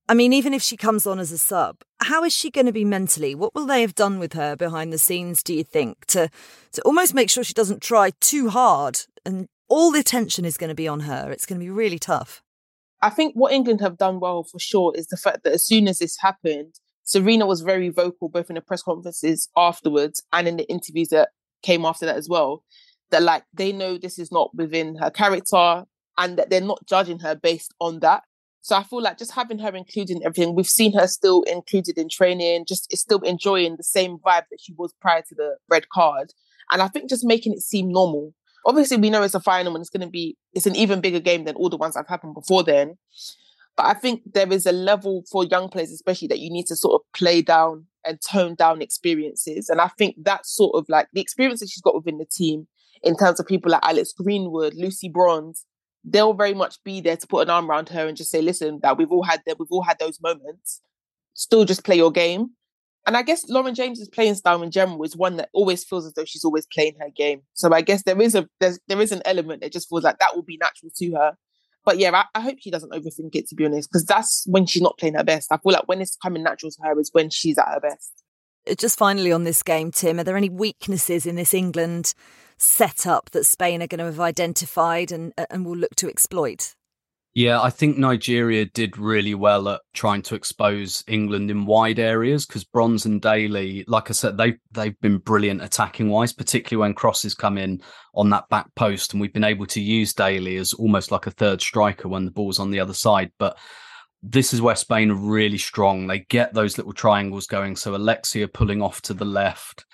I 0.07 0.13
mean, 0.13 0.33
even 0.33 0.53
if 0.53 0.61
she 0.61 0.77
comes 0.77 1.05
on 1.05 1.19
as 1.19 1.31
a 1.31 1.37
sub, 1.37 1.77
how 2.01 2.23
is 2.23 2.33
she 2.33 2.51
going 2.51 2.65
to 2.65 2.73
be 2.73 2.85
mentally? 2.85 3.33
What 3.33 3.55
will 3.55 3.65
they 3.65 3.81
have 3.81 3.95
done 3.95 4.19
with 4.19 4.33
her 4.33 4.55
behind 4.55 4.91
the 4.91 4.97
scenes, 4.97 5.41
do 5.41 5.53
you 5.53 5.63
think, 5.63 6.05
to, 6.07 6.29
to 6.73 6.81
almost 6.83 7.13
make 7.13 7.29
sure 7.29 7.43
she 7.43 7.53
doesn't 7.53 7.81
try 7.81 8.11
too 8.19 8.49
hard 8.49 8.99
and 9.25 9.47
all 9.69 9.91
the 9.91 9.99
attention 9.99 10.43
is 10.43 10.57
going 10.57 10.69
to 10.69 10.75
be 10.75 10.87
on 10.87 11.01
her? 11.01 11.31
It's 11.31 11.45
going 11.45 11.59
to 11.59 11.65
be 11.65 11.69
really 11.69 11.99
tough. 11.99 12.40
I 13.01 13.09
think 13.09 13.33
what 13.33 13.51
England 13.51 13.81
have 13.81 13.97
done 13.97 14.19
well 14.19 14.43
for 14.43 14.59
sure 14.59 14.93
is 14.95 15.07
the 15.07 15.17
fact 15.17 15.43
that 15.43 15.53
as 15.53 15.65
soon 15.65 15.87
as 15.87 15.99
this 15.99 16.17
happened, 16.19 16.75
Sarina 17.05 17.47
was 17.47 17.61
very 17.61 17.89
vocal 17.89 18.29
both 18.29 18.49
in 18.49 18.55
the 18.55 18.61
press 18.61 18.83
conferences 18.83 19.49
afterwards 19.57 20.23
and 20.31 20.47
in 20.47 20.57
the 20.57 20.69
interviews 20.69 21.09
that 21.09 21.29
came 21.63 21.83
after 21.83 22.05
that 22.05 22.15
as 22.15 22.29
well. 22.29 22.63
That 23.09 23.23
like 23.23 23.43
they 23.53 23.71
know 23.71 23.97
this 23.97 24.19
is 24.19 24.31
not 24.31 24.55
within 24.55 24.95
her 24.95 25.09
character 25.09 25.85
and 26.17 26.37
that 26.37 26.49
they're 26.49 26.61
not 26.61 26.85
judging 26.87 27.19
her 27.19 27.35
based 27.35 27.73
on 27.79 27.99
that. 28.01 28.23
So 28.61 28.75
I 28.75 28.83
feel 28.83 29.01
like 29.01 29.17
just 29.17 29.31
having 29.31 29.57
her 29.59 29.75
included 29.75 30.17
in 30.17 30.23
everything, 30.23 30.55
we've 30.55 30.67
seen 30.67 30.93
her 30.93 31.07
still 31.07 31.41
included 31.43 31.97
in 31.97 32.07
training, 32.07 32.65
just 32.67 32.95
still 32.95 33.19
enjoying 33.21 33.75
the 33.75 33.83
same 33.83 34.17
vibe 34.19 34.43
that 34.51 34.59
she 34.61 34.73
was 34.77 34.93
prior 35.01 35.23
to 35.27 35.35
the 35.35 35.57
red 35.67 35.89
card. 35.89 36.33
And 36.71 36.81
I 36.81 36.87
think 36.87 37.09
just 37.09 37.25
making 37.25 37.53
it 37.53 37.61
seem 37.61 37.91
normal 37.91 38.33
obviously 38.65 38.97
we 38.97 39.09
know 39.09 39.23
it's 39.23 39.35
a 39.35 39.39
final 39.39 39.75
and 39.75 39.81
it's 39.81 39.89
going 39.89 40.05
to 40.05 40.09
be 40.09 40.37
it's 40.53 40.65
an 40.65 40.75
even 40.75 41.01
bigger 41.01 41.19
game 41.19 41.45
than 41.45 41.55
all 41.55 41.69
the 41.69 41.77
ones 41.77 41.93
that 41.93 42.01
have 42.01 42.07
happened 42.07 42.33
before 42.33 42.63
then. 42.63 42.97
But 43.77 43.85
i 43.85 43.93
think 43.93 44.21
there 44.33 44.51
is 44.51 44.65
a 44.65 44.71
level 44.71 45.23
for 45.31 45.43
young 45.45 45.69
players 45.69 45.91
especially 45.91 46.27
that 46.29 46.39
you 46.39 46.51
need 46.51 46.67
to 46.67 46.75
sort 46.75 47.01
of 47.01 47.11
play 47.13 47.41
down 47.41 47.85
and 48.05 48.19
tone 48.29 48.55
down 48.55 48.81
experiences. 48.81 49.69
And 49.69 49.81
i 49.81 49.87
think 49.87 50.15
that 50.23 50.45
sort 50.45 50.75
of 50.75 50.87
like 50.89 51.07
the 51.13 51.21
experience 51.21 51.59
that 51.61 51.69
she's 51.69 51.81
got 51.81 51.95
within 51.95 52.17
the 52.17 52.25
team 52.25 52.67
in 53.03 53.17
terms 53.17 53.39
of 53.39 53.47
people 53.47 53.71
like 53.71 53.83
alex 53.83 54.13
greenwood 54.13 54.75
lucy 54.75 55.09
bronze 55.09 55.65
they'll 56.03 56.33
very 56.33 56.53
much 56.53 56.83
be 56.83 57.01
there 57.01 57.17
to 57.17 57.27
put 57.27 57.43
an 57.43 57.49
arm 57.49 57.69
around 57.69 57.89
her 57.89 58.07
and 58.07 58.17
just 58.17 58.31
say 58.31 58.41
listen 58.41 58.79
that 58.81 58.97
we've 58.97 59.11
all 59.11 59.23
had 59.23 59.41
that 59.45 59.59
we've 59.59 59.71
all 59.71 59.83
had 59.83 59.99
those 59.99 60.19
moments. 60.21 60.81
Still 61.33 61.65
just 61.65 61.83
play 61.83 61.95
your 61.95 62.11
game 62.11 62.51
and 63.05 63.17
I 63.17 63.23
guess 63.23 63.47
Lauren 63.49 63.73
James's 63.73 64.09
playing 64.09 64.35
style 64.35 64.61
in 64.61 64.71
general 64.71 65.01
is 65.03 65.15
one 65.15 65.37
that 65.37 65.49
always 65.53 65.83
feels 65.83 66.05
as 66.05 66.13
though 66.13 66.25
she's 66.25 66.43
always 66.43 66.67
playing 66.67 66.95
her 66.99 67.09
game. 67.09 67.41
So 67.53 67.73
I 67.73 67.81
guess 67.81 68.03
there 68.03 68.21
is 68.21 68.35
a 68.35 68.47
there's, 68.59 68.79
there 68.87 69.01
is 69.01 69.11
an 69.11 69.21
element 69.25 69.61
that 69.61 69.73
just 69.73 69.89
feels 69.89 70.03
like 70.03 70.19
that 70.19 70.35
will 70.35 70.43
be 70.43 70.57
natural 70.57 70.91
to 70.97 71.11
her. 71.13 71.37
But 71.83 71.97
yeah, 71.97 72.11
I, 72.11 72.25
I 72.35 72.41
hope 72.41 72.57
she 72.59 72.69
doesn't 72.69 72.91
overthink 72.91 73.35
it 73.35 73.47
to 73.49 73.55
be 73.55 73.65
honest, 73.65 73.89
because 73.89 74.05
that's 74.05 74.45
when 74.47 74.65
she's 74.65 74.83
not 74.83 74.97
playing 74.99 75.15
her 75.15 75.23
best. 75.23 75.51
I 75.51 75.57
feel 75.57 75.73
like 75.73 75.87
when 75.87 76.01
it's 76.01 76.15
coming 76.15 76.43
natural 76.43 76.71
to 76.71 76.77
her 76.83 76.99
is 76.99 77.09
when 77.11 77.29
she's 77.29 77.57
at 77.57 77.67
her 77.67 77.79
best. 77.79 78.11
Uh, 78.69 78.75
just 78.75 78.99
finally 78.99 79.31
on 79.31 79.45
this 79.45 79.63
game, 79.63 79.91
Tim, 79.91 80.19
are 80.19 80.23
there 80.23 80.37
any 80.37 80.49
weaknesses 80.49 81.25
in 81.25 81.35
this 81.35 81.53
England 81.53 82.13
setup 82.57 83.31
that 83.31 83.45
Spain 83.45 83.81
are 83.81 83.87
going 83.87 83.97
to 83.97 84.05
have 84.05 84.19
identified 84.19 85.11
and 85.11 85.33
and 85.49 85.65
will 85.65 85.77
look 85.77 85.95
to 85.95 86.07
exploit? 86.07 86.75
Yeah, 87.33 87.61
I 87.61 87.69
think 87.69 87.97
Nigeria 87.97 88.65
did 88.65 88.97
really 88.97 89.35
well 89.35 89.69
at 89.69 89.81
trying 89.93 90.21
to 90.23 90.35
expose 90.35 91.01
England 91.07 91.49
in 91.49 91.65
wide 91.65 91.97
areas 91.97 92.45
because 92.45 92.65
Bronze 92.65 93.05
and 93.05 93.21
Daly, 93.21 93.85
like 93.87 94.09
I 94.09 94.13
said, 94.13 94.37
they 94.37 94.57
they've 94.71 94.99
been 94.99 95.17
brilliant 95.17 95.61
attacking 95.61 96.09
wise, 96.09 96.33
particularly 96.33 96.81
when 96.81 96.93
crosses 96.93 97.33
come 97.33 97.57
in 97.57 97.81
on 98.13 98.29
that 98.31 98.49
back 98.49 98.67
post, 98.75 99.13
and 99.13 99.21
we've 99.21 99.31
been 99.31 99.45
able 99.45 99.65
to 99.67 99.79
use 99.79 100.13
Daly 100.13 100.57
as 100.57 100.73
almost 100.73 101.09
like 101.09 101.25
a 101.25 101.31
third 101.31 101.61
striker 101.61 102.09
when 102.09 102.25
the 102.25 102.31
ball's 102.31 102.59
on 102.59 102.69
the 102.69 102.81
other 102.81 102.93
side. 102.93 103.31
But 103.37 103.57
this 104.21 104.53
is 104.53 104.61
where 104.61 104.75
Spain 104.75 105.09
are 105.09 105.15
really 105.15 105.57
strong. 105.57 106.07
They 106.07 106.19
get 106.19 106.53
those 106.53 106.77
little 106.77 106.93
triangles 106.93 107.47
going. 107.47 107.77
So 107.77 107.95
Alexia 107.95 108.49
pulling 108.49 108.81
off 108.81 109.01
to 109.03 109.13
the 109.13 109.25
left, 109.25 109.85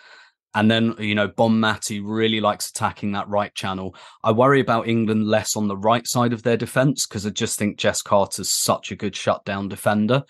and 0.57 0.71
then, 0.71 0.95
you 0.97 1.13
know, 1.13 1.27
Bonmati 1.27 2.01
really 2.03 2.41
likes 2.41 2.71
attacking 2.71 3.11
that 3.11 3.29
right 3.29 3.53
channel. 3.53 3.95
I 4.23 4.31
worry 4.31 4.59
about 4.59 4.87
England 4.87 5.27
less 5.27 5.55
on 5.55 5.67
the 5.67 5.77
right 5.77 6.07
side 6.07 6.33
of 6.33 6.41
their 6.41 6.57
defence 6.57 7.05
because 7.05 7.27
I 7.27 7.29
just 7.29 7.59
think 7.59 7.77
Jess 7.77 8.01
Carter's 8.01 8.51
such 8.51 8.91
a 8.91 8.95
good 8.95 9.15
shutdown 9.15 9.67
defender. 9.67 10.23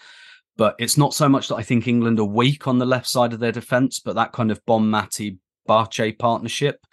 But 0.58 0.76
it's 0.80 0.98
not 0.98 1.14
so 1.14 1.30
much 1.30 1.48
that 1.48 1.56
I 1.56 1.64
think 1.64 1.88
England 1.88 2.20
are 2.20 2.26
weak 2.26 2.68
on 2.68 2.78
the 2.78 2.86
left 2.86 3.08
side 3.08 3.32
of 3.32 3.40
their 3.40 3.54
defence, 3.54 4.02
but 4.04 4.16
that 4.16 4.34
kind 4.34 4.52
of 4.52 4.60
Bonmati 4.66 5.38
Batlle 5.66 6.20
partnership, 6.20 6.86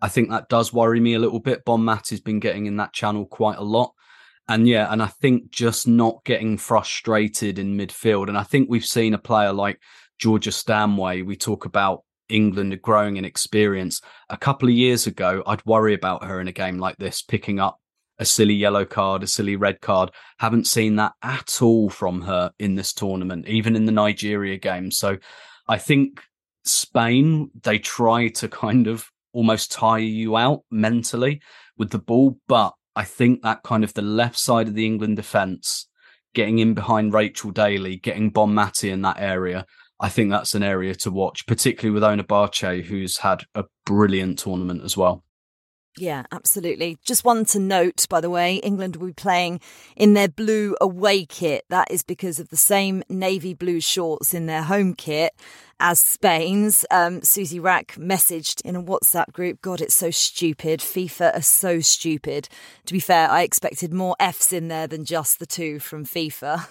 I 0.00 0.08
think 0.08 0.30
that 0.30 0.48
does 0.48 0.72
worry 0.72 0.98
me 0.98 1.12
a 1.12 1.18
little 1.18 1.40
bit. 1.40 1.66
Bonmati's 1.66 2.22
been 2.22 2.40
getting 2.40 2.64
in 2.64 2.78
that 2.78 2.94
channel 2.94 3.26
quite 3.26 3.58
a 3.58 3.64
lot. 3.64 3.92
And 4.48 4.66
yeah, 4.66 4.90
and 4.90 5.02
I 5.02 5.08
think 5.08 5.50
just 5.50 5.86
not 5.86 6.24
getting 6.24 6.56
frustrated 6.56 7.58
in 7.58 7.76
midfield. 7.76 8.28
And 8.28 8.38
I 8.38 8.44
think 8.44 8.70
we've 8.70 8.82
seen 8.82 9.12
a 9.12 9.18
player 9.18 9.52
like 9.52 9.78
Georgia 10.18 10.52
Stanway. 10.52 11.20
We 11.20 11.36
talk 11.36 11.66
about 11.66 12.04
England 12.28 12.72
are 12.72 12.76
growing 12.76 13.16
in 13.16 13.24
experience. 13.24 14.00
A 14.28 14.36
couple 14.36 14.68
of 14.68 14.74
years 14.74 15.06
ago, 15.06 15.42
I'd 15.46 15.64
worry 15.64 15.94
about 15.94 16.24
her 16.24 16.40
in 16.40 16.48
a 16.48 16.52
game 16.52 16.78
like 16.78 16.96
this, 16.96 17.22
picking 17.22 17.60
up 17.60 17.80
a 18.18 18.24
silly 18.24 18.54
yellow 18.54 18.84
card, 18.84 19.22
a 19.22 19.26
silly 19.26 19.56
red 19.56 19.80
card. 19.80 20.10
Haven't 20.38 20.66
seen 20.66 20.96
that 20.96 21.12
at 21.22 21.62
all 21.62 21.88
from 21.88 22.22
her 22.22 22.52
in 22.58 22.74
this 22.74 22.92
tournament, 22.92 23.46
even 23.48 23.76
in 23.76 23.84
the 23.84 23.92
Nigeria 23.92 24.56
game. 24.56 24.90
So 24.90 25.18
I 25.68 25.78
think 25.78 26.20
Spain, 26.64 27.50
they 27.62 27.78
try 27.78 28.28
to 28.28 28.48
kind 28.48 28.86
of 28.86 29.08
almost 29.32 29.72
tire 29.72 30.00
you 30.00 30.36
out 30.36 30.64
mentally 30.70 31.40
with 31.76 31.90
the 31.90 31.98
ball. 31.98 32.38
But 32.48 32.74
I 32.96 33.04
think 33.04 33.42
that 33.42 33.62
kind 33.62 33.84
of 33.84 33.94
the 33.94 34.02
left 34.02 34.38
side 34.38 34.68
of 34.68 34.74
the 34.74 34.86
England 34.86 35.16
defence, 35.16 35.88
getting 36.34 36.58
in 36.58 36.74
behind 36.74 37.14
Rachel 37.14 37.52
Daly, 37.52 37.96
getting 37.96 38.32
Bonmati 38.32 38.90
in 38.90 39.02
that 39.02 39.20
area, 39.20 39.64
I 40.00 40.08
think 40.08 40.30
that's 40.30 40.54
an 40.54 40.62
area 40.62 40.94
to 40.96 41.10
watch, 41.10 41.46
particularly 41.46 41.92
with 41.92 42.04
Ona 42.04 42.24
Batlle, 42.24 42.84
who's 42.84 43.18
had 43.18 43.42
a 43.54 43.64
brilliant 43.84 44.38
tournament 44.38 44.82
as 44.84 44.96
well. 44.96 45.24
Yeah, 45.96 46.24
absolutely. 46.30 46.98
Just 47.04 47.24
one 47.24 47.44
to 47.46 47.58
note, 47.58 48.06
by 48.08 48.20
the 48.20 48.30
way, 48.30 48.56
England 48.56 48.96
will 48.96 49.08
be 49.08 49.12
playing 49.12 49.60
in 49.96 50.14
their 50.14 50.28
blue 50.28 50.76
away 50.80 51.26
kit. 51.26 51.64
That 51.70 51.90
is 51.90 52.04
because 52.04 52.38
of 52.38 52.50
the 52.50 52.56
same 52.56 53.02
navy 53.08 53.52
blue 53.54 53.80
shorts 53.80 54.32
in 54.32 54.46
their 54.46 54.62
home 54.62 54.94
kit 54.94 55.34
as 55.80 56.00
Spain's. 56.00 56.84
Um, 56.90 57.22
Susie 57.22 57.60
Wrack 57.60 57.94
messaged 57.98 58.60
in 58.62 58.76
a 58.76 58.82
WhatsApp 58.82 59.32
group, 59.32 59.60
God, 59.62 59.80
it's 59.80 59.94
so 59.94 60.10
stupid. 60.10 60.80
FIFA 60.80 61.36
are 61.36 61.42
so 61.42 61.80
stupid. 61.80 62.48
To 62.86 62.92
be 62.92 63.00
fair, 63.00 63.30
I 63.30 63.42
expected 63.42 63.92
more 63.92 64.16
F's 64.18 64.52
in 64.52 64.68
there 64.68 64.86
than 64.86 65.04
just 65.04 65.38
the 65.38 65.46
two 65.46 65.78
from 65.78 66.04
FIFA. 66.04 66.66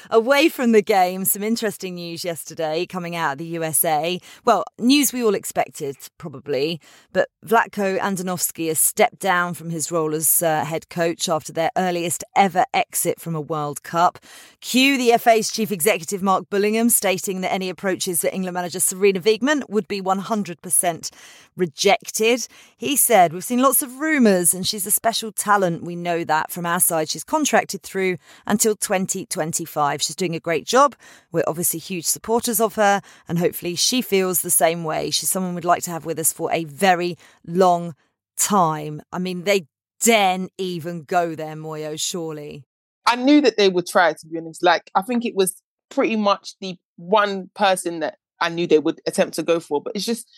Away 0.10 0.48
from 0.48 0.72
the 0.72 0.82
game, 0.82 1.24
some 1.24 1.42
interesting 1.42 1.96
news 1.96 2.24
yesterday 2.24 2.86
coming 2.86 3.16
out 3.16 3.32
of 3.32 3.38
the 3.38 3.46
USA. 3.46 4.20
Well, 4.44 4.64
news 4.78 5.12
we 5.12 5.24
all 5.24 5.34
expected, 5.34 5.96
probably, 6.18 6.80
but 7.12 7.28
Vlatko 7.44 7.98
Andonovski 7.98 8.68
has 8.68 8.78
stepped 8.78 9.18
down 9.18 9.54
from 9.54 9.70
his 9.70 9.90
role 9.90 10.14
as 10.14 10.42
uh, 10.42 10.64
head 10.64 10.88
coach 10.88 11.28
after 11.28 11.52
their 11.52 11.70
earliest 11.76 12.24
ever 12.36 12.64
exit 12.72 13.20
from 13.20 13.34
a 13.34 13.40
World 13.40 13.82
Cup. 13.82 14.18
Cue 14.60 14.96
the 14.96 15.16
FA's 15.18 15.50
chief 15.50 15.72
executive 15.72 16.22
Mark 16.22 16.48
Bullingham 16.50 16.90
stating 16.90 17.40
that 17.40 17.52
any 17.52 17.68
approach 17.68 17.87
approaches 17.88 18.20
that 18.20 18.34
England 18.34 18.52
manager 18.52 18.80
Sarina 18.80 19.22
Wiegman 19.22 19.66
would 19.70 19.88
be 19.88 20.02
100% 20.02 21.10
rejected. 21.56 22.46
He 22.76 22.96
said, 22.96 23.32
We've 23.32 23.42
seen 23.42 23.62
lots 23.62 23.80
of 23.80 23.98
rumours 23.98 24.52
and 24.52 24.66
she's 24.66 24.86
a 24.86 24.90
special 24.90 25.32
talent. 25.32 25.84
We 25.84 25.96
know 25.96 26.22
that 26.24 26.50
from 26.50 26.66
our 26.66 26.80
side. 26.80 27.08
She's 27.08 27.24
contracted 27.24 27.82
through 27.82 28.18
until 28.46 28.76
2025. 28.76 30.02
She's 30.02 30.14
doing 30.14 30.34
a 30.34 30.40
great 30.40 30.66
job. 30.66 30.96
We're 31.32 31.44
obviously 31.46 31.80
huge 31.80 32.04
supporters 32.04 32.60
of 32.60 32.74
her 32.74 33.00
and 33.26 33.38
hopefully 33.38 33.74
she 33.74 34.02
feels 34.02 34.42
the 34.42 34.50
same 34.50 34.84
way. 34.84 35.10
She's 35.10 35.30
someone 35.30 35.54
we'd 35.54 35.64
like 35.64 35.84
to 35.84 35.90
have 35.90 36.04
with 36.04 36.18
us 36.18 36.30
for 36.30 36.52
a 36.52 36.64
very 36.64 37.16
long 37.46 37.94
time. 38.36 39.00
I 39.10 39.18
mean, 39.18 39.44
they 39.44 39.66
daren't 40.02 40.52
even 40.58 41.04
go 41.04 41.34
there, 41.34 41.56
Moyo, 41.56 41.98
surely. 41.98 42.64
I 43.06 43.16
knew 43.16 43.40
that 43.40 43.56
they 43.56 43.70
would 43.70 43.86
try, 43.86 44.12
to 44.12 44.26
be 44.26 44.36
honest. 44.36 44.62
Like, 44.62 44.90
I 44.94 45.00
think 45.00 45.24
it 45.24 45.34
was 45.34 45.62
pretty 45.88 46.16
much 46.16 46.54
the 46.60 46.76
one 46.98 47.50
person 47.54 48.00
that 48.00 48.18
I 48.40 48.50
knew 48.50 48.66
they 48.66 48.78
would 48.78 49.00
attempt 49.06 49.34
to 49.36 49.42
go 49.42 49.60
for. 49.60 49.80
But 49.80 49.94
it's 49.96 50.04
just, 50.04 50.30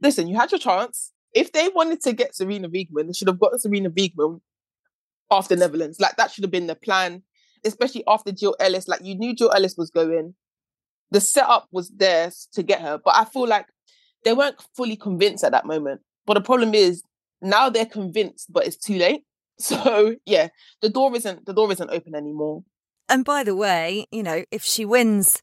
listen, 0.00 0.28
you 0.28 0.36
had 0.36 0.52
your 0.52 0.58
chance. 0.58 1.10
If 1.34 1.52
they 1.52 1.68
wanted 1.74 2.00
to 2.02 2.12
get 2.12 2.32
Sarina 2.32 2.66
Wiegman, 2.66 3.06
they 3.06 3.12
should 3.12 3.28
have 3.28 3.40
got 3.40 3.54
Sarina 3.54 3.88
Wiegman 3.88 4.40
after 5.30 5.56
Netherlands. 5.56 5.98
Like 5.98 6.16
that 6.16 6.30
should 6.30 6.44
have 6.44 6.50
been 6.50 6.66
the 6.66 6.74
plan, 6.74 7.22
especially 7.64 8.04
after 8.06 8.30
Jill 8.30 8.54
Ellis. 8.60 8.86
Like 8.86 9.02
you 9.02 9.16
knew 9.16 9.34
Jill 9.34 9.52
Ellis 9.52 9.76
was 9.76 9.90
going. 9.90 10.34
The 11.10 11.20
setup 11.20 11.68
was 11.72 11.90
there 11.90 12.30
to 12.52 12.62
get 12.62 12.80
her, 12.80 12.98
but 13.02 13.14
I 13.14 13.24
feel 13.24 13.46
like 13.46 13.66
they 14.24 14.32
weren't 14.32 14.62
fully 14.74 14.96
convinced 14.96 15.44
at 15.44 15.52
that 15.52 15.66
moment. 15.66 16.00
But 16.26 16.34
the 16.34 16.40
problem 16.40 16.74
is 16.74 17.02
now 17.42 17.68
they're 17.68 17.84
convinced, 17.86 18.52
but 18.52 18.66
it's 18.66 18.76
too 18.76 18.96
late. 18.96 19.22
So 19.58 20.16
yeah, 20.24 20.48
the 20.80 20.88
door 20.88 21.14
isn't 21.14 21.46
the 21.46 21.52
door 21.52 21.70
isn't 21.70 21.90
open 21.90 22.16
anymore. 22.16 22.64
And 23.08 23.24
by 23.24 23.44
the 23.44 23.54
way, 23.54 24.06
you 24.10 24.22
know, 24.22 24.44
if 24.50 24.64
she 24.64 24.84
wins 24.84 25.42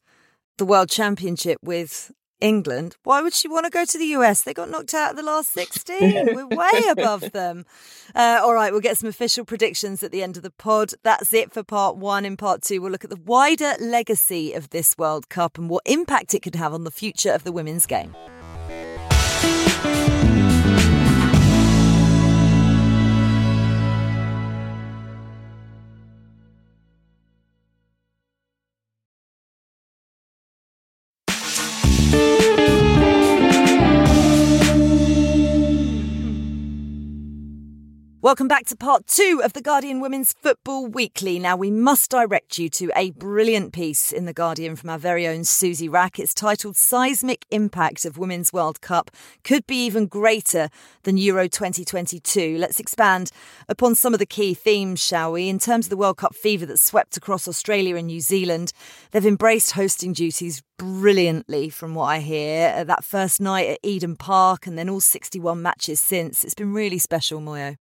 the 0.60 0.66
World 0.66 0.90
Championship 0.90 1.58
with 1.62 2.12
England. 2.38 2.94
Why 3.02 3.22
would 3.22 3.32
she 3.32 3.48
want 3.48 3.64
to 3.64 3.70
go 3.70 3.86
to 3.86 3.98
the 3.98 4.04
US? 4.08 4.42
They 4.42 4.52
got 4.52 4.68
knocked 4.68 4.92
out 4.92 5.12
of 5.12 5.16
the 5.16 5.22
last 5.22 5.52
16. 5.52 6.26
We're 6.34 6.46
way 6.46 6.82
above 6.90 7.32
them. 7.32 7.64
Uh, 8.14 8.40
all 8.42 8.52
right, 8.52 8.70
we'll 8.70 8.82
get 8.82 8.98
some 8.98 9.08
official 9.08 9.46
predictions 9.46 10.02
at 10.02 10.12
the 10.12 10.22
end 10.22 10.36
of 10.36 10.42
the 10.42 10.50
pod. 10.50 10.92
That's 11.02 11.32
it 11.32 11.50
for 11.50 11.62
part 11.62 11.96
one. 11.96 12.26
In 12.26 12.36
part 12.36 12.60
two, 12.60 12.82
we'll 12.82 12.92
look 12.92 13.04
at 13.04 13.10
the 13.10 13.20
wider 13.24 13.72
legacy 13.80 14.52
of 14.52 14.68
this 14.68 14.98
World 14.98 15.30
Cup 15.30 15.56
and 15.56 15.70
what 15.70 15.82
impact 15.86 16.34
it 16.34 16.42
could 16.42 16.56
have 16.56 16.74
on 16.74 16.84
the 16.84 16.90
future 16.90 17.32
of 17.32 17.42
the 17.42 17.52
women's 17.52 17.86
game. 17.86 18.14
Welcome 38.30 38.46
back 38.46 38.66
to 38.66 38.76
part 38.76 39.08
two 39.08 39.40
of 39.42 39.54
the 39.54 39.60
Guardian 39.60 39.98
Women's 39.98 40.34
Football 40.34 40.86
Weekly. 40.86 41.40
Now, 41.40 41.56
we 41.56 41.68
must 41.68 42.12
direct 42.12 42.58
you 42.58 42.68
to 42.68 42.92
a 42.94 43.10
brilliant 43.10 43.72
piece 43.72 44.12
in 44.12 44.24
The 44.24 44.32
Guardian 44.32 44.76
from 44.76 44.88
our 44.88 44.98
very 44.98 45.26
own 45.26 45.42
Susie 45.42 45.88
Wrack. 45.88 46.20
It's 46.20 46.32
titled 46.32 46.76
Seismic 46.76 47.44
Impact 47.50 48.04
of 48.04 48.18
Women's 48.18 48.52
World 48.52 48.80
Cup 48.80 49.10
Could 49.42 49.66
Be 49.66 49.84
Even 49.84 50.06
Greater 50.06 50.68
Than 51.02 51.16
Euro 51.16 51.48
2022. 51.48 52.56
Let's 52.56 52.78
expand 52.78 53.32
upon 53.68 53.96
some 53.96 54.12
of 54.12 54.20
the 54.20 54.26
key 54.26 54.54
themes, 54.54 55.04
shall 55.04 55.32
we? 55.32 55.48
In 55.48 55.58
terms 55.58 55.86
of 55.86 55.90
the 55.90 55.96
World 55.96 56.18
Cup 56.18 56.36
fever 56.36 56.66
that 56.66 56.78
swept 56.78 57.16
across 57.16 57.48
Australia 57.48 57.96
and 57.96 58.06
New 58.06 58.20
Zealand, 58.20 58.72
they've 59.10 59.26
embraced 59.26 59.72
hosting 59.72 60.12
duties 60.12 60.62
brilliantly, 60.78 61.68
from 61.68 61.96
what 61.96 62.04
I 62.04 62.20
hear. 62.20 62.84
That 62.84 63.02
first 63.02 63.40
night 63.40 63.68
at 63.70 63.80
Eden 63.82 64.14
Park 64.14 64.68
and 64.68 64.78
then 64.78 64.88
all 64.88 65.00
61 65.00 65.60
matches 65.60 66.00
since. 66.00 66.44
It's 66.44 66.54
been 66.54 66.72
really 66.72 66.98
special, 66.98 67.40
Moyo. 67.40 67.74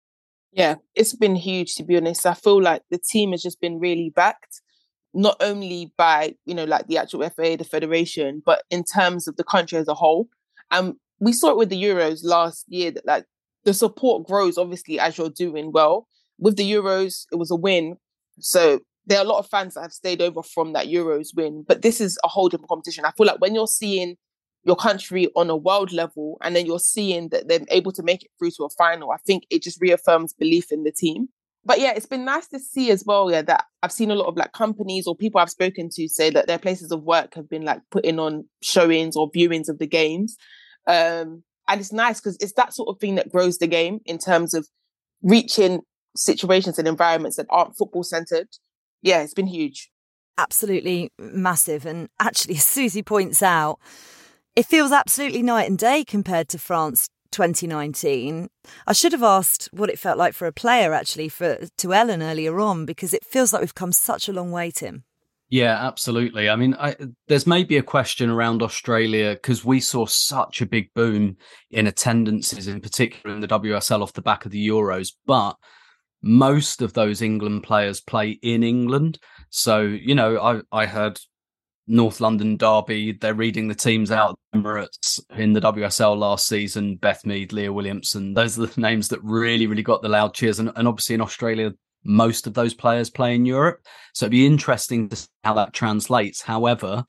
Yeah, 0.56 0.76
it's 0.94 1.14
been 1.14 1.36
huge 1.36 1.74
to 1.74 1.84
be 1.84 1.98
honest. 1.98 2.24
I 2.24 2.32
feel 2.32 2.62
like 2.62 2.82
the 2.90 2.98
team 2.98 3.32
has 3.32 3.42
just 3.42 3.60
been 3.60 3.78
really 3.78 4.10
backed, 4.16 4.62
not 5.12 5.36
only 5.40 5.92
by, 5.98 6.34
you 6.46 6.54
know, 6.54 6.64
like 6.64 6.86
the 6.86 6.96
actual 6.96 7.28
FA, 7.28 7.58
the 7.58 7.64
federation, 7.64 8.42
but 8.44 8.62
in 8.70 8.82
terms 8.82 9.28
of 9.28 9.36
the 9.36 9.44
country 9.44 9.78
as 9.78 9.86
a 9.86 9.92
whole. 9.94 10.28
And 10.70 10.94
we 11.20 11.34
saw 11.34 11.50
it 11.50 11.58
with 11.58 11.68
the 11.68 11.82
Euros 11.82 12.20
last 12.24 12.64
year 12.68 12.90
that 12.90 13.04
like 13.06 13.26
the 13.64 13.74
support 13.74 14.26
grows 14.26 14.56
obviously 14.56 14.98
as 14.98 15.18
you're 15.18 15.28
doing 15.28 15.72
well. 15.72 16.08
With 16.38 16.56
the 16.56 16.70
Euros, 16.72 17.26
it 17.30 17.36
was 17.36 17.50
a 17.50 17.56
win. 17.56 17.96
So 18.40 18.80
there 19.06 19.18
are 19.18 19.24
a 19.24 19.28
lot 19.28 19.38
of 19.40 19.48
fans 19.50 19.74
that 19.74 19.82
have 19.82 19.92
stayed 19.92 20.22
over 20.22 20.42
from 20.42 20.72
that 20.72 20.86
Euros 20.86 21.36
win. 21.36 21.66
But 21.68 21.82
this 21.82 22.00
is 22.00 22.18
a 22.24 22.28
whole 22.28 22.48
different 22.48 22.70
competition. 22.70 23.04
I 23.04 23.12
feel 23.12 23.26
like 23.26 23.42
when 23.42 23.54
you're 23.54 23.66
seeing 23.66 24.16
your 24.66 24.76
country 24.76 25.28
on 25.36 25.48
a 25.48 25.56
world 25.56 25.92
level 25.92 26.38
and 26.42 26.54
then 26.56 26.66
you're 26.66 26.80
seeing 26.80 27.28
that 27.28 27.46
they're 27.46 27.60
able 27.70 27.92
to 27.92 28.02
make 28.02 28.24
it 28.24 28.30
through 28.36 28.50
to 28.50 28.64
a 28.64 28.68
final. 28.70 29.12
I 29.12 29.16
think 29.24 29.44
it 29.48 29.62
just 29.62 29.80
reaffirms 29.80 30.34
belief 30.34 30.72
in 30.72 30.82
the 30.82 30.90
team. 30.90 31.28
But 31.64 31.80
yeah 31.80 31.92
it's 31.94 32.06
been 32.06 32.24
nice 32.24 32.48
to 32.48 32.58
see 32.58 32.90
as 32.92 33.02
well 33.04 33.28
yeah 33.28 33.42
that 33.42 33.64
i've 33.82 33.90
seen 33.90 34.12
a 34.12 34.14
lot 34.14 34.28
of 34.28 34.36
like 34.36 34.52
companies 34.52 35.04
or 35.08 35.16
people 35.16 35.40
i've 35.40 35.50
spoken 35.50 35.88
to 35.94 36.06
say 36.06 36.30
that 36.30 36.46
their 36.46 36.60
places 36.60 36.92
of 36.92 37.02
work 37.02 37.34
have 37.34 37.50
been 37.50 37.64
like 37.64 37.80
putting 37.90 38.20
on 38.20 38.44
showings 38.62 39.16
or 39.16 39.28
viewings 39.32 39.68
of 39.68 39.78
the 39.78 39.86
games. 39.86 40.36
Um 40.86 41.42
and 41.68 41.80
it's 41.80 41.92
nice 41.92 42.20
because 42.20 42.36
it's 42.40 42.52
that 42.52 42.72
sort 42.72 42.88
of 42.88 43.00
thing 43.00 43.16
that 43.16 43.32
grows 43.32 43.58
the 43.58 43.66
game 43.66 43.98
in 44.04 44.18
terms 44.18 44.54
of 44.54 44.68
reaching 45.22 45.80
situations 46.16 46.78
and 46.78 46.86
environments 46.86 47.36
that 47.36 47.46
aren't 47.50 47.76
football 47.76 48.04
centered. 48.04 48.48
Yeah 49.02 49.22
it's 49.22 49.34
been 49.34 49.48
huge. 49.48 49.90
Absolutely 50.38 51.10
massive. 51.18 51.84
And 51.84 52.08
actually 52.20 52.54
susie 52.76 53.02
points 53.02 53.42
out 53.42 53.80
it 54.56 54.64
feels 54.64 54.90
absolutely 54.90 55.42
night 55.42 55.68
and 55.68 55.78
day 55.78 56.02
compared 56.02 56.48
to 56.48 56.58
France 56.58 57.08
2019. 57.30 58.48
I 58.86 58.92
should 58.94 59.12
have 59.12 59.22
asked 59.22 59.68
what 59.70 59.90
it 59.90 59.98
felt 59.98 60.16
like 60.16 60.32
for 60.32 60.46
a 60.46 60.52
player, 60.52 60.94
actually, 60.94 61.28
for 61.28 61.58
to 61.76 61.94
Ellen 61.94 62.22
earlier 62.22 62.58
on, 62.58 62.86
because 62.86 63.12
it 63.12 63.24
feels 63.24 63.52
like 63.52 63.60
we've 63.60 63.74
come 63.74 63.92
such 63.92 64.28
a 64.28 64.32
long 64.32 64.50
way, 64.50 64.70
Tim. 64.70 65.04
Yeah, 65.48 65.86
absolutely. 65.86 66.48
I 66.48 66.56
mean, 66.56 66.74
I, 66.74 66.96
there's 67.28 67.46
maybe 67.46 67.76
a 67.76 67.82
question 67.82 68.30
around 68.30 68.62
Australia 68.62 69.34
because 69.34 69.64
we 69.64 69.78
saw 69.78 70.06
such 70.06 70.60
a 70.60 70.66
big 70.66 70.92
boom 70.94 71.36
in 71.70 71.86
attendances, 71.86 72.66
in 72.66 72.80
particular 72.80 73.36
in 73.36 73.42
the 73.42 73.48
WSL 73.48 74.02
off 74.02 74.14
the 74.14 74.22
back 74.22 74.44
of 74.44 74.50
the 74.50 74.68
Euros, 74.68 75.12
but 75.26 75.56
most 76.20 76.82
of 76.82 76.94
those 76.94 77.22
England 77.22 77.62
players 77.62 78.00
play 78.00 78.30
in 78.42 78.64
England. 78.64 79.18
So, 79.50 79.82
you 79.82 80.16
know, 80.16 80.40
I, 80.40 80.60
I 80.72 80.86
heard 80.86 81.20
North 81.86 82.20
London 82.20 82.56
derby. 82.56 83.12
They're 83.12 83.34
reading 83.34 83.68
the 83.68 83.74
teams 83.74 84.10
out 84.10 84.38
Emirates 84.54 85.20
in 85.36 85.52
the 85.52 85.60
WSL 85.60 86.16
last 86.16 86.46
season. 86.46 86.96
Beth 86.96 87.24
Mead, 87.24 87.52
Leah 87.52 87.72
Williamson. 87.72 88.34
Those 88.34 88.58
are 88.58 88.66
the 88.66 88.80
names 88.80 89.08
that 89.08 89.22
really, 89.22 89.66
really 89.66 89.82
got 89.82 90.02
the 90.02 90.08
loud 90.08 90.34
cheers. 90.34 90.58
And, 90.58 90.72
and 90.76 90.88
obviously 90.88 91.14
in 91.14 91.20
Australia, 91.20 91.72
most 92.04 92.46
of 92.46 92.54
those 92.54 92.74
players 92.74 93.10
play 93.10 93.34
in 93.34 93.46
Europe. 93.46 93.80
So 94.14 94.26
it'd 94.26 94.32
be 94.32 94.46
interesting 94.46 95.08
to 95.08 95.16
see 95.16 95.28
how 95.44 95.54
that 95.54 95.72
translates. 95.72 96.42
However, 96.42 97.04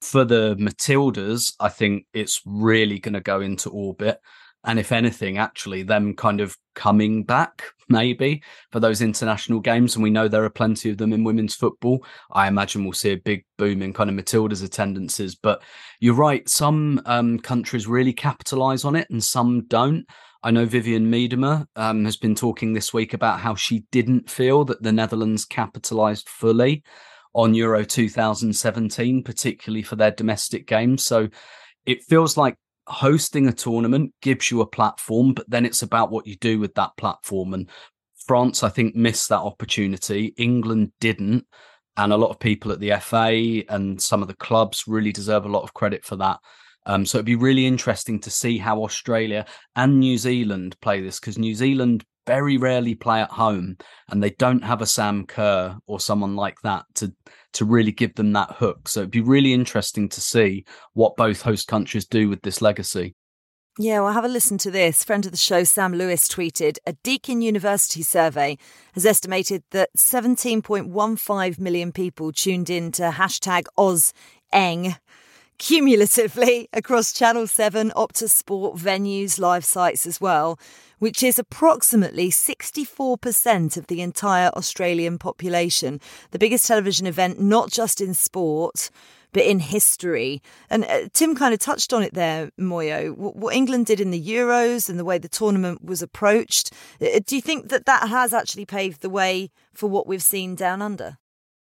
for 0.00 0.24
the 0.24 0.56
Matildas, 0.56 1.54
I 1.60 1.68
think 1.68 2.06
it's 2.12 2.40
really 2.44 2.98
going 2.98 3.14
to 3.14 3.20
go 3.20 3.40
into 3.40 3.70
orbit 3.70 4.20
and 4.64 4.78
if 4.78 4.92
anything, 4.92 5.38
actually, 5.38 5.82
them 5.82 6.14
kind 6.14 6.40
of 6.40 6.56
coming 6.74 7.24
back 7.24 7.64
maybe 7.88 8.42
for 8.70 8.80
those 8.80 9.00
international 9.00 9.60
games. 9.60 9.94
And 9.94 10.02
we 10.02 10.10
know 10.10 10.28
there 10.28 10.44
are 10.44 10.50
plenty 10.50 10.90
of 10.90 10.98
them 10.98 11.12
in 11.12 11.24
women's 11.24 11.54
football. 11.54 12.04
I 12.32 12.48
imagine 12.48 12.84
we'll 12.84 12.92
see 12.92 13.12
a 13.12 13.16
big 13.16 13.44
boom 13.56 13.82
in 13.82 13.92
kind 13.92 14.10
of 14.10 14.16
Matilda's 14.16 14.62
attendances. 14.62 15.34
But 15.34 15.62
you're 16.00 16.14
right, 16.14 16.48
some 16.48 17.00
um, 17.06 17.38
countries 17.38 17.86
really 17.86 18.12
capitalize 18.12 18.84
on 18.84 18.96
it 18.96 19.08
and 19.10 19.22
some 19.22 19.64
don't. 19.66 20.06
I 20.42 20.50
know 20.50 20.66
Vivianne 20.66 21.08
Miedema 21.08 21.66
um, 21.74 22.04
has 22.04 22.16
been 22.16 22.34
talking 22.34 22.72
this 22.72 22.92
week 22.92 23.12
about 23.12 23.40
how 23.40 23.54
she 23.54 23.84
didn't 23.90 24.30
feel 24.30 24.64
that 24.66 24.82
the 24.82 24.92
Netherlands 24.92 25.44
capitalized 25.44 26.28
fully 26.28 26.84
on 27.34 27.54
Euro 27.54 27.84
2017, 27.84 29.24
particularly 29.24 29.82
for 29.82 29.96
their 29.96 30.12
domestic 30.12 30.66
games. 30.66 31.04
So 31.04 31.28
it 31.86 32.04
feels 32.04 32.36
like 32.36 32.56
hosting 32.88 33.46
a 33.48 33.52
tournament 33.52 34.12
gives 34.22 34.50
you 34.50 34.60
a 34.60 34.66
platform, 34.66 35.34
but 35.34 35.48
then 35.48 35.64
it's 35.64 35.82
about 35.82 36.10
what 36.10 36.26
you 36.26 36.36
do 36.36 36.58
with 36.58 36.74
that 36.74 36.96
platform. 36.96 37.54
And 37.54 37.68
France, 38.26 38.62
I 38.62 38.68
think, 38.68 38.94
missed 38.94 39.28
that 39.28 39.40
opportunity. 39.40 40.34
England 40.36 40.92
didn't. 41.00 41.46
And 41.96 42.12
a 42.12 42.16
lot 42.16 42.30
of 42.30 42.38
people 42.38 42.70
at 42.70 42.80
the 42.80 42.92
FA 43.00 43.64
and 43.72 44.00
some 44.00 44.22
of 44.22 44.28
the 44.28 44.36
clubs 44.36 44.84
really 44.86 45.12
deserve 45.12 45.44
a 45.44 45.50
lot 45.50 45.64
of 45.64 45.74
credit 45.74 46.04
for 46.04 46.16
that. 46.16 46.38
Um, 46.86 47.04
so 47.04 47.18
it'd 47.18 47.26
be 47.26 47.36
really 47.36 47.66
interesting 47.66 48.20
to 48.20 48.30
see 48.30 48.56
how 48.56 48.82
Australia 48.82 49.44
and 49.76 49.98
New 49.98 50.16
Zealand 50.16 50.76
play 50.80 51.00
this 51.00 51.20
because 51.20 51.36
New 51.36 51.54
Zealand 51.54 52.04
very 52.28 52.58
rarely 52.58 52.94
play 52.94 53.20
at 53.20 53.30
home 53.30 53.76
and 54.08 54.22
they 54.22 54.30
don't 54.30 54.62
have 54.62 54.82
a 54.82 54.86
Sam 54.86 55.26
Kerr 55.26 55.76
or 55.86 55.98
someone 55.98 56.36
like 56.36 56.60
that 56.62 56.84
to 56.96 57.12
to 57.54 57.64
really 57.64 57.92
give 57.92 58.14
them 58.14 58.34
that 58.34 58.52
hook. 58.52 58.88
So 58.88 59.00
it'd 59.00 59.10
be 59.10 59.22
really 59.22 59.54
interesting 59.54 60.08
to 60.10 60.20
see 60.20 60.64
what 60.92 61.16
both 61.16 61.40
host 61.42 61.66
countries 61.66 62.06
do 62.06 62.28
with 62.28 62.42
this 62.42 62.60
legacy. 62.60 63.14
Yeah, 63.80 64.00
well, 64.00 64.12
have 64.12 64.24
a 64.24 64.28
listen 64.28 64.58
to 64.58 64.72
this. 64.72 65.04
Friend 65.04 65.24
of 65.24 65.30
the 65.30 65.38
show, 65.38 65.62
Sam 65.62 65.94
Lewis, 65.94 66.28
tweeted 66.28 66.78
A 66.84 66.94
Deakin 67.04 67.40
University 67.40 68.02
survey 68.02 68.58
has 68.94 69.06
estimated 69.06 69.62
that 69.70 69.90
17.15 69.96 71.58
million 71.60 71.92
people 71.92 72.32
tuned 72.32 72.68
in 72.70 72.90
to 72.92 73.10
hashtag 73.10 73.66
OzEng 73.78 74.98
cumulatively 75.58 76.68
across 76.72 77.12
Channel 77.12 77.46
7, 77.46 77.90
Optus 77.96 78.30
Sport 78.30 78.76
venues, 78.76 79.38
live 79.38 79.64
sites 79.64 80.06
as 80.06 80.20
well, 80.20 80.58
which 80.98 81.22
is 81.22 81.38
approximately 81.38 82.30
64% 82.30 83.76
of 83.76 83.86
the 83.88 84.00
entire 84.00 84.50
Australian 84.56 85.18
population. 85.18 86.00
The 86.30 86.38
biggest 86.38 86.66
television 86.66 87.06
event, 87.06 87.40
not 87.40 87.70
just 87.70 88.00
in 88.00 88.14
sport, 88.14 88.90
but 89.32 89.42
in 89.44 89.58
history. 89.58 90.42
And 90.70 90.84
uh, 90.84 91.08
Tim 91.12 91.34
kind 91.34 91.52
of 91.52 91.60
touched 91.60 91.92
on 91.92 92.02
it 92.02 92.14
there, 92.14 92.50
Moyo. 92.58 93.14
What, 93.14 93.36
what, 93.36 93.54
England 93.54 93.86
did 93.86 94.00
in 94.00 94.10
the 94.10 94.22
Euros 94.22 94.88
and 94.88 94.98
the 94.98 95.04
way 95.04 95.18
the 95.18 95.28
tournament 95.28 95.84
was 95.84 96.02
approached. 96.02 96.72
Uh, 97.00 97.20
do 97.24 97.36
you 97.36 97.42
think 97.42 97.68
that 97.68 97.86
that 97.86 98.08
has 98.08 98.32
actually 98.32 98.64
paved 98.64 99.02
the 99.02 99.10
way 99.10 99.50
for 99.74 99.88
what 99.88 100.06
we've 100.06 100.22
seen 100.22 100.54
down 100.54 100.80
under? 100.80 101.18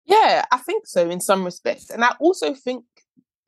Yeah, 0.05 0.45
I 0.51 0.57
think 0.57 0.87
so 0.87 1.09
in 1.09 1.19
some 1.19 1.43
respects. 1.43 1.89
And 1.89 2.03
I 2.03 2.15
also 2.19 2.53
think 2.53 2.85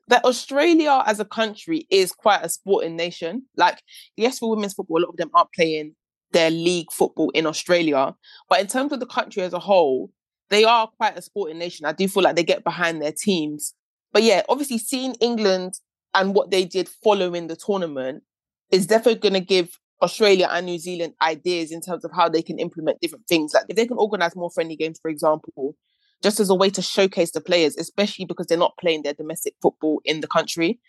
that 0.08 0.24
Australia 0.24 1.02
as 1.06 1.20
a 1.20 1.24
country 1.24 1.86
is 1.90 2.12
quite 2.12 2.42
a 2.42 2.48
sporting 2.48 2.96
nation. 2.96 3.44
Like, 3.56 3.80
yes, 4.16 4.38
for 4.38 4.50
women's 4.50 4.74
football, 4.74 4.98
a 4.98 5.02
lot 5.02 5.10
of 5.10 5.16
them 5.16 5.30
aren't 5.34 5.52
playing 5.52 5.94
their 6.32 6.50
league 6.50 6.90
football 6.90 7.30
in 7.30 7.46
Australia. 7.46 8.14
But 8.48 8.60
in 8.60 8.66
terms 8.66 8.92
of 8.92 9.00
the 9.00 9.06
country 9.06 9.42
as 9.42 9.52
a 9.52 9.58
whole, 9.58 10.10
they 10.50 10.64
are 10.64 10.88
quite 10.98 11.16
a 11.16 11.22
sporting 11.22 11.58
nation. 11.58 11.86
I 11.86 11.92
do 11.92 12.08
feel 12.08 12.22
like 12.22 12.36
they 12.36 12.44
get 12.44 12.64
behind 12.64 13.00
their 13.00 13.12
teams. 13.12 13.74
But 14.12 14.22
yeah, 14.22 14.42
obviously 14.48 14.78
seeing 14.78 15.14
England 15.14 15.74
and 16.14 16.34
what 16.34 16.50
they 16.50 16.64
did 16.64 16.88
following 17.02 17.46
the 17.46 17.56
tournament 17.56 18.22
is 18.70 18.86
definitely 18.86 19.20
going 19.20 19.40
to 19.40 19.40
give 19.40 19.78
Australia 20.02 20.48
and 20.50 20.66
New 20.66 20.78
Zealand 20.78 21.14
ideas 21.22 21.70
in 21.70 21.80
terms 21.80 22.04
of 22.04 22.10
how 22.14 22.28
they 22.28 22.42
can 22.42 22.58
implement 22.58 23.00
different 23.00 23.26
things. 23.28 23.54
Like 23.54 23.66
if 23.68 23.76
they 23.76 23.86
can 23.86 23.96
organize 23.98 24.34
more 24.34 24.50
friendly 24.50 24.76
games, 24.76 24.98
for 25.00 25.10
example, 25.10 25.76
just 26.22 26.40
as 26.40 26.50
a 26.50 26.54
way 26.54 26.70
to 26.70 26.82
showcase 26.82 27.32
the 27.32 27.40
players, 27.40 27.76
especially 27.76 28.24
because 28.24 28.46
they're 28.46 28.58
not 28.58 28.76
playing 28.78 29.02
their 29.02 29.14
domestic 29.14 29.54
football 29.60 30.00
in 30.04 30.20
the 30.20 30.28
country. 30.28 30.80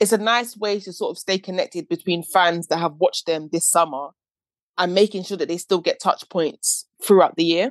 it's 0.00 0.12
a 0.12 0.18
nice 0.18 0.56
way 0.56 0.80
to 0.80 0.92
sort 0.92 1.12
of 1.12 1.18
stay 1.18 1.38
connected 1.38 1.88
between 1.88 2.22
fans 2.22 2.66
that 2.66 2.78
have 2.78 2.94
watched 2.96 3.26
them 3.26 3.48
this 3.52 3.66
summer 3.70 4.08
and 4.76 4.94
making 4.94 5.22
sure 5.22 5.36
that 5.36 5.46
they 5.46 5.56
still 5.56 5.80
get 5.80 6.00
touch 6.00 6.28
points 6.28 6.86
throughout 7.00 7.36
the 7.36 7.44
year. 7.44 7.70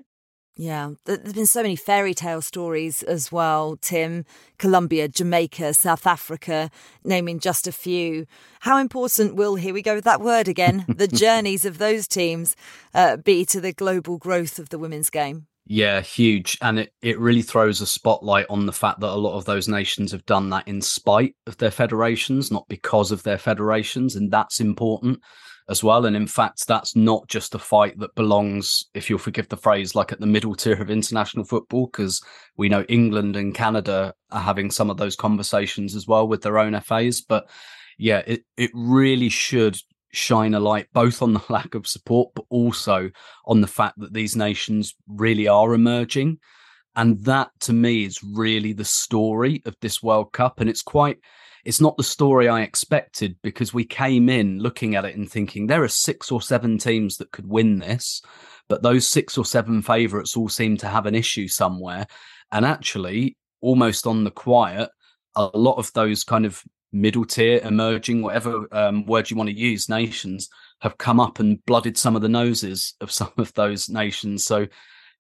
Yeah, 0.55 0.91
there's 1.05 1.34
been 1.34 1.47
so 1.47 1.64
many 1.64 1.76
fairy 1.76 2.14
tale 2.14 2.41
stories 2.41 3.01
as 3.01 3.32
well, 3.32 3.76
Tim. 3.82 4.24
Colombia, 4.59 5.07
Jamaica, 5.07 5.74
South 5.74 6.05
Africa, 6.05 6.70
naming 7.03 7.39
just 7.39 7.66
a 7.66 7.72
few. 7.72 8.28
How 8.59 8.78
important 8.78 9.36
will, 9.36 9.55
here 9.55 9.74
we 9.74 9.82
go 9.82 9.95
with 9.95 10.03
that 10.03 10.22
word 10.22 10.47
again, 10.47 10.86
the 10.88 11.07
journeys 11.24 11.66
of 11.66 11.80
those 11.80 12.07
teams 12.07 12.55
uh, 12.93 13.18
be 13.18 13.45
to 13.45 13.59
the 13.59 13.74
global 13.74 14.20
growth 14.20 14.59
of 14.59 14.70
the 14.70 14.78
women's 14.78 15.09
game? 15.09 15.47
Yeah, 15.66 16.01
huge. 16.01 16.57
And 16.61 16.80
it, 16.80 16.93
it 17.01 17.20
really 17.20 17.41
throws 17.41 17.80
a 17.80 17.86
spotlight 17.86 18.47
on 18.49 18.66
the 18.66 18.74
fact 18.74 18.99
that 18.99 19.09
a 19.09 19.16
lot 19.16 19.38
of 19.38 19.45
those 19.45 19.70
nations 19.70 20.11
have 20.11 20.26
done 20.26 20.49
that 20.49 20.68
in 20.68 20.82
spite 20.82 21.36
of 21.47 21.57
their 21.57 21.72
federations, 21.72 22.51
not 22.51 22.68
because 22.68 23.11
of 23.11 23.24
their 23.24 23.38
federations. 23.38 24.16
And 24.16 24.30
that's 24.30 24.59
important 24.59 25.20
as 25.70 25.82
well. 25.82 26.05
And 26.05 26.18
in 26.18 26.28
fact, 26.28 26.68
that's 26.68 26.97
not 26.97 27.30
just 27.30 27.55
a 27.55 27.59
fight 27.59 27.97
that 27.99 28.14
belongs, 28.16 28.84
if 28.93 29.09
you'll 29.09 29.20
forgive 29.20 29.47
the 29.47 29.57
phrase, 29.57 29.95
like 29.95 30.11
at 30.11 30.20
the 30.20 30.28
middle 30.28 30.53
tier 30.53 30.82
of 30.82 30.89
international 30.89 31.45
football, 31.45 31.86
because 31.86 32.22
we 32.57 32.68
know 32.68 32.84
England 32.89 33.38
and 33.38 33.55
Canada 33.55 34.14
are 34.32 34.41
having 34.41 34.70
some 34.70 34.89
of 34.89 34.97
those 34.97 35.16
conversations 35.16 35.95
as 35.95 36.05
well 36.05 36.28
with 36.28 36.41
their 36.41 36.59
own 36.59 36.78
FAs. 36.82 37.22
But 37.22 37.49
yeah, 37.97 38.22
it, 38.28 38.43
it 38.57 38.72
really 38.74 39.30
should 39.30 39.78
shine 40.14 40.53
a 40.53 40.59
light 40.59 40.88
both 40.93 41.22
on 41.22 41.34
the 41.34 41.43
lack 41.49 41.76
of 41.76 41.88
support, 41.88 42.32
but 42.36 42.45
also 42.49 43.09
on 43.45 43.61
the 43.61 43.68
fact 43.68 43.99
that 43.99 44.14
these 44.14 44.36
nations 44.36 44.95
really 45.07 45.47
are 45.47 45.74
emerging. 45.74 46.39
And 46.95 47.20
that 47.26 47.49
to 47.61 47.74
me 47.74 48.05
is 48.05 48.24
really 48.24 48.72
the 48.74 48.86
story 48.86 49.64
of 49.66 49.76
this 49.82 50.03
World 50.03 50.32
Cup. 50.32 50.59
And 50.59 50.70
it's 50.70 50.84
quite, 50.84 51.18
it's 51.66 51.82
not 51.82 51.97
the 51.97 52.03
story 52.03 52.47
I 52.47 52.61
expected 52.61 53.36
because 53.41 53.74
we 53.74 53.84
came 53.84 54.30
in 54.30 54.59
looking 54.59 54.95
at 54.95 55.05
it 55.05 55.18
and 55.18 55.30
thinking 55.30 55.66
there 55.66 55.84
are 55.84 55.88
six 55.88 56.32
or 56.32 56.41
seven 56.41 56.78
teams 56.78 57.18
that 57.18 57.32
could 57.32 57.47
win 57.47 57.80
this, 57.80 58.22
but 58.70 58.84
those 58.84 59.07
six 59.07 59.38
or 59.38 59.45
seven 59.45 59.82
favourites 59.82 60.38
all 60.38 60.49
seem 60.49 60.78
to 60.78 60.88
have 60.88 61.07
an 61.07 61.16
issue 61.16 61.47
somewhere. 61.47 62.05
And 62.51 62.64
actually, 62.64 63.38
almost 63.61 64.05
on 64.05 64.24
the 64.24 64.32
quiet, 64.32 64.89
a 65.36 65.49
lot 65.55 65.78
of 65.78 65.91
those 65.93 66.24
kind 66.24 66.45
of 66.45 66.64
middle 66.94 67.26
tier, 67.26 67.60
emerging, 67.64 68.22
whatever 68.22 68.68
um, 68.72 69.06
word 69.06 69.30
you 69.30 69.36
want 69.36 69.50
to 69.50 69.56
use, 69.56 69.89
nations 69.89 70.48
have 70.82 70.98
come 70.98 71.20
up 71.20 71.39
and 71.39 71.64
blooded 71.66 71.98
some 71.98 72.16
of 72.16 72.22
the 72.22 72.30
noses 72.30 72.96
of 73.02 73.12
some 73.20 73.32
of 73.38 73.54
those 73.54 73.89
nations. 73.89 74.46
So, 74.46 74.68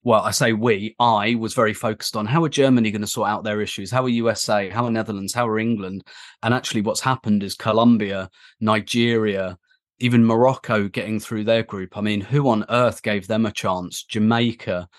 well, 0.03 0.21
I 0.21 0.31
say 0.31 0.53
we, 0.53 0.95
I 0.99 1.35
was 1.35 1.53
very 1.53 1.73
focused 1.73 2.15
on 2.15 2.25
how 2.25 2.43
are 2.43 2.49
Germany 2.49 2.91
going 2.91 3.01
to 3.01 3.07
sort 3.07 3.29
out 3.29 3.43
their 3.43 3.61
issues? 3.61 3.89
How 3.89 4.03
are 4.03 4.09
USA? 4.09 4.69
How 4.69 4.85
are 4.85 4.91
Netherlands? 4.91 5.33
How 5.33 5.47
are 5.47 5.59
England? 5.59 6.03
And 6.43 6.53
actually, 6.53 6.81
what's 6.81 6.99
happened 6.99 7.41
is 7.41 7.55
Colombia, 7.55 8.29
Nigeria, 8.59 9.57
even 9.99 10.25
Morocco 10.25 10.89
getting 10.89 11.19
through 11.19 11.45
their 11.45 11.63
group. 11.63 11.97
I 11.97 12.01
mean, 12.01 12.19
who 12.19 12.49
on 12.49 12.65
earth 12.69 13.01
gave 13.01 13.27
them 13.27 13.45
a 13.45 13.51
chance? 13.51 14.03
Jamaica, 14.03 14.89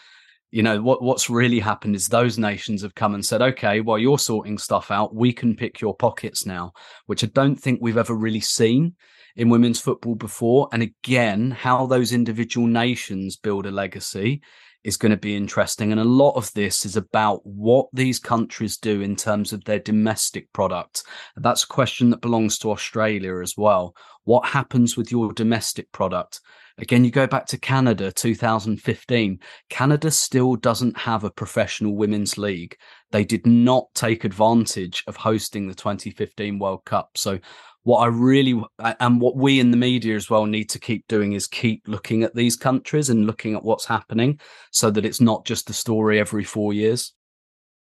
you 0.54 0.62
know 0.62 0.80
what 0.80 1.02
what's 1.02 1.28
really 1.28 1.58
happened 1.58 1.96
is 1.96 2.06
those 2.06 2.38
nations 2.38 2.82
have 2.82 2.94
come 2.94 3.14
and 3.14 3.24
said 3.24 3.42
okay 3.42 3.80
while 3.80 3.98
you're 3.98 4.18
sorting 4.18 4.56
stuff 4.56 4.90
out 4.90 5.14
we 5.14 5.32
can 5.32 5.56
pick 5.56 5.80
your 5.80 5.96
pockets 5.96 6.46
now 6.46 6.72
which 7.06 7.24
i 7.24 7.26
don't 7.28 7.56
think 7.56 7.80
we've 7.80 7.98
ever 7.98 8.14
really 8.14 8.40
seen 8.40 8.94
in 9.36 9.48
women's 9.48 9.80
football 9.80 10.14
before. 10.14 10.68
And 10.72 10.82
again 10.82 11.50
how 11.50 11.86
those 11.86 12.12
individual 12.12 12.66
nations 12.66 13.36
build 13.36 13.66
a 13.66 13.70
legacy 13.70 14.42
is 14.82 14.96
going 14.98 15.10
to 15.10 15.16
be 15.16 15.34
interesting. 15.34 15.92
And 15.92 16.00
a 16.00 16.04
lot 16.04 16.32
of 16.32 16.52
this 16.52 16.84
is 16.84 16.96
about 16.96 17.40
what 17.44 17.86
these 17.92 18.18
countries 18.18 18.76
do 18.76 19.00
in 19.00 19.16
terms 19.16 19.52
of 19.52 19.64
their 19.64 19.78
domestic 19.78 20.52
product 20.52 21.04
that's 21.36 21.64
a 21.64 21.68
question 21.68 22.10
that 22.10 22.20
belongs 22.20 22.58
to 22.58 22.70
australia 22.70 23.40
as 23.40 23.56
well. 23.56 23.96
What 24.24 24.46
happens 24.46 24.96
with 24.96 25.10
your 25.10 25.32
domestic 25.32 25.90
product 25.92 26.40
Again, 26.78 27.04
you 27.04 27.12
go 27.12 27.28
back 27.28 27.46
to 27.46 27.58
Canada 27.58 28.10
2015. 28.10 29.38
Canada 29.70 30.10
still 30.10 30.56
doesn't 30.56 30.98
have 30.98 31.22
a 31.22 31.30
professional 31.30 31.94
women's 31.94 32.36
league. 32.36 32.76
They 33.12 33.24
did 33.24 33.46
not 33.46 33.86
take 33.94 34.24
advantage 34.24 35.04
of 35.06 35.14
hosting 35.16 35.68
the 35.68 35.74
2015 35.74 36.58
World 36.58 36.84
Cup. 36.84 37.10
So, 37.16 37.38
what 37.84 37.98
I 37.98 38.06
really 38.06 38.60
and 38.78 39.20
what 39.20 39.36
we 39.36 39.60
in 39.60 39.70
the 39.70 39.76
media 39.76 40.16
as 40.16 40.30
well 40.30 40.46
need 40.46 40.70
to 40.70 40.80
keep 40.80 41.06
doing 41.06 41.34
is 41.34 41.46
keep 41.46 41.82
looking 41.86 42.22
at 42.22 42.34
these 42.34 42.56
countries 42.56 43.10
and 43.10 43.26
looking 43.26 43.54
at 43.54 43.62
what's 43.62 43.84
happening 43.84 44.40
so 44.72 44.90
that 44.90 45.04
it's 45.04 45.20
not 45.20 45.44
just 45.44 45.68
a 45.70 45.74
story 45.74 46.18
every 46.18 46.44
four 46.44 46.72
years. 46.72 47.12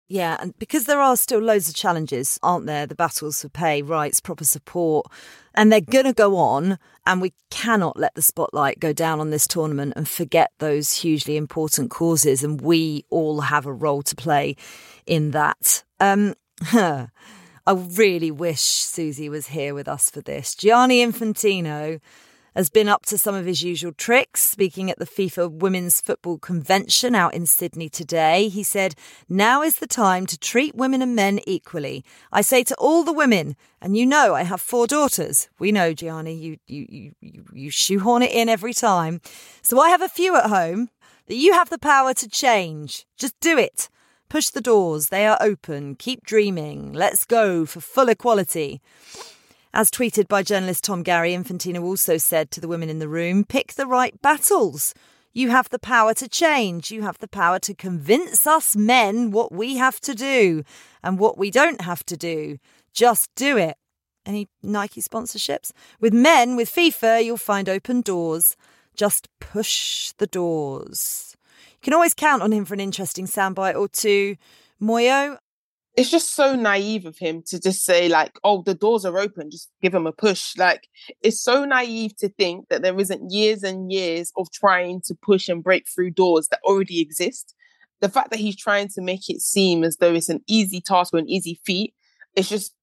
Yeah, 0.07 0.37
and 0.39 0.57
because 0.59 0.85
there 0.85 1.01
are 1.01 1.17
still 1.17 1.41
loads 1.41 1.69
of 1.69 1.75
challenges, 1.75 2.39
aren't 2.43 2.67
there? 2.67 2.87
The 2.87 2.95
battles 2.95 3.41
for 3.41 3.49
pay, 3.49 3.81
rights, 3.81 4.21
proper 4.21 4.45
support, 4.45 5.07
and 5.55 5.73
they're 5.73 5.81
going 5.81 6.05
to 6.05 6.13
go 6.13 6.37
on. 6.37 6.79
And 7.07 7.21
we 7.21 7.33
cannot 7.51 7.99
let 7.99 8.15
the 8.15 8.23
spotlight 8.23 8.81
go 8.81 8.93
down 8.93 9.21
on 9.21 9.31
this 9.31 9.47
tournament 9.47 9.95
and 9.97 10.09
forget 10.09 10.53
those 10.59 10.93
hugely 10.93 11.37
important 11.37 11.91
causes. 11.91 12.45
And 12.45 12.61
we 12.61 13.05
all 13.09 13.43
have 13.43 13.65
a 13.67 13.73
role 13.73 14.03
to 14.03 14.15
play 14.15 14.57
in 15.07 15.31
that. 15.31 15.85
Um, 16.01 16.35
I 16.73 17.09
really 17.73 18.31
wish 18.31 18.61
Susie 18.61 19.31
was 19.31 19.49
here 19.49 19.75
with 19.75 19.89
us 19.89 20.11
for 20.11 20.21
this. 20.21 20.55
Gianni 20.55 21.05
Infantino 21.05 22.01
has 22.55 22.71
been 22.71 22.89
up 22.89 23.05
to 23.07 23.19
some 23.19 23.35
of 23.35 23.47
his 23.47 23.63
usual 23.63 23.93
tricks. 23.93 24.43
Speaking 24.43 24.91
at 24.91 24.99
the 24.99 25.07
FIFA 25.07 25.51
Women's 25.51 26.01
Football 26.01 26.39
Convention 26.39 27.15
out 27.15 27.35
in 27.35 27.47
Sydney 27.47 27.89
today, 27.89 28.49
he 28.49 28.63
said, 28.63 28.95
Now 29.29 29.63
is 29.63 29.77
the 29.77 29.87
time 29.87 30.27
to 30.27 30.39
treat 30.39 30.75
women 30.75 31.03
and 31.03 31.17
men 31.17 31.41
equally. 31.47 32.05
I 32.33 32.43
say 32.43 32.63
to 32.65 32.75
all 32.77 33.03
the 33.03 33.13
women, 33.13 33.57
and 33.81 33.97
you 33.97 34.07
know 34.07 34.35
I 34.35 34.43
have 34.43 34.61
four 34.61 34.87
daughters. 34.87 35.49
We 35.59 35.73
know, 35.73 35.93
Gianni, 35.93 36.35
you, 36.35 36.59
you, 36.67 37.13
you, 37.21 37.45
you 37.53 37.71
shoehorn 37.71 38.23
it 38.23 38.33
in 38.33 38.49
every 38.49 38.75
time. 38.75 39.21
So 39.63 39.81
I 39.81 39.91
have 39.91 40.03
a 40.03 40.09
few 40.09 40.37
at 40.37 40.47
home 40.47 40.91
that 41.27 41.37
you 41.37 41.53
have 41.53 41.71
the 41.71 41.79
power 41.79 42.15
to 42.15 42.29
change. 42.29 43.07
Just 43.17 43.39
do 43.41 43.59
it. 43.59 43.89
Push 44.29 44.51
the 44.51 44.61
doors, 44.61 45.09
they 45.09 45.27
are 45.27 45.39
open. 45.41 45.95
Keep 45.95 46.25
dreaming. 46.25 46.93
Let's 46.93 47.25
go 47.25 47.67
for 47.67 47.81
full 47.81 48.09
equality. 48.09 48.81
As 49.77 49.91
tweeted 49.91 50.29
by 50.29 50.45
journalist 50.45 50.85
Tom 50.85 51.03
Garry, 51.03 51.33
Infantino 51.33 51.83
also 51.83 52.17
said 52.17 52.53
to 52.53 52.61
the 52.61 52.69
women 52.69 52.89
in 52.89 53.01
the 53.01 53.09
room 53.09 53.43
pick 53.43 53.75
the 53.75 53.89
right 53.89 54.23
battles. 54.23 54.95
You 55.33 55.51
have 55.51 55.69
the 55.69 55.81
power 55.81 56.15
to 56.15 56.29
change. 56.29 56.93
You 56.93 57.03
have 57.03 57.19
the 57.19 57.27
power 57.27 57.59
to 57.59 57.75
convince 57.75 58.47
us 58.47 58.77
men 58.77 59.33
what 59.33 59.51
we 59.51 59.77
have 59.77 60.01
to 60.03 60.15
do 60.15 60.63
and 61.03 61.19
what 61.19 61.37
we 61.37 61.51
don't 61.51 61.81
have 61.81 62.07
to 62.07 62.17
do. 62.17 62.59
Just 62.93 63.35
do 63.35 63.57
it. 63.57 63.77
Any 64.25 64.47
Nike 64.63 65.03
sponsorships? 65.03 65.73
With 65.99 66.15
men, 66.15 66.55
with 66.55 66.71
FIFA, 66.71 67.25
you'll 67.25 67.37
find 67.37 67.69
open 67.69 68.01
doors. 68.01 68.57
Just 68.95 69.29
push 69.41 70.13
the 70.19 70.29
doors. 70.29 71.35
You 71.73 71.79
can 71.83 71.95
always 71.95 72.15
count 72.15 72.43
on 72.43 72.53
him 72.53 72.65
for 72.65 72.75
an 72.75 72.81
interesting 72.81 73.27
soundbite 73.27 73.75
or 73.75 73.89
two. 73.89 74.37
Moyo, 74.81 75.39
it's 75.97 76.11
just 76.11 76.35
so 76.35 76.57
naive 76.57 77.07
of 77.07 77.17
him 77.19 77.43
to 77.47 77.61
just 77.61 77.85
say 77.85 78.09
like 78.09 78.39
oh 78.43 78.63
the 78.63 78.75
doors 78.75 79.05
are 79.05 79.19
open 79.19 79.51
just 79.51 79.71
give 79.83 79.95
him 79.95 80.07
a 80.07 80.13
push. 80.13 80.57
Like 80.57 80.89
it's 81.23 81.41
so 81.41 81.65
naive 81.65 82.17
to 82.17 82.29
think 82.29 82.69
that 82.69 82.83
there 82.83 82.99
isn't 82.99 83.31
years 83.31 83.63
and 83.63 83.93
years 83.93 84.33
of 84.37 84.51
trying 84.53 85.03
to 85.07 85.15
push 85.15 85.49
and 85.49 85.63
break 85.63 85.87
through 85.89 86.11
doors 86.11 86.49
that 86.49 86.61
already 86.65 87.01
exist. 87.01 87.55
The 88.01 88.09
fact 88.09 88.31
that 88.31 88.41
he's 88.41 88.57
trying 88.57 88.89
to 88.89 89.01
make 89.03 89.31
it 89.31 89.41
seem 89.41 89.85
as 89.85 89.97
though 89.97 90.13
it's 90.13 90.29
an 90.29 90.43
easy 90.47 90.81
task 90.81 91.15
or 91.15 91.19
an 91.19 91.29
easy 91.29 91.61
feat 91.65 91.95
it's 92.37 92.49
just 92.49 92.75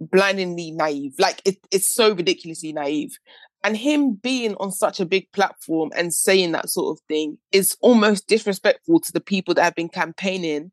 blindingly 0.00 0.70
naive. 0.70 1.14
Like 1.18 1.42
it, 1.44 1.58
it's 1.70 1.92
so 1.92 2.12
ridiculously 2.14 2.72
naive. 2.72 3.18
And 3.64 3.76
him 3.76 4.14
being 4.14 4.54
on 4.56 4.70
such 4.70 5.00
a 5.00 5.06
big 5.06 5.30
platform 5.32 5.90
and 5.96 6.14
saying 6.14 6.52
that 6.52 6.70
sort 6.70 6.96
of 6.96 7.04
thing 7.06 7.38
is 7.50 7.76
almost 7.80 8.28
disrespectful 8.28 9.00
to 9.00 9.12
the 9.12 9.20
people 9.20 9.54
that 9.54 9.64
have 9.64 9.74
been 9.74 9.88
campaigning 9.88 10.70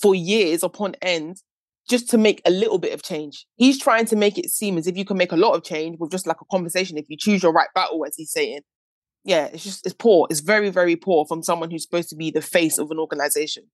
for 0.00 0.14
years 0.14 0.62
upon 0.62 0.94
end 1.02 1.42
just 1.88 2.10
to 2.10 2.18
make 2.18 2.42
a 2.44 2.50
little 2.50 2.78
bit 2.78 2.92
of 2.92 3.02
change. 3.02 3.46
He's 3.56 3.78
trying 3.78 4.06
to 4.06 4.16
make 4.16 4.38
it 4.38 4.50
seem 4.50 4.76
as 4.76 4.86
if 4.86 4.96
you 4.96 5.04
can 5.04 5.16
make 5.16 5.32
a 5.32 5.36
lot 5.36 5.54
of 5.54 5.62
change 5.62 5.98
with 5.98 6.10
just 6.10 6.26
like 6.26 6.40
a 6.40 6.44
conversation 6.46 6.98
if 6.98 7.06
you 7.08 7.16
choose 7.16 7.42
your 7.42 7.52
right 7.52 7.68
battle, 7.74 8.04
as 8.04 8.16
he's 8.16 8.32
saying. 8.32 8.60
Yeah, 9.24 9.46
it's 9.46 9.64
just 9.64 9.86
it's 9.86 9.94
poor. 9.94 10.26
It's 10.30 10.40
very, 10.40 10.70
very 10.70 10.96
poor 10.96 11.24
from 11.26 11.42
someone 11.42 11.70
who's 11.70 11.82
supposed 11.82 12.08
to 12.10 12.16
be 12.16 12.30
the 12.30 12.42
face 12.42 12.78
of 12.78 12.90
an 12.90 12.98
organization. 12.98 13.64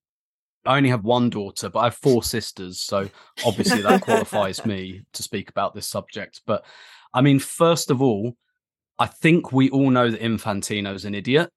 I 0.64 0.77
only 0.77 0.91
have 0.91 1.05
one 1.05 1.31
daughter, 1.31 1.68
but 1.68 1.81
I 1.81 1.85
have 1.85 1.97
four 1.97 2.23
sisters, 2.23 2.81
so 2.81 3.09
obviously 3.45 3.83
that 3.83 4.03
qualifies 4.03 4.64
me 4.64 5.03
to 5.12 5.23
speak 5.23 5.49
about 5.49 5.75
this 5.75 5.89
subject. 5.89 6.43
But 6.47 6.64
I 7.12 7.20
mean, 7.20 7.39
first 7.39 7.91
of 7.91 8.01
all, 8.01 8.35
I 8.99 9.07
think 9.07 9.53
we 9.53 9.70
all 9.70 9.91
know 9.91 10.11
that 10.11 10.20
Infantino's 10.20 11.05
an 11.05 11.14
idiot 11.14 11.51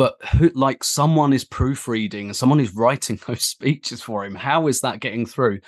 but 0.00 0.16
who, 0.32 0.50
like 0.54 0.82
someone 0.82 1.30
is 1.34 1.44
proofreading 1.44 2.28
and 2.28 2.34
someone 2.34 2.58
is 2.58 2.74
writing 2.74 3.20
those 3.26 3.44
speeches 3.44 4.00
for 4.00 4.24
him. 4.24 4.34
How 4.34 4.66
is 4.66 4.80
that 4.80 5.00
getting 5.00 5.26
through? 5.26 5.60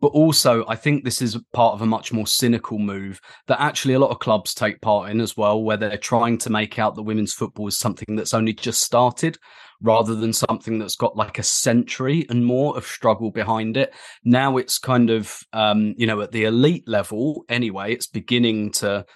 But 0.00 0.08
also, 0.08 0.64
I 0.66 0.74
think 0.74 1.04
this 1.04 1.22
is 1.22 1.38
part 1.52 1.74
of 1.74 1.82
a 1.82 1.86
much 1.86 2.12
more 2.12 2.26
cynical 2.26 2.80
move 2.80 3.20
that 3.46 3.60
actually 3.60 3.94
a 3.94 4.00
lot 4.00 4.10
of 4.10 4.18
clubs 4.18 4.54
take 4.54 4.80
part 4.80 5.12
in 5.12 5.20
as 5.20 5.36
well, 5.36 5.62
where 5.62 5.76
they're 5.76 5.98
trying 5.98 6.36
to 6.38 6.50
make 6.50 6.80
out 6.80 6.96
that 6.96 7.04
women's 7.04 7.32
football 7.32 7.68
is 7.68 7.78
something 7.78 8.16
that's 8.16 8.34
only 8.34 8.54
just 8.54 8.82
started 8.82 9.38
rather 9.80 10.16
than 10.16 10.32
something 10.32 10.80
that's 10.80 10.96
got 10.96 11.16
like 11.16 11.38
a 11.38 11.44
century 11.44 12.26
and 12.28 12.44
more 12.44 12.76
of 12.76 12.84
struggle 12.84 13.30
behind 13.30 13.76
it. 13.76 13.94
Now 14.24 14.56
it's 14.56 14.80
kind 14.80 15.10
of, 15.10 15.38
um, 15.52 15.94
you 15.96 16.08
know, 16.08 16.20
at 16.22 16.32
the 16.32 16.42
elite 16.42 16.88
level 16.88 17.44
anyway, 17.48 17.92
it's 17.92 18.08
beginning 18.08 18.72
to 18.72 19.06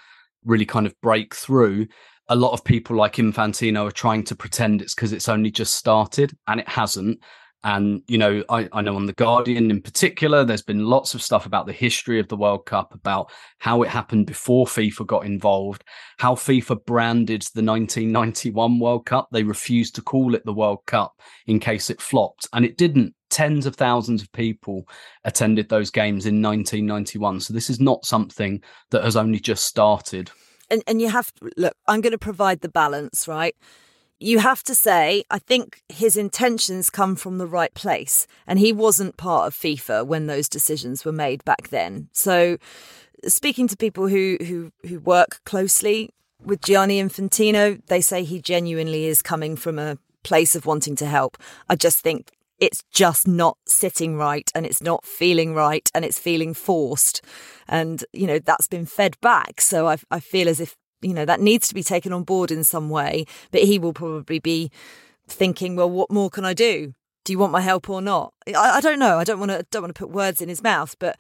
really 0.45 0.67
kind 0.67 0.87
of 0.87 0.95
break 1.01 1.35
through 1.35 1.89
a 2.31 2.37
lot 2.37 2.53
of 2.53 2.65
people 2.65 2.97
like 2.97 3.17
Infantino 3.17 3.89
are 3.89 3.93
trying 3.93 4.23
to 4.25 4.37
pretend 4.37 4.81
it's 4.81 4.95
because 4.95 5.13
it's 5.13 5.29
only 5.29 5.51
just 5.51 5.75
started 5.75 6.33
and 6.47 6.61
it 6.61 6.69
hasn't. 6.69 7.19
And, 7.63 8.03
you 8.07 8.17
know, 8.17 8.43
I, 8.49 8.69
I, 8.73 8.81
know 8.81 8.97
on 8.97 9.05
The 9.05 9.13
Guardian 9.13 9.71
in 9.71 9.83
particular, 9.83 10.45
there's 10.45 10.63
been 10.63 10.87
lots 10.87 11.13
of 11.13 11.21
stuff 11.21 11.45
about 11.45 11.67
the 11.67 11.75
history 11.75 12.19
of 12.19 12.29
the 12.29 12.37
World 12.37 12.65
Cup, 12.65 12.95
about 12.95 13.31
how 13.59 13.83
it 13.83 13.91
happened 13.91 14.27
before 14.27 14.65
FIFA 14.65 15.07
got 15.07 15.27
involved, 15.27 15.85
how 16.19 16.35
FIFA 16.35 16.87
branded 16.87 17.43
the 17.55 17.63
1991 17.63 18.79
World 18.79 19.05
Cup. 19.05 19.29
They 19.31 19.43
refused 19.43 19.97
to 19.97 20.03
call 20.03 20.35
it 20.35 20.43
the 20.47 20.55
World 20.55 20.87
Cup 20.87 21.13
in 21.49 21.61
case 21.61 21.91
it 21.91 22.01
flopped. 22.01 22.47
And 22.55 22.65
it 22.65 22.79
didn't. 22.79 23.15
Tens 23.29 23.67
of 23.67 23.77
thousands 23.77 24.23
of 24.23 24.33
people 24.33 24.89
attended 25.25 25.69
those 25.69 25.91
games 25.91 26.25
in 26.27 26.41
1991. 26.41 27.41
So 27.41 27.53
this 27.53 27.69
is 27.69 27.79
not 27.79 28.07
something 28.07 28.63
that 28.91 29.05
has 29.05 29.17
only 29.17 29.39
just 29.39 29.67
started 29.67 30.31
and, 30.71 30.83
and 30.87 31.01
you 31.01 31.09
have 31.09 31.35
to 31.35 31.51
look, 31.57 31.75
I'm 31.87 32.01
going 32.01 32.13
to 32.13 32.19
provide 32.19 32.61
the 32.61 32.69
balance, 32.69 33.27
right? 33.27 33.55
You 34.19 34.39
have 34.39 34.63
to 34.65 34.75
say, 34.75 35.25
I 35.31 35.39
think 35.39 35.83
his 35.89 36.17
intentions 36.17 36.91
come 36.91 37.17
from 37.17 37.39
the 37.39 37.47
right 37.47 37.73
place. 37.75 38.27
And 38.47 38.59
he 38.59 38.73
wasn't 38.73 39.17
part 39.17 39.47
of 39.47 39.55
FIFA 39.55 40.07
when 40.07 40.27
those 40.27 40.49
decisions 40.49 41.05
were 41.05 41.13
made 41.13 41.45
back 41.45 41.69
then. 41.69 42.09
So, 42.13 42.59
speaking 43.27 43.67
to 43.69 43.77
people 43.77 44.09
who, 44.09 44.37
who, 44.41 44.73
who 44.87 45.01
work 45.01 45.41
closely 45.45 46.11
with 46.45 46.63
Gianni 46.63 47.03
Infantino, 47.03 47.81
they 47.87 48.01
say 48.01 48.25
he 48.25 48.41
genuinely 48.41 49.07
is 49.07 49.23
coming 49.23 49.57
from 49.57 49.79
a 49.79 49.99
place 50.23 50.55
of 50.55 50.67
wanting 50.67 50.97
to 50.97 51.07
help. 51.07 51.39
I 51.69 51.77
just 51.77 52.01
think 52.01 52.31
it's 52.61 52.85
just 52.93 53.27
not 53.27 53.57
sitting 53.67 54.17
right 54.17 54.51
and 54.55 54.67
it's 54.67 54.83
not 54.83 55.05
feeling 55.05 55.55
right 55.55 55.91
and 55.95 56.05
it's 56.05 56.19
feeling 56.19 56.55
forced. 56.55 57.23
And, 57.67 58.05
you 58.13 58.27
know, 58.27 58.39
that's 58.39 58.69
been 58.69 58.87
fed 58.87 59.17
back. 59.21 59.61
So 59.61 59.89
I, 59.89 59.97
I 60.11 60.21
feel 60.21 60.49
as 60.49 60.61
if, 60.61 60.77
you 61.01 61.15
know, 61.15 61.25
that 61.25 61.41
needs 61.41 61.67
to 61.69 61.75
be 61.75 61.83
taken 61.83 62.13
on 62.13 62.23
board 62.23 62.51
in 62.51 62.63
some 62.63 62.91
way. 62.91 63.25
But 63.51 63.63
he 63.63 63.79
will 63.79 63.95
probably 63.95 64.39
be 64.39 64.71
thinking, 65.27 65.75
well, 65.75 65.91
what 65.91 66.11
more 66.11 66.29
can 66.29 66.45
I 66.45 66.53
do? 66.53 66.93
Do 67.25 67.33
you 67.33 67.39
want 67.39 67.53
my 67.53 67.61
help 67.61 67.89
or 67.89 68.03
not? 68.03 68.35
I, 68.47 68.53
I 68.55 68.81
don't 68.81 68.99
know. 68.99 69.19
I 69.19 69.25
don't 69.25 69.39
want 69.39 69.51
to 69.51 69.65
don't 69.71 69.83
want 69.83 69.95
to 69.95 69.99
put 69.99 70.11
words 70.11 70.43
in 70.43 70.49
his 70.49 70.63
mouth, 70.63 70.97
but 70.99 71.19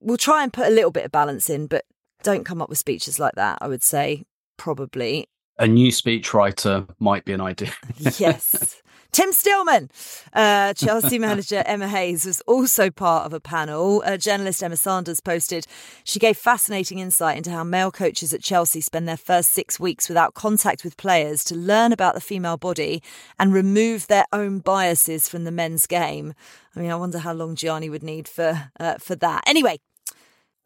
we'll 0.00 0.16
try 0.16 0.42
and 0.42 0.52
put 0.52 0.66
a 0.66 0.70
little 0.70 0.90
bit 0.90 1.04
of 1.04 1.12
balance 1.12 1.48
in, 1.48 1.66
but 1.66 1.84
don't 2.22 2.44
come 2.44 2.60
up 2.60 2.68
with 2.68 2.78
speeches 2.78 3.18
like 3.18 3.34
that, 3.34 3.58
I 3.60 3.68
would 3.68 3.82
say, 3.82 4.24
probably. 4.56 5.28
A 5.58 5.66
new 5.66 5.90
speechwriter 5.90 6.88
might 6.98 7.24
be 7.24 7.32
an 7.32 7.40
idea. 7.40 7.72
yes. 8.18 8.80
Tim 9.12 9.32
Stillman, 9.32 9.90
uh, 10.32 10.72
Chelsea 10.74 11.18
manager 11.28 11.62
Emma 11.66 11.88
Hayes, 11.88 12.24
was 12.24 12.40
also 12.42 12.90
part 12.90 13.26
of 13.26 13.32
a 13.32 13.40
panel. 13.40 14.02
Uh, 14.04 14.16
journalist 14.16 14.62
Emma 14.62 14.76
Sanders 14.76 15.20
posted 15.20 15.66
she 16.04 16.18
gave 16.18 16.36
fascinating 16.36 16.98
insight 16.98 17.36
into 17.36 17.50
how 17.50 17.64
male 17.64 17.90
coaches 17.90 18.32
at 18.32 18.42
Chelsea 18.42 18.80
spend 18.80 19.08
their 19.08 19.16
first 19.16 19.50
six 19.50 19.80
weeks 19.80 20.08
without 20.08 20.34
contact 20.34 20.84
with 20.84 20.96
players 20.96 21.42
to 21.44 21.54
learn 21.54 21.92
about 21.92 22.14
the 22.14 22.20
female 22.20 22.56
body 22.56 23.02
and 23.38 23.52
remove 23.52 24.06
their 24.06 24.26
own 24.32 24.58
biases 24.60 25.28
from 25.28 25.44
the 25.44 25.50
men's 25.50 25.86
game. 25.86 26.34
I 26.76 26.80
mean, 26.80 26.90
I 26.90 26.96
wonder 26.96 27.18
how 27.18 27.32
long 27.32 27.56
Gianni 27.56 27.90
would 27.90 28.02
need 28.02 28.28
for 28.28 28.70
uh, 28.78 28.98
for 28.98 29.16
that. 29.16 29.42
Anyway, 29.46 29.80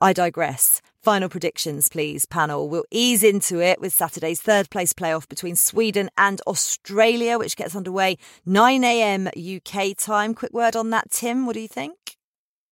I 0.01 0.12
digress. 0.12 0.82
Final 1.05 1.28
predictions, 1.28 1.90
please, 1.90 2.24
panel. 2.24 2.66
We'll 2.66 2.86
ease 2.90 3.22
into 3.22 3.61
it 3.61 3.78
with 3.78 3.92
Saturday's 3.92 4.40
third 4.40 4.70
place 4.70 4.94
playoff 4.94 5.28
between 5.28 5.55
Sweden 5.55 6.09
and 6.16 6.40
Australia, 6.46 7.36
which 7.38 7.57
gets 7.57 7.76
underway 7.76 8.16
9 8.46 8.82
a.m. 8.82 9.28
UK 9.36 9.98
time. 9.98 10.32
Quick 10.32 10.55
word 10.55 10.74
on 10.74 10.88
that, 10.90 11.11
Tim. 11.11 11.44
What 11.44 11.57
do 11.57 11.61
you 11.61 11.68
think? 11.68 12.16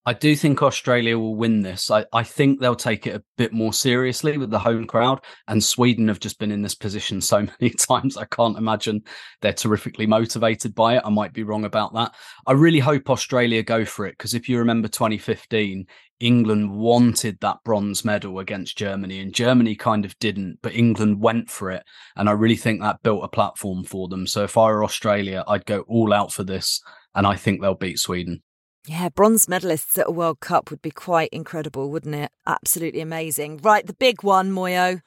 I 0.04 0.14
do 0.14 0.34
think 0.34 0.62
Australia 0.62 1.16
will 1.16 1.36
win 1.36 1.60
this. 1.60 1.90
I, 1.90 2.06
I 2.12 2.24
think 2.24 2.58
they'll 2.58 2.74
take 2.74 3.06
it 3.06 3.14
a 3.14 3.22
bit 3.36 3.52
more 3.52 3.72
seriously 3.72 4.36
with 4.36 4.50
the 4.50 4.58
home 4.58 4.86
crowd. 4.86 5.20
And 5.46 5.62
Sweden 5.62 6.08
have 6.08 6.18
just 6.18 6.40
been 6.40 6.50
in 6.50 6.62
this 6.62 6.74
position 6.74 7.20
so 7.20 7.46
many 7.60 7.74
times. 7.74 8.16
I 8.16 8.24
can't 8.24 8.56
imagine 8.56 9.02
they're 9.42 9.52
terrifically 9.52 10.06
motivated 10.06 10.74
by 10.74 10.96
it. 10.96 11.02
I 11.04 11.10
might 11.10 11.34
be 11.34 11.44
wrong 11.44 11.64
about 11.64 11.92
that. 11.94 12.14
I 12.46 12.52
really 12.52 12.80
hope 12.80 13.10
Australia 13.10 13.62
go 13.62 13.84
for 13.84 14.06
it 14.06 14.12
because 14.12 14.32
if 14.32 14.48
you 14.48 14.58
remember 14.58 14.88
2015, 14.88 15.86
England 16.22 16.70
wanted 16.70 17.40
that 17.40 17.58
bronze 17.64 18.04
medal 18.04 18.38
against 18.38 18.78
Germany, 18.78 19.18
and 19.18 19.34
Germany 19.34 19.74
kind 19.74 20.04
of 20.04 20.16
didn't, 20.20 20.60
but 20.62 20.74
England 20.74 21.20
went 21.20 21.50
for 21.50 21.68
it. 21.70 21.82
And 22.14 22.28
I 22.28 22.32
really 22.32 22.56
think 22.56 22.80
that 22.80 23.02
built 23.02 23.24
a 23.24 23.28
platform 23.28 23.82
for 23.82 24.06
them. 24.06 24.28
So 24.28 24.44
if 24.44 24.56
I 24.56 24.66
were 24.66 24.84
Australia, 24.84 25.42
I'd 25.48 25.66
go 25.66 25.80
all 25.80 26.12
out 26.12 26.32
for 26.32 26.44
this, 26.44 26.80
and 27.12 27.26
I 27.26 27.34
think 27.34 27.60
they'll 27.60 27.74
beat 27.74 27.98
Sweden. 27.98 28.42
Yeah, 28.86 29.08
bronze 29.08 29.46
medalists 29.46 29.98
at 29.98 30.08
a 30.08 30.12
World 30.12 30.38
Cup 30.38 30.70
would 30.70 30.80
be 30.80 30.92
quite 30.92 31.28
incredible, 31.32 31.90
wouldn't 31.90 32.14
it? 32.14 32.30
Absolutely 32.46 33.00
amazing. 33.00 33.58
Right, 33.58 33.84
the 33.84 33.94
big 33.94 34.22
one, 34.22 34.52
Moyo. 34.52 35.02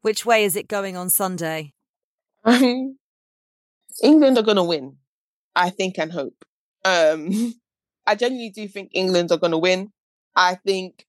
Which 0.00 0.24
way 0.24 0.44
is 0.44 0.56
it 0.56 0.66
going 0.66 0.96
on 0.96 1.10
Sunday? 1.10 1.74
Um, 2.44 2.96
England 4.02 4.38
are 4.38 4.42
going 4.42 4.56
to 4.56 4.64
win, 4.64 4.96
I 5.54 5.68
think 5.68 5.98
and 5.98 6.12
hope. 6.12 6.44
Um, 6.86 7.54
I 8.06 8.14
genuinely 8.14 8.50
do 8.50 8.66
think 8.66 8.92
England 8.94 9.30
are 9.30 9.38
going 9.38 9.50
to 9.50 9.58
win. 9.58 9.92
I 10.38 10.54
think 10.54 11.04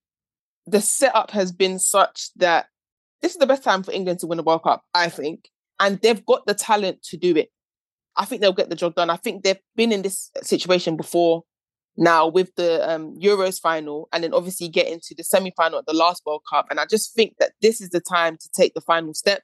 the 0.65 0.81
setup 0.81 1.29
has 1.31 1.51
been 1.51 1.77
such 1.77 2.33
that 2.37 2.65
this 3.21 3.33
is 3.33 3.37
the 3.37 3.45
best 3.45 3.63
time 3.63 3.83
for 3.83 3.91
England 3.91 4.19
to 4.19 4.27
win 4.27 4.37
the 4.37 4.43
World 4.43 4.63
Cup, 4.63 4.83
I 4.93 5.09
think. 5.09 5.49
And 5.79 6.01
they've 6.01 6.25
got 6.25 6.47
the 6.47 6.55
talent 6.55 7.03
to 7.03 7.17
do 7.17 7.37
it. 7.37 7.51
I 8.17 8.25
think 8.25 8.41
they'll 8.41 8.53
get 8.53 8.69
the 8.69 8.75
job 8.75 8.95
done. 8.95 9.11
I 9.11 9.17
think 9.17 9.43
they've 9.43 9.59
been 9.75 9.91
in 9.91 10.01
this 10.01 10.31
situation 10.41 10.97
before 10.97 11.43
now 11.95 12.27
with 12.27 12.55
the 12.55 12.89
um, 12.89 13.15
Euros 13.19 13.61
final 13.61 14.09
and 14.11 14.23
then 14.23 14.33
obviously 14.33 14.67
get 14.67 14.87
into 14.87 15.13
the 15.15 15.23
semi 15.23 15.53
final 15.55 15.77
at 15.77 15.85
the 15.85 15.93
last 15.93 16.23
World 16.25 16.41
Cup. 16.49 16.65
And 16.71 16.79
I 16.79 16.85
just 16.87 17.13
think 17.13 17.35
that 17.37 17.51
this 17.61 17.79
is 17.79 17.89
the 17.89 18.01
time 18.01 18.35
to 18.37 18.49
take 18.49 18.73
the 18.73 18.81
final 18.81 19.13
step. 19.13 19.43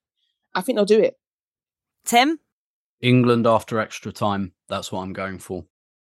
I 0.56 0.62
think 0.62 0.78
they'll 0.78 0.86
do 0.86 1.00
it. 1.00 1.16
Tim? 2.06 2.40
England 3.02 3.46
after 3.46 3.80
extra 3.80 4.12
time. 4.12 4.54
That's 4.68 4.92
what 4.92 5.02
I'm 5.02 5.14
going 5.14 5.38
for. 5.38 5.66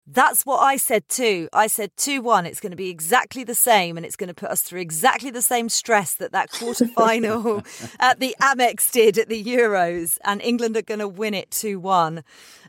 That's 0.07 0.45
what 0.45 0.59
I 0.59 0.77
said 0.77 1.09
too. 1.09 1.49
I 1.53 1.67
said 1.67 1.97
2 1.97 2.21
1. 2.21 2.45
It's 2.45 2.61
going 2.61 2.73
to 2.73 2.77
be 2.77 2.91
exactly 2.91 3.43
the 3.43 3.55
same, 3.55 3.97
and 3.97 4.05
it's 4.05 4.17
going 4.17 4.29
to 4.29 4.35
put 4.35 4.51
us 4.51 4.61
through 4.61 4.81
exactly 4.81 5.31
the 5.31 5.41
same 5.41 5.71
stress 5.71 6.15
that 6.17 6.33
that 6.33 6.51
quarter 6.51 6.87
final 6.87 7.63
at 7.99 8.21
the 8.21 8.37
Amex 8.39 8.93
did 8.93 9.17
at 9.17 9.31
the 9.31 9.43
Euros, 9.43 10.19
and 10.23 10.43
England 10.43 10.77
are 10.77 10.83
going 10.83 11.01
to 11.01 11.09
win 11.09 11.33
it 11.33 11.51
2 11.51 11.81
1. 11.81 12.23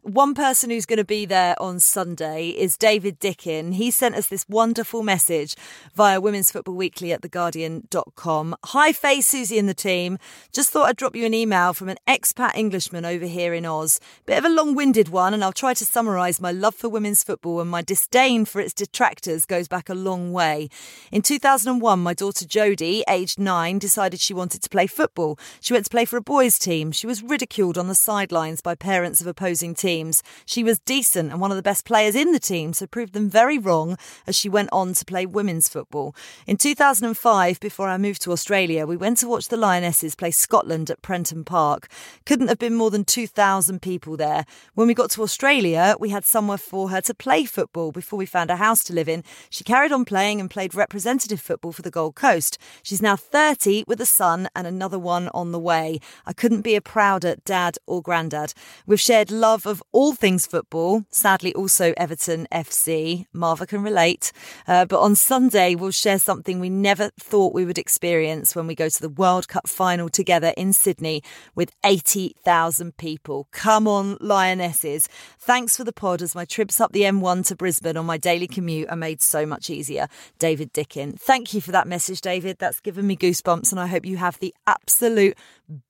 One 0.06 0.36
person 0.36 0.70
who's 0.70 0.86
going 0.86 0.98
to 0.98 1.04
be 1.04 1.26
there 1.26 1.60
on 1.60 1.80
Sunday 1.80 2.50
is 2.50 2.78
David 2.78 3.20
Dickin. 3.20 3.74
He 3.74 3.90
sent 3.90 4.14
us 4.14 4.28
this 4.28 4.48
wonderful 4.48 5.02
message 5.02 5.56
via 5.96 6.22
Women's 6.22 6.52
Football 6.52 6.76
Weekly 6.76 7.12
at 7.12 7.22
theguardian.com. 7.22 8.56
Hi, 8.66 8.94
Faye, 8.94 9.22
Susie, 9.22 9.58
and 9.58 9.68
the 9.68 9.74
team. 9.74 10.20
Just 10.54 10.70
thought 10.70 10.88
I'd 10.88 10.96
drop 10.96 11.16
you 11.16 11.26
an 11.26 11.34
email 11.34 11.74
from 11.74 11.90
an 11.90 11.98
expat 12.08 12.56
Englishman 12.56 13.04
over 13.04 13.26
here 13.26 13.52
in 13.56 13.66
Oz. 13.66 14.00
Bit 14.28 14.38
of 14.38 14.46
a 14.46 14.50
long 14.50 14.76
winded 14.76 15.10
one, 15.10 15.34
and 15.34 15.44
I'll 15.44 15.52
try 15.52 15.74
to 15.74 15.84
summarise 15.84 16.40
my 16.40 16.52
love 16.52 16.76
for 16.76 16.88
women's 16.88 17.25
football 17.26 17.60
and 17.60 17.70
my 17.70 17.82
disdain 17.82 18.46
for 18.46 18.62
its 18.62 18.74
detractors 18.74 19.46
goes 19.46 19.68
back 19.68 19.90
a 19.90 19.96
long 19.96 20.32
way. 20.32 20.70
In 21.12 21.24
2001, 21.24 22.00
my 22.00 22.14
daughter 22.14 22.46
Jodie, 22.46 23.02
aged 23.10 23.40
nine, 23.40 23.80
decided 23.80 24.20
she 24.20 24.34
wanted 24.34 24.62
to 24.62 24.70
play 24.70 24.86
football. 24.86 25.40
She 25.60 25.74
went 25.74 25.86
to 25.86 25.90
play 25.90 26.06
for 26.06 26.18
a 26.18 26.22
boys' 26.22 26.60
team. 26.60 26.92
She 26.92 27.08
was 27.08 27.24
ridiculed 27.24 27.78
on 27.80 27.88
the 27.88 27.96
sidelines 27.96 28.62
by 28.62 28.76
parents 28.76 29.22
of 29.22 29.28
opposing 29.28 29.74
teams. 29.74 30.22
She 30.46 30.64
was 30.64 30.78
decent 30.78 31.32
and 31.32 31.42
one 31.42 31.52
of 31.52 31.58
the 31.58 31.64
best 31.64 31.84
players 31.84 32.16
in 32.16 32.32
the 32.32 32.40
team, 32.40 32.74
so 32.74 32.86
proved 32.86 33.14
them 33.14 33.30
very 33.30 33.58
wrong 33.58 33.98
as 34.28 34.36
she 34.36 34.48
went 34.48 34.70
on 34.72 34.94
to 34.94 35.06
play 35.06 35.26
women's 35.26 35.68
football. 35.68 36.16
In 36.46 36.58
2005, 36.58 37.60
before 37.60 37.90
I 37.90 37.98
moved 37.98 38.22
to 38.22 38.32
Australia, 38.32 38.86
we 38.86 38.98
went 38.98 39.18
to 39.20 39.28
watch 39.28 39.48
the 39.48 39.58
Lionesses 39.58 40.14
play 40.16 40.30
Scotland 40.30 40.92
at 40.92 41.02
Prenton 41.02 41.44
Park. 41.44 41.88
Couldn't 42.26 42.50
have 42.50 42.60
been 42.60 42.76
more 42.76 42.92
than 42.92 43.04
2,000 43.04 43.82
people 43.82 44.16
there. 44.16 44.46
When 44.76 44.88
we 44.88 44.94
got 44.94 45.10
to 45.12 45.24
Australia, 45.24 45.96
we 46.00 46.10
had 46.10 46.24
somewhere 46.24 46.60
for 46.60 46.90
her 46.90 47.02
to 47.02 47.15
play 47.18 47.46
football 47.46 47.92
before 47.92 48.18
we 48.18 48.26
found 48.26 48.50
a 48.50 48.58
house 48.58 48.84
to 48.86 48.94
live 48.94 49.10
in. 49.10 49.24
She 49.50 49.64
carried 49.64 49.92
on 49.92 50.06
playing 50.06 50.40
and 50.40 50.50
played 50.50 50.76
representative 50.76 51.42
football 51.42 51.72
for 51.72 51.82
the 51.82 51.92
Gold 51.92 52.16
Coast. 52.16 52.58
She's 52.84 53.02
now 53.02 53.16
30 53.16 53.86
with 53.88 54.02
a 54.02 54.06
son 54.06 54.48
and 54.56 54.68
another 54.68 55.00
one 55.00 55.30
on 55.30 55.52
the 55.52 55.60
way. 55.60 56.00
I 56.26 56.34
couldn't 56.34 56.62
be 56.62 56.76
a 56.76 56.82
prouder 56.82 57.36
dad 57.46 57.78
or 57.88 58.02
granddad. 58.02 58.54
We've 58.86 59.00
shared 59.00 59.32
love 59.32 59.66
of 59.66 59.82
all 59.92 60.14
things 60.14 60.46
football, 60.46 61.06
sadly, 61.10 61.54
also 61.54 61.94
Everton 61.98 62.48
FC. 62.52 63.26
Marva 63.34 63.66
can 63.66 63.84
relate. 63.84 64.32
Uh, 64.68 64.86
but 64.86 65.00
on 65.00 65.16
Sunday, 65.16 65.76
we'll 65.76 65.92
share 65.92 66.20
something 66.20 66.60
we 66.60 66.70
never 66.70 67.12
thought 67.20 67.54
we 67.54 67.66
would 67.66 67.78
experience 67.78 68.56
when 68.56 68.68
we 68.68 68.76
go 68.76 68.90
to 68.90 69.02
the 69.02 69.10
World 69.10 69.48
Cup 69.48 69.68
final 69.68 70.10
together 70.10 70.54
in 70.58 70.74
Sydney 70.74 71.24
with 71.56 71.72
80,000 71.84 72.98
people. 72.98 73.48
Come 73.52 73.88
on, 73.88 74.18
Lionesses. 74.20 75.08
Thanks 75.40 75.78
for 75.78 75.84
the 75.84 75.94
pod 75.94 76.22
as 76.22 76.36
my 76.36 76.46
trips 76.46 76.82
up 76.82 76.92
the 76.92 77.05
M1 77.06 77.46
to 77.48 77.56
Brisbane 77.56 77.98
on 77.98 78.06
my 78.06 78.18
daily 78.18 78.48
commute 78.48 78.90
are 78.90 78.96
made 78.96 79.22
so 79.22 79.46
much 79.46 79.70
easier. 79.70 80.08
David 80.40 80.74
Dickin. 80.74 81.20
Thank 81.20 81.54
you 81.54 81.62
for 81.62 81.72
that 81.72 81.88
message, 81.88 82.22
David. 82.22 82.58
That's 82.60 82.80
given 82.80 83.08
me 83.08 83.16
goosebumps, 83.16 83.72
and 83.72 83.80
I 83.80 83.88
hope 83.88 84.06
you 84.06 84.18
have 84.18 84.40
the 84.40 84.54
absolute 84.68 85.38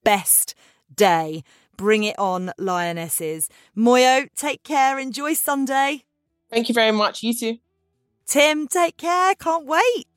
best 0.03 0.55
day. 0.93 1.43
Bring 1.77 2.03
it 2.03 2.17
on, 2.17 2.51
Lionesses. 2.57 3.49
Moyo, 3.75 4.29
take 4.35 4.63
care. 4.63 4.97
Enjoy 4.97 5.33
Sunday. 5.33 6.03
Thank 6.49 6.69
you 6.69 6.75
very 6.75 6.91
much. 6.91 7.23
You 7.23 7.33
too. 7.33 7.57
Tim, 8.25 8.67
take 8.67 8.97
care. 8.97 9.35
Can't 9.35 9.65
wait. 9.65 10.07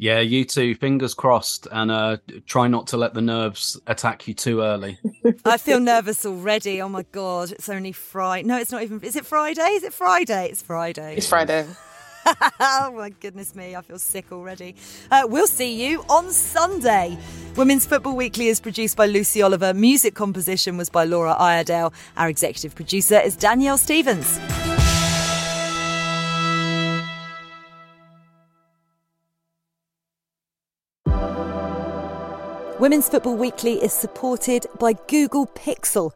Yeah, 0.00 0.20
you 0.20 0.46
too. 0.46 0.74
Fingers 0.76 1.12
crossed, 1.12 1.68
and 1.70 1.90
uh, 1.90 2.16
try 2.46 2.68
not 2.68 2.86
to 2.86 2.96
let 2.96 3.12
the 3.12 3.20
nerves 3.20 3.78
attack 3.86 4.26
you 4.26 4.32
too 4.32 4.62
early. 4.62 4.98
I 5.44 5.58
feel 5.58 5.78
nervous 5.78 6.24
already. 6.24 6.80
Oh 6.80 6.88
my 6.88 7.04
god, 7.12 7.52
it's 7.52 7.68
only 7.68 7.92
Friday. 7.92 8.48
No, 8.48 8.56
it's 8.56 8.72
not 8.72 8.82
even. 8.82 9.02
Is 9.02 9.14
it 9.14 9.26
Friday? 9.26 9.60
Is 9.60 9.82
it 9.82 9.92
Friday? 9.92 10.46
It's 10.46 10.62
Friday. 10.62 11.16
It's 11.18 11.26
Friday. 11.26 11.66
oh 12.60 12.92
my 12.96 13.10
goodness 13.10 13.54
me, 13.54 13.76
I 13.76 13.82
feel 13.82 13.98
sick 13.98 14.32
already. 14.32 14.74
Uh, 15.10 15.24
we'll 15.26 15.46
see 15.46 15.86
you 15.86 16.02
on 16.08 16.30
Sunday. 16.30 17.18
Women's 17.56 17.84
Football 17.84 18.16
Weekly 18.16 18.48
is 18.48 18.58
produced 18.58 18.96
by 18.96 19.04
Lucy 19.04 19.42
Oliver. 19.42 19.74
Music 19.74 20.14
composition 20.14 20.78
was 20.78 20.88
by 20.88 21.04
Laura 21.04 21.34
Iredale. 21.34 21.92
Our 22.16 22.30
executive 22.30 22.74
producer 22.74 23.20
is 23.20 23.36
Danielle 23.36 23.76
Stevens. 23.78 24.38
Women's 32.80 33.10
Football 33.10 33.36
Weekly 33.36 33.74
is 33.74 33.92
supported 33.92 34.64
by 34.78 34.94
Google 35.06 35.46
Pixel. 35.48 36.12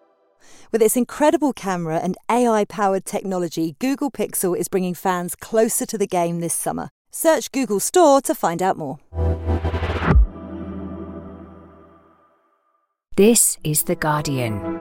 With 0.72 0.80
its 0.80 0.96
incredible 0.96 1.52
camera 1.52 1.98
and 1.98 2.16
AI 2.30 2.64
powered 2.64 3.04
technology, 3.04 3.76
Google 3.80 4.10
Pixel 4.10 4.56
is 4.56 4.68
bringing 4.68 4.94
fans 4.94 5.36
closer 5.36 5.84
to 5.84 5.98
the 5.98 6.06
game 6.06 6.40
this 6.40 6.54
summer. 6.54 6.88
Search 7.10 7.52
Google 7.52 7.80
Store 7.80 8.22
to 8.22 8.34
find 8.34 8.62
out 8.62 8.78
more. 8.78 8.98
This 13.14 13.58
is 13.62 13.82
The 13.82 13.94
Guardian. 13.94 14.80